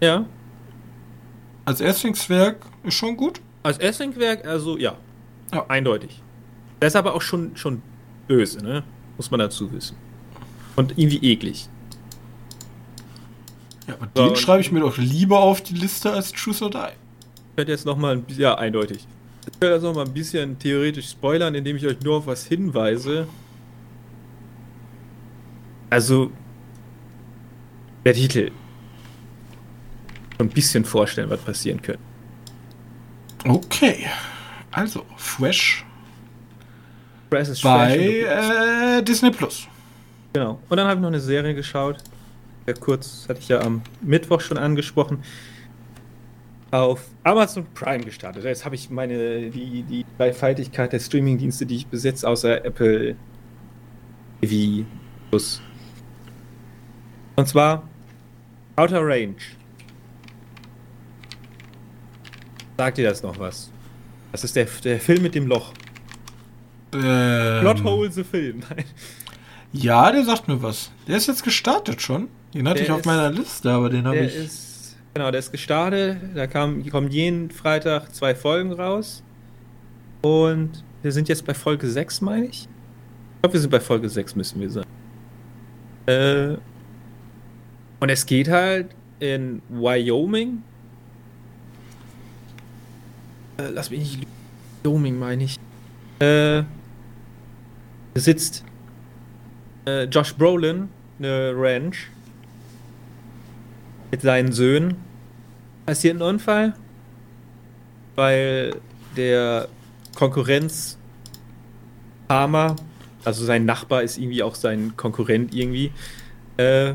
ja. 0.00 0.24
Als 1.64 1.80
Erstlingswerk 1.80 2.56
ist 2.82 2.94
schon 2.94 3.16
gut. 3.16 3.40
Als 3.62 3.78
Erstlingswerk, 3.78 4.44
also 4.44 4.76
ja. 4.76 4.96
Ja. 5.52 5.64
Eindeutig. 5.68 6.20
Der 6.80 6.88
ist 6.88 6.96
aber 6.96 7.14
auch 7.14 7.22
schon, 7.22 7.54
schon 7.56 7.80
böse, 8.26 8.58
ne? 8.64 8.82
Muss 9.16 9.30
man 9.30 9.38
dazu 9.38 9.70
wissen. 9.72 9.96
Und 10.74 10.98
irgendwie 10.98 11.18
eklig. 11.18 11.68
Ja, 13.86 13.94
aber 13.94 14.08
so, 14.12 14.26
den 14.26 14.36
schreibe 14.36 14.60
ich 14.60 14.72
mir 14.72 14.80
doch 14.80 14.98
lieber 14.98 15.38
auf 15.38 15.60
die 15.62 15.74
Liste 15.74 16.10
als 16.12 16.32
Truth 16.32 16.62
or 16.62 16.70
Die. 16.70 16.78
Ich 16.78 17.56
werde 17.56 17.70
jetzt 17.70 17.86
nochmal 17.86 18.14
ein 18.14 18.22
bisschen, 18.22 18.42
ja, 18.42 18.56
eindeutig. 18.56 19.06
Ich 19.46 19.60
werde 19.60 19.76
jetzt 19.76 19.84
nochmal 19.84 20.06
ein 20.06 20.12
bisschen 20.12 20.58
theoretisch 20.58 21.10
spoilern, 21.10 21.54
indem 21.54 21.76
ich 21.76 21.86
euch 21.86 22.00
nur 22.00 22.16
auf 22.16 22.26
was 22.26 22.44
hinweise. 22.44 23.28
Also, 25.90 26.32
der 28.04 28.14
Titel. 28.14 28.50
Ein 30.38 30.48
bisschen 30.48 30.84
vorstellen, 30.84 31.30
was 31.30 31.40
passieren 31.40 31.80
könnte. 31.80 32.02
Okay. 33.46 34.06
Also, 34.70 35.04
Fresh. 35.16 35.84
Fresh 37.30 37.48
ist 37.48 37.62
bei 37.62 37.96
äh, 37.98 39.02
Disney 39.02 39.30
Plus. 39.30 39.66
Genau. 40.32 40.60
Und 40.68 40.76
dann 40.76 40.86
habe 40.86 40.96
ich 40.96 41.02
noch 41.02 41.08
eine 41.08 41.20
Serie 41.20 41.54
geschaut. 41.54 41.98
Ja, 42.66 42.74
kurz, 42.74 43.26
hatte 43.28 43.40
ich 43.40 43.48
ja 43.48 43.60
am 43.60 43.82
Mittwoch 44.00 44.40
schon 44.40 44.56
angesprochen. 44.56 45.22
Auf 46.70 47.04
Amazon 47.24 47.66
Prime 47.74 48.04
gestartet. 48.04 48.44
Jetzt 48.44 48.64
habe 48.64 48.74
ich 48.74 48.88
meine, 48.88 49.50
die, 49.50 49.82
die 49.82 50.06
Dreifaltigkeit 50.16 50.92
der 50.92 51.00
Streamingdienste, 51.00 51.66
die 51.66 51.76
ich 51.76 51.86
besitze, 51.86 52.26
außer 52.26 52.64
Apple 52.64 53.16
TV 54.40 54.86
Plus. 55.30 55.60
Und 57.36 57.48
zwar 57.48 57.82
Outer 58.76 59.06
Range. 59.06 59.36
Sagt 62.78 62.98
dir 62.98 63.08
das 63.08 63.22
noch 63.22 63.38
was? 63.38 63.70
Das 64.32 64.44
ist 64.44 64.56
der, 64.56 64.66
der 64.82 64.98
Film 64.98 65.22
mit 65.22 65.34
dem 65.34 65.46
Loch. 65.46 65.72
Ähm, 66.94 67.60
Plothole 67.60 68.10
the 68.10 68.24
Film. 68.24 68.62
ja, 69.72 70.10
der 70.10 70.24
sagt 70.24 70.48
mir 70.48 70.62
was. 70.62 70.90
Der 71.06 71.16
ist 71.16 71.28
jetzt 71.28 71.44
gestartet 71.44 72.00
schon. 72.00 72.28
Den 72.54 72.66
hatte 72.66 72.78
der 72.78 72.86
ich 72.86 72.90
auf 72.90 73.00
ist, 73.00 73.06
meiner 73.06 73.30
Liste, 73.30 73.70
aber 73.70 73.90
den 73.90 74.06
habe 74.06 74.18
ich. 74.18 74.34
Ist, 74.34 74.96
genau, 75.14 75.30
der 75.30 75.40
ist 75.40 75.52
gestartet. 75.52 76.18
Da 76.34 76.46
kam, 76.46 76.84
kommen 76.88 77.10
jeden 77.10 77.50
Freitag 77.50 78.14
zwei 78.14 78.34
Folgen 78.34 78.72
raus. 78.72 79.22
Und 80.22 80.84
wir 81.02 81.12
sind 81.12 81.28
jetzt 81.28 81.44
bei 81.44 81.54
Folge 81.54 81.88
6, 81.88 82.20
meine 82.20 82.46
ich. 82.46 82.62
Ich 82.62 83.42
glaube, 83.42 83.54
wir 83.54 83.60
sind 83.60 83.70
bei 83.70 83.80
Folge 83.80 84.08
6, 84.08 84.36
müssen 84.36 84.60
wir 84.60 84.70
sein. 84.70 84.86
Äh, 86.06 86.56
und 88.02 88.08
es 88.08 88.26
geht 88.26 88.48
halt 88.48 88.88
in 89.20 89.62
Wyoming. 89.68 90.64
Äh, 93.58 93.68
lass 93.68 93.90
mich 93.90 94.00
nicht. 94.00 94.26
Wyoming 94.82 95.20
meine 95.20 95.44
ich. 95.44 95.56
Äh, 96.18 96.64
besitzt 98.12 98.64
äh, 99.86 100.06
Josh 100.06 100.34
Brolin 100.34 100.88
eine 101.20 101.52
Ranch 101.54 102.10
mit 104.10 104.22
seinen 104.22 104.50
Söhnen. 104.50 104.96
Passiert 105.86 106.16
ein 106.16 106.22
Unfall, 106.22 106.74
weil 108.16 108.80
der 109.16 109.68
Konkurrenz 110.16 110.98
Farmer, 112.26 112.74
also 113.24 113.44
sein 113.44 113.64
Nachbar 113.64 114.02
ist 114.02 114.18
irgendwie 114.18 114.42
auch 114.42 114.56
sein 114.56 114.94
Konkurrent 114.96 115.54
irgendwie, 115.54 115.92
äh, 116.56 116.94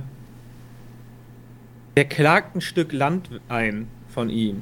der 1.98 2.06
klagt 2.06 2.56
ein 2.56 2.62
Stück 2.62 2.94
Land 2.94 3.28
ein 3.50 3.88
von 4.08 4.30
ihm. 4.30 4.62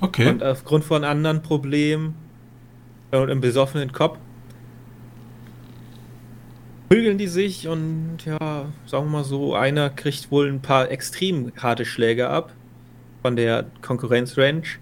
Okay. 0.00 0.30
Und 0.30 0.42
aufgrund 0.42 0.82
von 0.82 1.04
anderen 1.04 1.42
Problemen 1.42 2.14
und 3.10 3.28
im 3.28 3.42
besoffenen 3.42 3.92
Kopf 3.92 4.16
prügeln 6.88 7.18
die 7.18 7.26
sich 7.26 7.68
und 7.68 8.24
ja, 8.24 8.38
sagen 8.86 9.04
wir 9.08 9.18
mal 9.18 9.24
so, 9.24 9.54
einer 9.54 9.90
kriegt 9.90 10.30
wohl 10.30 10.48
ein 10.48 10.62
paar 10.62 10.90
extrem 10.90 11.52
harte 11.58 11.84
Schläge 11.84 12.30
ab 12.30 12.54
von 13.20 13.36
der 13.36 13.66
Konkurrenz-Ranch 13.82 14.78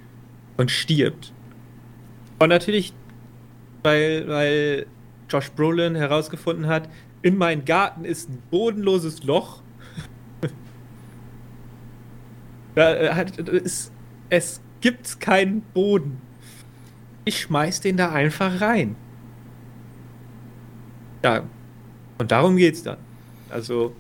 und 0.57 0.71
stirbt. 0.71 1.33
Und 2.39 2.51
natürlich, 2.51 2.93
weil, 3.83 4.29
weil 4.29 4.87
Josh 5.29 5.51
Brolin 5.51 5.97
herausgefunden 5.97 6.69
hat, 6.69 6.89
in 7.23 7.37
meinem 7.37 7.65
Garten 7.65 8.05
ist 8.05 8.31
ein 8.31 8.41
bodenloses 8.53 9.25
Loch 9.25 9.63
Da, 10.43 10.49
äh, 10.49 10.49
hat, 10.49 10.57
es, 12.75 13.91
es 14.29 14.61
gibt 14.81 15.21
keinen 15.21 15.61
Boden. 15.61 16.21
Ich 17.25 17.41
schmeiß 17.41 17.81
den 17.81 17.97
da 17.97 18.13
einfach 18.13 18.61
rein. 18.61 18.97
Ja, 21.23 21.43
und 22.19 22.31
darum 22.31 22.57
geht's 22.57 22.83
dann. 22.83 22.97
Also, 23.51 23.95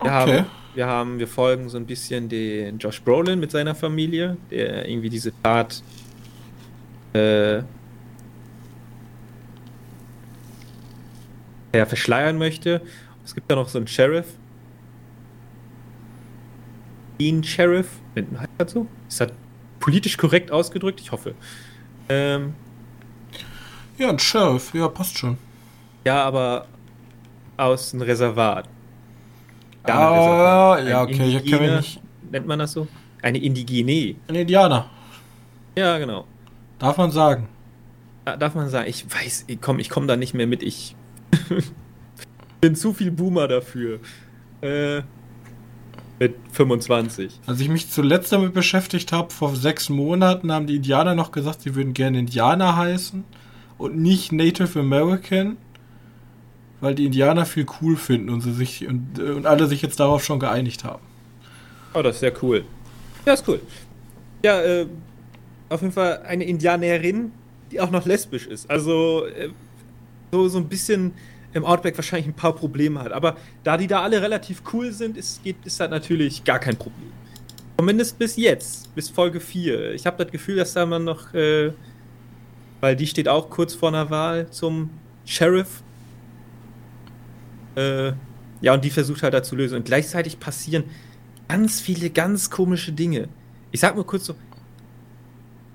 wir, 0.00 0.02
okay. 0.02 0.10
haben, 0.10 0.46
wir 0.74 0.86
haben, 0.86 1.18
wir 1.18 1.28
folgen 1.28 1.68
so 1.68 1.76
ein 1.76 1.86
bisschen 1.86 2.28
den 2.28 2.78
Josh 2.78 3.00
Brolin 3.02 3.40
mit 3.40 3.50
seiner 3.50 3.74
Familie, 3.74 4.36
der 4.50 4.88
irgendwie 4.88 5.08
diese 5.08 5.32
Tat 5.42 5.82
äh, 7.14 7.62
er 11.72 11.86
verschleiern 11.86 12.38
möchte. 12.38 12.80
Es 13.24 13.34
gibt 13.34 13.50
da 13.50 13.56
noch 13.56 13.68
so 13.68 13.78
einen 13.78 13.86
Sheriff, 13.86 14.26
Dean 17.20 17.42
Sheriff, 17.42 17.88
heißt 18.16 18.48
das 18.58 18.72
so? 18.72 18.86
Ist 19.08 19.20
das 19.20 19.32
politisch 19.80 20.16
korrekt 20.16 20.50
ausgedrückt? 20.50 21.00
Ich 21.00 21.12
hoffe. 21.12 21.34
Ähm, 22.08 22.54
ja, 23.98 24.08
ein 24.10 24.18
Sheriff, 24.18 24.72
ja, 24.74 24.88
passt 24.88 25.18
schon. 25.18 25.36
Ja, 26.04 26.24
aber 26.24 26.66
aus 27.56 27.92
einem 27.92 28.02
Reservat. 28.02 28.68
Ah, 29.82 30.74
Reservat. 30.74 30.88
ja, 30.88 31.02
okay, 31.02 31.36
ich 31.36 31.44
kenne 31.50 31.76
nicht. 31.78 32.00
Nennt 32.30 32.46
man 32.46 32.58
das 32.58 32.72
so? 32.72 32.86
Eine 33.22 33.38
Indigene. 33.38 34.16
Ein 34.28 34.34
Indianer. 34.34 34.88
Ja, 35.76 35.98
genau. 35.98 36.26
Darf 36.78 36.96
man 36.98 37.10
sagen. 37.10 37.48
Darf 38.24 38.54
man 38.54 38.68
sagen. 38.68 38.88
Ich 38.88 39.06
weiß, 39.12 39.44
ich 39.48 39.60
komme 39.60 39.80
ich 39.80 39.90
komm 39.90 40.06
da 40.06 40.16
nicht 40.16 40.34
mehr 40.34 40.46
mit. 40.46 40.62
Ich 40.62 40.94
bin 42.60 42.76
zu 42.76 42.92
viel 42.92 43.10
Boomer 43.10 43.48
dafür. 43.48 44.00
Äh, 44.60 45.02
mit 46.18 46.34
25. 46.52 47.40
Als 47.46 47.60
ich 47.60 47.68
mich 47.68 47.90
zuletzt 47.90 48.32
damit 48.32 48.52
beschäftigt 48.52 49.12
habe, 49.12 49.32
vor 49.32 49.54
sechs 49.54 49.88
Monaten 49.88 50.52
haben 50.52 50.66
die 50.66 50.76
Indianer 50.76 51.14
noch 51.14 51.30
gesagt, 51.30 51.62
sie 51.62 51.74
würden 51.74 51.94
gerne 51.94 52.18
Indianer 52.18 52.76
heißen 52.76 53.24
und 53.78 53.96
nicht 53.96 54.32
Native 54.32 54.80
American, 54.80 55.56
weil 56.80 56.94
die 56.94 57.06
Indianer 57.06 57.46
viel 57.46 57.66
cool 57.80 57.96
finden 57.96 58.30
und, 58.30 58.40
sie 58.40 58.52
sich, 58.52 58.86
und, 58.86 59.18
und 59.18 59.46
alle 59.46 59.66
sich 59.66 59.82
jetzt 59.82 60.00
darauf 60.00 60.24
schon 60.24 60.40
geeinigt 60.40 60.84
haben. 60.84 61.02
Oh, 61.94 62.02
das 62.02 62.16
ist 62.16 62.20
sehr 62.20 62.32
cool. 62.42 62.64
Ja, 63.24 63.34
ist 63.34 63.48
cool. 63.48 63.60
Ja, 64.44 64.60
äh, 64.60 64.86
auf 65.68 65.80
jeden 65.82 65.92
Fall 65.92 66.22
eine 66.22 66.44
Indianerin, 66.44 67.32
die 67.70 67.80
auch 67.80 67.90
noch 67.90 68.06
lesbisch 68.06 68.46
ist. 68.46 68.70
Also 68.70 69.26
äh, 69.26 69.50
so, 70.32 70.48
so 70.48 70.58
ein 70.58 70.68
bisschen 70.68 71.12
im 71.58 71.64
Outback 71.64 71.96
wahrscheinlich 71.96 72.28
ein 72.28 72.34
paar 72.34 72.54
Probleme 72.54 73.00
hat. 73.00 73.12
Aber 73.12 73.36
da 73.64 73.76
die 73.76 73.86
da 73.86 74.02
alle 74.02 74.22
relativ 74.22 74.62
cool 74.72 74.92
sind, 74.92 75.16
ist, 75.16 75.42
geht, 75.42 75.56
ist 75.64 75.78
das 75.80 75.90
natürlich 75.90 76.44
gar 76.44 76.58
kein 76.58 76.76
Problem. 76.76 77.12
Zumindest 77.78 78.18
bis 78.18 78.36
jetzt, 78.36 78.94
bis 78.94 79.08
Folge 79.08 79.40
4. 79.40 79.92
Ich 79.92 80.06
habe 80.06 80.22
das 80.22 80.32
Gefühl, 80.32 80.56
dass 80.56 80.72
da 80.72 80.84
man 80.84 81.04
noch, 81.04 81.32
äh, 81.34 81.72
weil 82.80 82.96
die 82.96 83.06
steht 83.06 83.28
auch 83.28 83.50
kurz 83.50 83.74
vor 83.74 83.90
einer 83.90 84.10
Wahl 84.10 84.50
zum 84.50 84.90
Sheriff. 85.24 85.82
Äh, 87.76 88.12
ja, 88.60 88.74
und 88.74 88.84
die 88.84 88.90
versucht 88.90 89.22
halt 89.22 89.34
da 89.34 89.42
zu 89.42 89.54
lösen. 89.54 89.76
Und 89.76 89.84
gleichzeitig 89.84 90.40
passieren 90.40 90.84
ganz 91.48 91.80
viele 91.80 92.10
ganz 92.10 92.50
komische 92.50 92.92
Dinge. 92.92 93.28
Ich 93.70 93.80
sag 93.80 93.96
mal 93.96 94.04
kurz 94.04 94.26
so, 94.26 94.34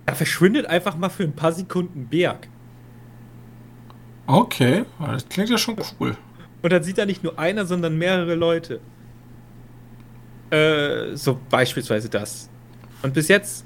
da 0.05 0.15
verschwindet 0.15 0.65
einfach 0.65 0.97
mal 0.97 1.09
für 1.09 1.23
ein 1.23 1.33
paar 1.33 1.53
Sekunden 1.53 2.07
Berg. 2.07 2.49
Okay, 4.25 4.85
das 4.99 5.27
klingt 5.27 5.49
ja 5.49 5.57
schon 5.57 5.75
cool. 5.99 6.15
Und 6.61 6.71
dann 6.71 6.83
sieht 6.83 6.97
da 6.97 7.05
nicht 7.05 7.23
nur 7.23 7.37
einer, 7.37 7.65
sondern 7.65 7.97
mehrere 7.97 8.35
Leute. 8.35 8.79
Äh, 10.49 11.15
so 11.15 11.39
beispielsweise 11.49 12.09
das. 12.09 12.49
Und 13.01 13.13
bis 13.13 13.27
jetzt 13.27 13.65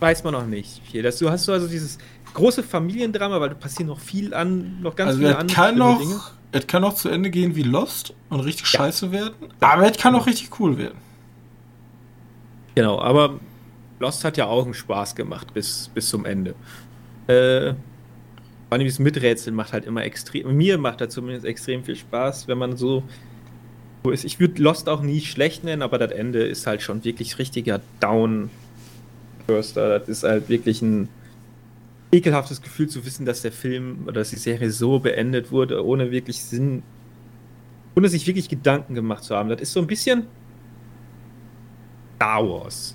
weiß 0.00 0.24
man 0.24 0.32
noch 0.32 0.46
nicht 0.46 0.82
viel. 0.86 1.02
Das, 1.02 1.18
du 1.18 1.28
hast 1.30 1.44
so 1.44 1.52
also 1.52 1.68
dieses 1.68 1.98
große 2.34 2.62
Familiendrama, 2.62 3.40
weil 3.40 3.50
da 3.50 3.54
passieren 3.54 3.88
noch 3.88 4.00
viel 4.00 4.32
an, 4.32 4.80
noch 4.80 4.96
ganz 4.96 5.08
also 5.08 5.20
viele 5.20 5.36
andere 5.36 5.54
kann 5.54 5.76
noch, 5.76 5.98
Dinge. 5.98 6.20
Es 6.52 6.66
kann 6.66 6.82
noch 6.82 6.94
zu 6.94 7.08
Ende 7.08 7.30
gehen 7.30 7.54
wie 7.54 7.62
Lost 7.62 8.14
und 8.30 8.40
richtig 8.40 8.72
ja. 8.72 8.78
scheiße 8.78 9.12
werden, 9.12 9.34
aber 9.60 9.90
es 9.90 9.98
kann 9.98 10.14
auch 10.14 10.26
richtig 10.26 10.58
cool 10.60 10.78
werden. 10.78 10.98
Genau, 12.74 13.00
aber 13.00 13.40
Lost 13.98 14.24
hat 14.24 14.36
ja 14.36 14.46
auch 14.46 14.64
einen 14.64 14.74
Spaß 14.74 15.14
gemacht 15.14 15.52
bis, 15.52 15.90
bis 15.92 16.08
zum 16.08 16.24
Ende. 16.24 16.54
Äh, 17.26 17.74
vor 18.68 18.74
allem 18.74 18.84
dieses 18.84 18.98
Miträtseln 18.98 19.56
macht 19.56 19.72
halt 19.72 19.86
immer 19.86 20.04
extrem, 20.04 20.54
mir 20.54 20.76
macht 20.76 21.00
da 21.00 21.08
zumindest 21.08 21.46
extrem 21.46 21.84
viel 21.84 21.96
Spaß, 21.96 22.48
wenn 22.48 22.58
man 22.58 22.76
so, 22.76 23.02
so 24.04 24.10
ist. 24.10 24.24
Ich 24.24 24.40
würde 24.40 24.62
Lost 24.62 24.90
auch 24.90 25.00
nie 25.00 25.22
schlecht 25.22 25.64
nennen, 25.64 25.80
aber 25.80 25.96
das 25.96 26.12
Ende 26.12 26.42
ist 26.46 26.66
halt 26.66 26.82
schon 26.82 27.02
wirklich 27.02 27.38
richtiger 27.38 27.80
Down. 27.98 28.50
Das 29.46 29.74
ist 30.06 30.22
halt 30.22 30.50
wirklich 30.50 30.82
ein 30.82 31.08
ekelhaftes 32.12 32.60
Gefühl 32.60 32.90
zu 32.90 33.06
wissen, 33.06 33.24
dass 33.24 33.40
der 33.40 33.52
Film 33.52 34.00
oder 34.04 34.20
dass 34.20 34.30
die 34.30 34.36
Serie 34.36 34.70
so 34.70 34.98
beendet 34.98 35.50
wurde, 35.50 35.82
ohne 35.82 36.10
wirklich 36.10 36.44
Sinn, 36.44 36.82
ohne 37.96 38.10
sich 38.10 38.26
wirklich 38.26 38.50
Gedanken 38.50 38.94
gemacht 38.94 39.24
zu 39.24 39.34
haben. 39.34 39.48
Das 39.48 39.62
ist 39.62 39.72
so 39.72 39.80
ein 39.80 39.86
bisschen 39.86 40.26
Star 42.16 42.46
Wars. 42.46 42.94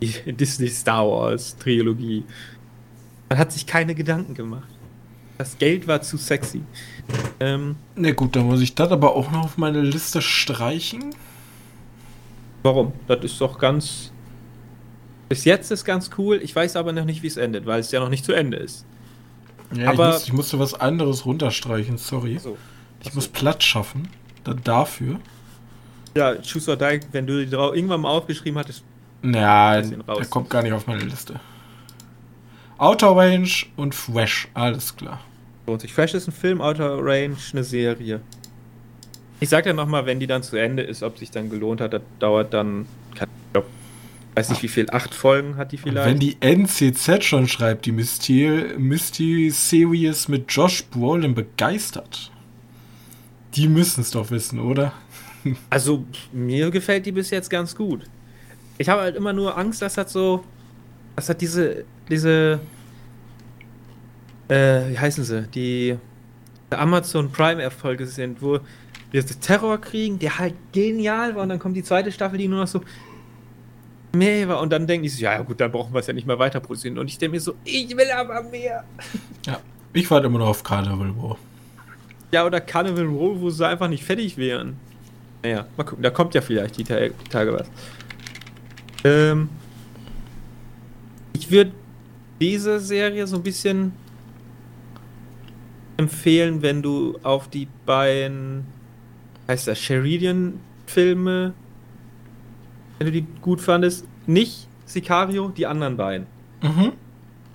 Die 0.00 0.32
Disney 0.32 0.68
Star 0.68 1.06
Wars 1.06 1.56
Trilogie. 1.58 2.24
Man 3.28 3.38
hat 3.38 3.52
sich 3.52 3.66
keine 3.66 3.94
Gedanken 3.94 4.32
gemacht. 4.32 4.77
Das 5.38 5.56
Geld 5.56 5.86
war 5.86 6.02
zu 6.02 6.16
sexy. 6.16 6.62
Ähm, 7.38 7.76
Na 7.94 8.10
gut, 8.10 8.34
dann 8.34 8.46
muss 8.46 8.60
ich 8.60 8.74
das 8.74 8.90
aber 8.90 9.14
auch 9.14 9.30
noch 9.30 9.44
auf 9.44 9.56
meine 9.56 9.80
Liste 9.80 10.20
streichen. 10.20 11.14
Warum? 12.64 12.92
Das 13.06 13.22
ist 13.24 13.40
doch 13.40 13.58
ganz. 13.58 14.12
Bis 15.28 15.44
jetzt 15.44 15.70
ist 15.70 15.84
ganz 15.84 16.10
cool. 16.18 16.40
Ich 16.42 16.54
weiß 16.54 16.74
aber 16.74 16.92
noch 16.92 17.04
nicht, 17.04 17.22
wie 17.22 17.28
es 17.28 17.36
endet, 17.36 17.66
weil 17.66 17.80
es 17.80 17.92
ja 17.92 18.00
noch 18.00 18.08
nicht 18.08 18.24
zu 18.24 18.32
Ende 18.32 18.56
ist. 18.56 18.84
Ja, 19.74 19.90
aber 19.90 20.08
ich, 20.08 20.14
muss, 20.14 20.24
ich 20.24 20.32
musste 20.32 20.58
was 20.58 20.74
anderes 20.74 21.24
runterstreichen, 21.24 21.98
sorry. 21.98 22.38
So. 22.38 22.58
Ich 23.04 23.14
muss 23.14 23.28
Platz 23.28 23.64
schaffen. 23.64 24.08
Dann 24.42 24.60
dafür. 24.64 25.20
Ja, 26.16 26.34
Choose 26.36 26.70
or 26.70 26.76
Die, 26.76 27.00
wenn 27.12 27.26
du 27.26 27.46
die 27.46 27.52
irgendwann 27.52 28.00
mal 28.00 28.10
aufgeschrieben 28.10 28.58
hattest. 28.58 28.82
Ja, 29.22 29.80
der 29.80 30.26
kommt 30.30 30.50
gar 30.50 30.62
nicht 30.62 30.72
auf 30.72 30.86
meine 30.86 31.04
Liste. 31.04 31.38
Outer 32.78 33.16
Range 33.16 33.50
und 33.76 33.94
Fresh, 33.94 34.48
alles 34.54 34.96
klar. 34.96 35.20
Lohnt 35.66 35.82
sich. 35.82 35.92
Fresh 35.92 36.14
ist 36.14 36.28
ein 36.28 36.32
Film, 36.32 36.60
Outer 36.60 36.98
Range 36.98 37.36
eine 37.52 37.64
Serie. 37.64 38.20
Ich 39.40 39.48
sag 39.48 39.66
ja 39.66 39.72
nochmal, 39.72 40.06
wenn 40.06 40.18
die 40.18 40.26
dann 40.26 40.42
zu 40.42 40.56
Ende 40.56 40.82
ist, 40.82 41.02
ob 41.02 41.18
sich 41.18 41.30
dann 41.30 41.50
gelohnt 41.50 41.80
hat, 41.80 41.92
das 41.92 42.02
dauert 42.18 42.54
dann, 42.54 42.86
ich 43.14 43.22
weiß 44.34 44.50
nicht 44.50 44.62
wie 44.62 44.68
viel, 44.68 44.86
acht 44.90 45.14
Folgen 45.14 45.56
hat 45.56 45.72
die 45.72 45.76
vielleicht. 45.76 46.08
wenn 46.08 46.18
die 46.18 46.36
NCZ 46.40 47.24
schon 47.24 47.48
schreibt, 47.48 47.86
die 47.86 47.92
Mystery, 47.92 48.78
Mystery 48.78 49.50
Series 49.50 50.28
mit 50.28 50.50
Josh 50.50 50.84
Brolin 50.84 51.34
begeistert, 51.34 52.30
die 53.54 53.68
müssen 53.68 54.00
es 54.00 54.10
doch 54.12 54.30
wissen, 54.30 54.60
oder? 54.60 54.92
Also, 55.70 56.04
mir 56.32 56.70
gefällt 56.70 57.06
die 57.06 57.12
bis 57.12 57.30
jetzt 57.30 57.48
ganz 57.48 57.74
gut. 57.74 58.04
Ich 58.76 58.88
habe 58.88 59.02
halt 59.02 59.16
immer 59.16 59.32
nur 59.32 59.56
Angst, 59.56 59.82
dass 59.82 59.94
das 59.94 60.12
so, 60.12 60.44
dass 61.18 61.28
hat 61.28 61.40
diese, 61.40 61.84
diese, 62.08 62.60
äh, 64.46 64.88
wie 64.88 64.96
heißen 64.96 65.24
sie, 65.24 65.48
die 65.48 65.98
Amazon 66.70 67.32
Prime 67.32 67.60
Erfolge 67.60 68.06
sind, 68.06 68.40
wo 68.40 68.60
wir 69.10 69.26
Terror 69.26 69.78
kriegen, 69.80 70.20
der 70.20 70.38
halt 70.38 70.54
genial 70.70 71.34
war 71.34 71.42
und 71.42 71.48
dann 71.48 71.58
kommt 71.58 71.76
die 71.76 71.82
zweite 71.82 72.12
Staffel, 72.12 72.38
die 72.38 72.46
nur 72.46 72.60
noch 72.60 72.68
so 72.68 72.82
mehr 74.14 74.46
war 74.46 74.60
und 74.60 74.70
dann 74.70 74.86
denken 74.86 75.02
die 75.02 75.08
so, 75.08 75.24
ja 75.24 75.42
gut, 75.42 75.60
dann 75.60 75.72
brauchen 75.72 75.92
wir 75.92 75.98
es 75.98 76.06
ja 76.06 76.12
nicht 76.12 76.26
mehr 76.26 76.38
weiter 76.38 76.60
produzieren 76.60 76.98
und 76.98 77.08
ich 77.08 77.18
denke 77.18 77.34
mir 77.34 77.40
so, 77.40 77.54
ich 77.64 77.96
will 77.96 78.10
aber 78.12 78.40
mehr. 78.44 78.84
Ja, 79.44 79.58
ich 79.92 80.08
warte 80.12 80.28
immer 80.28 80.38
noch 80.38 80.48
auf 80.50 80.62
Carnival 80.62 81.10
Row. 81.10 81.36
Ja, 82.30 82.46
oder 82.46 82.60
Carnival 82.60 83.06
Row, 83.06 83.40
wo 83.40 83.50
sie 83.50 83.66
einfach 83.66 83.88
nicht 83.88 84.04
fertig 84.04 84.36
wären. 84.36 84.76
Naja, 85.42 85.66
mal 85.76 85.82
gucken, 85.82 86.04
da 86.04 86.10
kommt 86.10 86.34
ja 86.34 86.42
vielleicht 86.42 86.76
die, 86.76 86.84
Tage, 86.84 87.10
die 87.10 87.28
Tage 87.28 87.52
was. 87.54 87.68
Ähm, 89.02 89.48
ich 91.48 91.52
würde 91.52 91.72
diese 92.40 92.78
Serie 92.78 93.26
so 93.26 93.36
ein 93.36 93.42
bisschen 93.42 93.92
empfehlen, 95.96 96.60
wenn 96.60 96.82
du 96.82 97.18
auf 97.22 97.48
die 97.48 97.68
beiden 97.86 98.66
heißt 99.48 99.66
das, 99.66 99.78
Sheridan-Filme, 99.78 101.54
wenn 102.98 103.06
du 103.06 103.12
die 103.12 103.26
gut 103.40 103.62
fandest. 103.62 104.06
Nicht 104.26 104.68
Sicario, 104.84 105.48
die 105.48 105.66
anderen 105.66 105.96
beiden. 105.96 106.26
Mhm. 106.62 106.92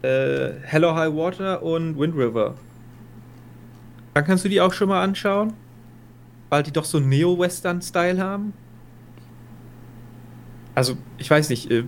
Äh, 0.01 0.53
Hello 0.63 0.95
High 0.95 1.13
Water 1.13 1.61
und 1.61 1.95
Wind 1.95 2.15
River. 2.15 2.55
Dann 4.15 4.25
kannst 4.25 4.43
du 4.43 4.49
die 4.49 4.59
auch 4.59 4.73
schon 4.73 4.89
mal 4.89 5.03
anschauen, 5.03 5.53
weil 6.49 6.63
die 6.63 6.71
doch 6.71 6.85
so 6.85 6.99
Neo-Western-Style 6.99 8.19
haben. 8.19 8.53
Also, 10.73 10.97
ich 11.19 11.29
weiß 11.29 11.49
nicht, 11.49 11.69
äh, 11.69 11.83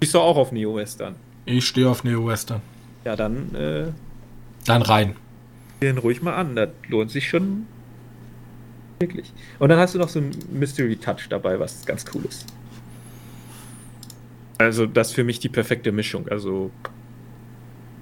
bist 0.00 0.14
du 0.14 0.20
auch 0.20 0.36
auf 0.36 0.52
Neo-Western? 0.52 1.16
Ich 1.44 1.66
stehe 1.66 1.88
auf 1.88 2.04
Neo-Western. 2.04 2.60
Ja, 3.04 3.16
dann, 3.16 3.54
äh, 3.54 3.92
Dann 4.66 4.82
rein. 4.82 5.16
Den 5.80 5.98
ruhig 5.98 6.22
mal 6.22 6.34
an, 6.34 6.56
das 6.56 6.70
lohnt 6.88 7.10
sich 7.10 7.28
schon 7.28 7.66
Wirklich. 8.98 9.32
Und 9.58 9.68
dann 9.68 9.78
hast 9.78 9.94
du 9.94 9.98
noch 9.98 10.08
so 10.08 10.18
einen 10.18 10.36
Mystery 10.52 10.96
Touch 10.96 11.28
dabei, 11.28 11.60
was 11.60 11.86
ganz 11.86 12.04
cool 12.14 12.24
ist. 12.28 12.46
Also, 14.58 14.86
das 14.86 15.08
ist 15.08 15.14
für 15.14 15.24
mich 15.24 15.38
die 15.38 15.48
perfekte 15.48 15.92
Mischung. 15.92 16.28
Also, 16.28 16.70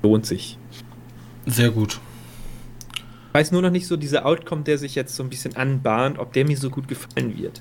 lohnt 0.02 0.24
sich. 0.24 0.58
Sehr 1.44 1.70
gut. 1.70 2.00
Ich 2.94 3.34
weiß 3.34 3.52
nur 3.52 3.60
noch 3.60 3.70
nicht 3.70 3.86
so, 3.86 3.98
dieser 3.98 4.24
Outcome, 4.24 4.62
der 4.62 4.78
sich 4.78 4.94
jetzt 4.94 5.14
so 5.14 5.22
ein 5.22 5.28
bisschen 5.28 5.54
anbahnt, 5.56 6.18
ob 6.18 6.32
der 6.32 6.46
mir 6.46 6.56
so 6.56 6.70
gut 6.70 6.88
gefallen 6.88 7.36
wird. 7.36 7.60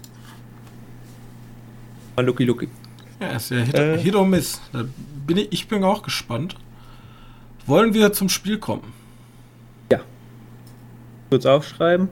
Mal 2.16 2.26
Lucky 2.26 2.46
Lucky. 2.46 2.70
Ja, 3.20 3.28
ist 3.36 3.52
ja 3.52 3.58
Hit, 3.58 3.76
äh, 3.76 3.98
Hit 3.98 4.16
or 4.16 4.26
Miss. 4.26 4.62
Da 4.72 4.86
bin 5.26 5.38
ich, 5.38 5.52
ich 5.52 5.68
bin 5.68 5.84
auch 5.84 6.04
gespannt. 6.04 6.56
Wollen 7.66 7.94
wir 7.94 8.14
zum 8.14 8.30
Spiel 8.30 8.60
kommen? 8.60 8.94
Ja. 9.92 10.02
Kurz 11.30 11.46
aufschreiben. 11.46 12.10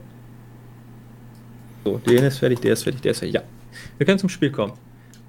So, 1.84 1.98
der 1.98 2.28
ist 2.28 2.40
fertig, 2.40 2.62
der 2.62 2.74
ist 2.74 2.84
fertig, 2.84 3.02
der 3.02 3.12
ist 3.12 3.20
fertig. 3.20 3.36
Ja. 3.36 3.44
Wir 3.98 4.06
können 4.06 4.20
zum 4.20 4.30
Spiel 4.30 4.52
kommen. 4.52 4.74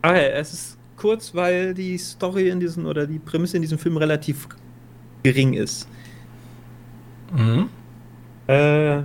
Ah, 0.03 0.14
es 0.14 0.53
ist 0.53 0.79
kurz, 0.97 1.35
weil 1.35 1.75
die 1.75 1.99
Story 1.99 2.49
in 2.49 2.61
diesem 2.61 2.87
oder 2.87 3.07
die 3.07 3.18
Prämisse 3.18 3.57
in 3.57 3.62
diesem 3.62 3.79
Film 3.79 3.97
relativ 3.97 4.49
gering 5.22 5.55
ist. 5.55 5.89
Mhm. 7.33 7.68
Äh, 8.47 9.03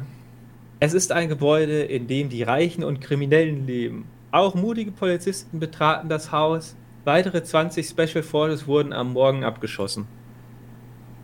es 0.79 0.93
ist 0.93 1.11
ein 1.11 1.29
Gebäude, 1.29 1.81
in 1.81 2.07
dem 2.07 2.29
die 2.29 2.43
Reichen 2.43 2.83
und 2.83 3.01
Kriminellen 3.01 3.65
leben. 3.65 4.05
Auch 4.31 4.55
mutige 4.55 4.91
Polizisten 4.91 5.59
betraten 5.59 6.09
das 6.09 6.31
Haus. 6.31 6.75
Weitere 7.05 7.43
20 7.43 7.87
Special 7.87 8.23
Forces 8.23 8.67
wurden 8.67 8.93
am 8.93 9.13
Morgen 9.13 9.43
abgeschossen. 9.43 10.07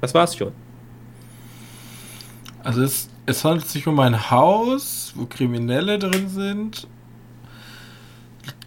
Das 0.01 0.13
war's 0.13 0.35
schon. 0.35 0.51
Also 2.63 2.81
es 2.81 3.09
es 3.27 3.43
handelt 3.43 3.67
sich 3.67 3.87
um 3.87 3.99
ein 3.99 4.29
Haus, 4.29 5.13
wo 5.15 5.25
Kriminelle 5.25 5.97
drin 5.97 6.29
sind. 6.29 6.87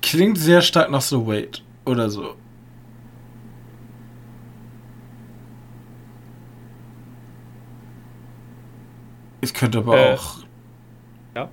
Klingt 0.03 0.39
sehr 0.39 0.63
stark 0.63 0.91
nach 0.91 1.01
The 1.01 1.17
Wait 1.17 1.63
oder 1.85 2.11
so. 2.11 2.35
Es 9.41 9.55
könnte 9.55 9.79
aber 9.79 9.97
äh, 9.97 10.15
auch. 10.15 10.39
Ja. 11.37 11.49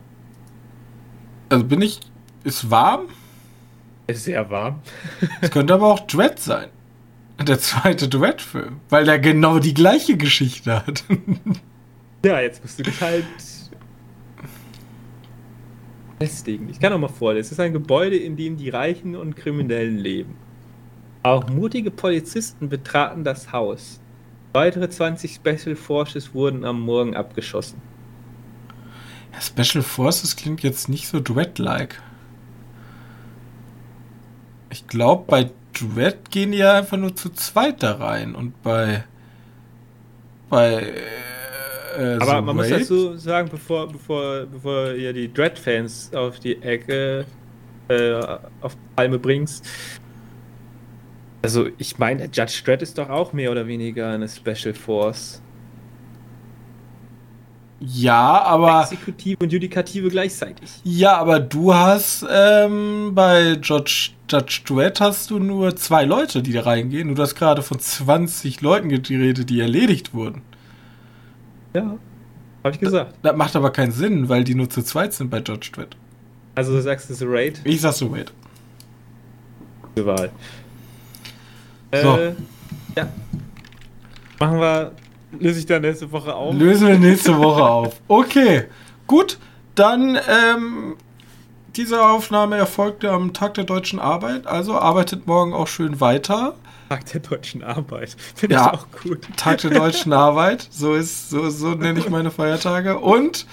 Also 1.49 1.63
bin 1.63 1.81
ich. 1.83 1.99
Ist 2.45 2.69
warm? 2.69 3.07
Ist 4.05 4.25
sehr 4.25 4.47
warm. 4.51 4.81
es 5.41 5.49
könnte 5.49 5.73
aber 5.73 5.87
auch 5.87 6.01
Dread 6.01 6.39
sein. 6.39 6.69
Der 7.41 7.59
zweite 7.59 8.07
Dread-Film. 8.07 8.79
Weil 8.89 9.05
der 9.05 9.19
genau 9.19 9.57
die 9.59 9.73
gleiche 9.73 10.15
Geschichte 10.15 10.85
hat. 10.85 11.03
Ja, 12.23 12.39
jetzt 12.39 12.63
musst 12.63 12.79
du 12.79 12.83
dich 12.83 13.01
halt 13.01 13.25
festigen. 16.19 16.69
Ich 16.69 16.79
kann 16.79 16.93
auch 16.93 16.99
mal 16.99 17.07
vorlesen. 17.07 17.47
Es 17.47 17.51
ist 17.51 17.59
ein 17.59 17.73
Gebäude, 17.73 18.15
in 18.15 18.35
dem 18.35 18.57
die 18.57 18.69
Reichen 18.69 19.15
und 19.15 19.35
Kriminellen 19.35 19.97
leben. 19.97 20.35
Auch 21.23 21.49
mutige 21.49 21.91
Polizisten 21.91 22.69
betraten 22.69 23.23
das 23.23 23.51
Haus. 23.51 23.99
Weitere 24.53 24.89
20 24.89 25.35
Special 25.35 25.75
Forces 25.75 26.33
wurden 26.33 26.63
am 26.63 26.81
Morgen 26.81 27.15
abgeschossen. 27.15 27.81
Ja, 29.33 29.41
Special 29.41 29.83
Forces 29.83 30.35
klingt 30.35 30.63
jetzt 30.63 30.89
nicht 30.89 31.07
so 31.07 31.19
Dread-like. 31.19 32.01
Ich 34.75 34.87
glaube, 34.87 35.23
bei 35.25 35.49
Dread 35.73 36.29
gehen 36.31 36.51
die 36.51 36.57
ja 36.57 36.73
einfach 36.73 36.97
nur 36.97 37.15
zu 37.15 37.29
zweit 37.29 37.81
da 37.81 37.93
rein 37.93 38.35
und 38.35 38.61
bei 38.61 39.05
bei 40.49 40.93
äh, 41.97 42.17
Aber 42.19 42.41
man 42.41 42.59
Raid? 42.59 42.71
muss 42.71 42.79
dazu 42.81 43.15
sagen, 43.15 43.47
bevor, 43.49 43.87
bevor, 43.87 44.45
bevor 44.45 44.91
ihr 44.91 45.13
die 45.13 45.31
Dread-Fans 45.31 46.13
auf 46.13 46.39
die 46.39 46.61
Ecke 46.61 47.23
äh, 47.87 48.15
auf 48.59 48.75
Palme 48.97 49.17
bringst. 49.17 49.65
Also, 51.41 51.69
ich 51.77 51.97
meine, 51.97 52.25
Judge 52.25 52.61
Dredd 52.65 52.81
ist 52.81 52.97
doch 52.97 53.09
auch 53.09 53.31
mehr 53.31 53.51
oder 53.51 53.65
weniger 53.67 54.09
eine 54.09 54.27
Special 54.27 54.73
Force. 54.73 55.41
Ja, 57.85 58.41
aber. 58.41 58.83
Exekutive 58.83 59.37
und 59.39 59.51
Judikative 59.51 60.09
gleichzeitig. 60.09 60.69
Ja, 60.83 61.17
aber 61.17 61.39
du 61.39 61.73
hast 61.73 62.25
ähm, 62.29 63.11
bei 63.13 63.57
Judge, 63.61 64.11
Judge 64.29 64.61
Dredd 64.65 64.99
hast 64.99 65.29
du 65.29 65.39
nur 65.39 65.75
zwei 65.75 66.05
Leute, 66.05 66.41
die 66.41 66.53
da 66.53 66.61
reingehen. 66.61 67.13
Du 67.13 67.21
hast 67.21 67.35
gerade 67.35 67.61
von 67.61 67.79
20 67.79 68.61
Leuten 68.61 68.89
geredet, 68.89 69.49
die 69.49 69.59
erledigt 69.59 70.13
wurden. 70.13 70.41
Ja, 71.73 71.97
habe 72.63 72.73
ich 72.73 72.79
gesagt. 72.79 73.11
Das, 73.21 73.31
das, 73.31 73.37
macht 73.37 73.55
aber 73.55 73.71
keinen 73.71 73.91
Sinn, 73.91 74.29
weil 74.29 74.43
die 74.43 74.55
nur 74.55 74.69
zu 74.69 74.81
zweit 74.81 75.13
sind 75.13 75.29
bei 75.29 75.37
Judge 75.37 75.69
Dredd. 75.71 75.95
Also 76.55 76.73
du 76.73 76.81
sagst 76.81 77.09
es 77.09 77.21
ist 77.21 77.27
Raid? 77.27 77.61
Ich 77.65 77.81
sag 77.81 77.93
so 77.93 78.07
Raid. 78.07 78.31
Wahl. 79.95 80.31
So. 81.93 82.17
Äh, 82.17 82.33
ja. 82.95 83.07
Machen 84.39 84.59
wir, 84.59 84.91
löse 85.39 85.59
ich 85.59 85.65
dann 85.65 85.81
nächste 85.81 86.11
Woche 86.11 86.33
auf. 86.35 86.55
Lösen 86.55 86.87
wir 86.87 86.97
nächste 86.97 87.37
Woche 87.37 87.63
auf. 87.63 87.95
Okay, 88.07 88.65
gut. 89.07 89.37
Dann, 89.75 90.15
ähm, 90.15 90.95
diese 91.75 92.01
Aufnahme 92.01 92.55
erfolgte 92.55 93.11
am 93.11 93.33
Tag 93.33 93.55
der 93.55 93.65
deutschen 93.65 93.99
Arbeit, 93.99 94.47
also 94.47 94.75
arbeitet 94.79 95.27
morgen 95.27 95.53
auch 95.53 95.67
schön 95.67 95.99
weiter. 95.99 96.55
Tag 96.87 97.05
der 97.07 97.19
deutschen 97.21 97.63
Arbeit. 97.63 98.15
Finde 98.35 98.55
Ja. 98.55 98.71
ich 98.73 98.79
auch 98.79 98.87
gut. 99.03 99.27
Tag 99.35 99.57
der 99.61 99.71
deutschen 99.71 100.13
Arbeit, 100.13 100.67
so 100.71 100.93
ist, 100.93 101.29
so, 101.29 101.49
so 101.49 101.69
nenne 101.69 101.99
ich 101.99 102.09
meine 102.09 102.31
Feiertage. 102.31 102.99
Und, 102.99 103.45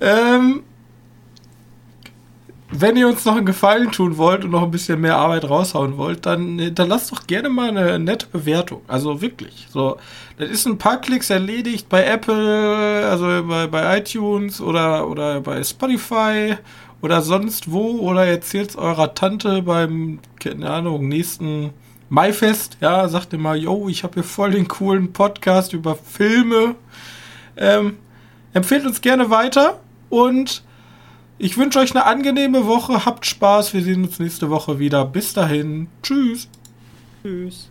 ähm, 0.00 0.62
wenn 2.70 2.96
ihr 2.96 3.08
uns 3.08 3.24
noch 3.24 3.36
einen 3.36 3.46
Gefallen 3.46 3.90
tun 3.90 4.18
wollt 4.18 4.44
und 4.44 4.50
noch 4.50 4.62
ein 4.62 4.70
bisschen 4.70 5.00
mehr 5.00 5.16
Arbeit 5.16 5.48
raushauen 5.48 5.96
wollt, 5.96 6.26
dann, 6.26 6.74
dann 6.74 6.88
lasst 6.88 7.10
doch 7.10 7.26
gerne 7.26 7.48
mal 7.48 7.68
eine 7.70 7.98
nette 7.98 8.26
Bewertung. 8.26 8.82
Also 8.88 9.22
wirklich. 9.22 9.66
So, 9.70 9.96
das 10.36 10.50
ist 10.50 10.66
ein 10.66 10.76
paar 10.76 11.00
Klicks 11.00 11.30
erledigt 11.30 11.88
bei 11.88 12.04
Apple, 12.04 13.08
also 13.08 13.42
bei, 13.44 13.66
bei 13.68 13.98
iTunes 13.98 14.60
oder, 14.60 15.08
oder 15.08 15.40
bei 15.40 15.64
Spotify 15.64 16.56
oder 17.00 17.22
sonst 17.22 17.70
wo. 17.70 18.00
Oder 18.00 18.26
erzählt 18.26 18.76
eurer 18.76 19.14
Tante 19.14 19.62
beim, 19.62 20.18
keine 20.38 20.68
Ahnung, 20.68 21.08
nächsten 21.08 21.70
Maifest. 22.10 22.76
Ja, 22.82 23.08
sagt 23.08 23.32
ihr 23.32 23.38
mal, 23.38 23.56
yo, 23.56 23.88
ich 23.88 24.04
habe 24.04 24.14
hier 24.14 24.24
voll 24.24 24.50
den 24.50 24.68
coolen 24.68 25.14
Podcast 25.14 25.72
über 25.72 25.96
Filme. 25.96 26.74
Ähm, 27.56 27.96
empfehlt 28.52 28.84
uns 28.84 29.00
gerne 29.00 29.30
weiter 29.30 29.80
und 30.10 30.62
ich 31.38 31.56
wünsche 31.56 31.78
euch 31.78 31.92
eine 31.92 32.04
angenehme 32.04 32.66
Woche. 32.66 33.04
Habt 33.04 33.26
Spaß. 33.26 33.74
Wir 33.74 33.82
sehen 33.82 34.04
uns 34.04 34.18
nächste 34.18 34.50
Woche 34.50 34.78
wieder. 34.78 35.04
Bis 35.04 35.32
dahin. 35.32 35.88
Tschüss. 36.02 36.48
Tschüss. 37.22 37.67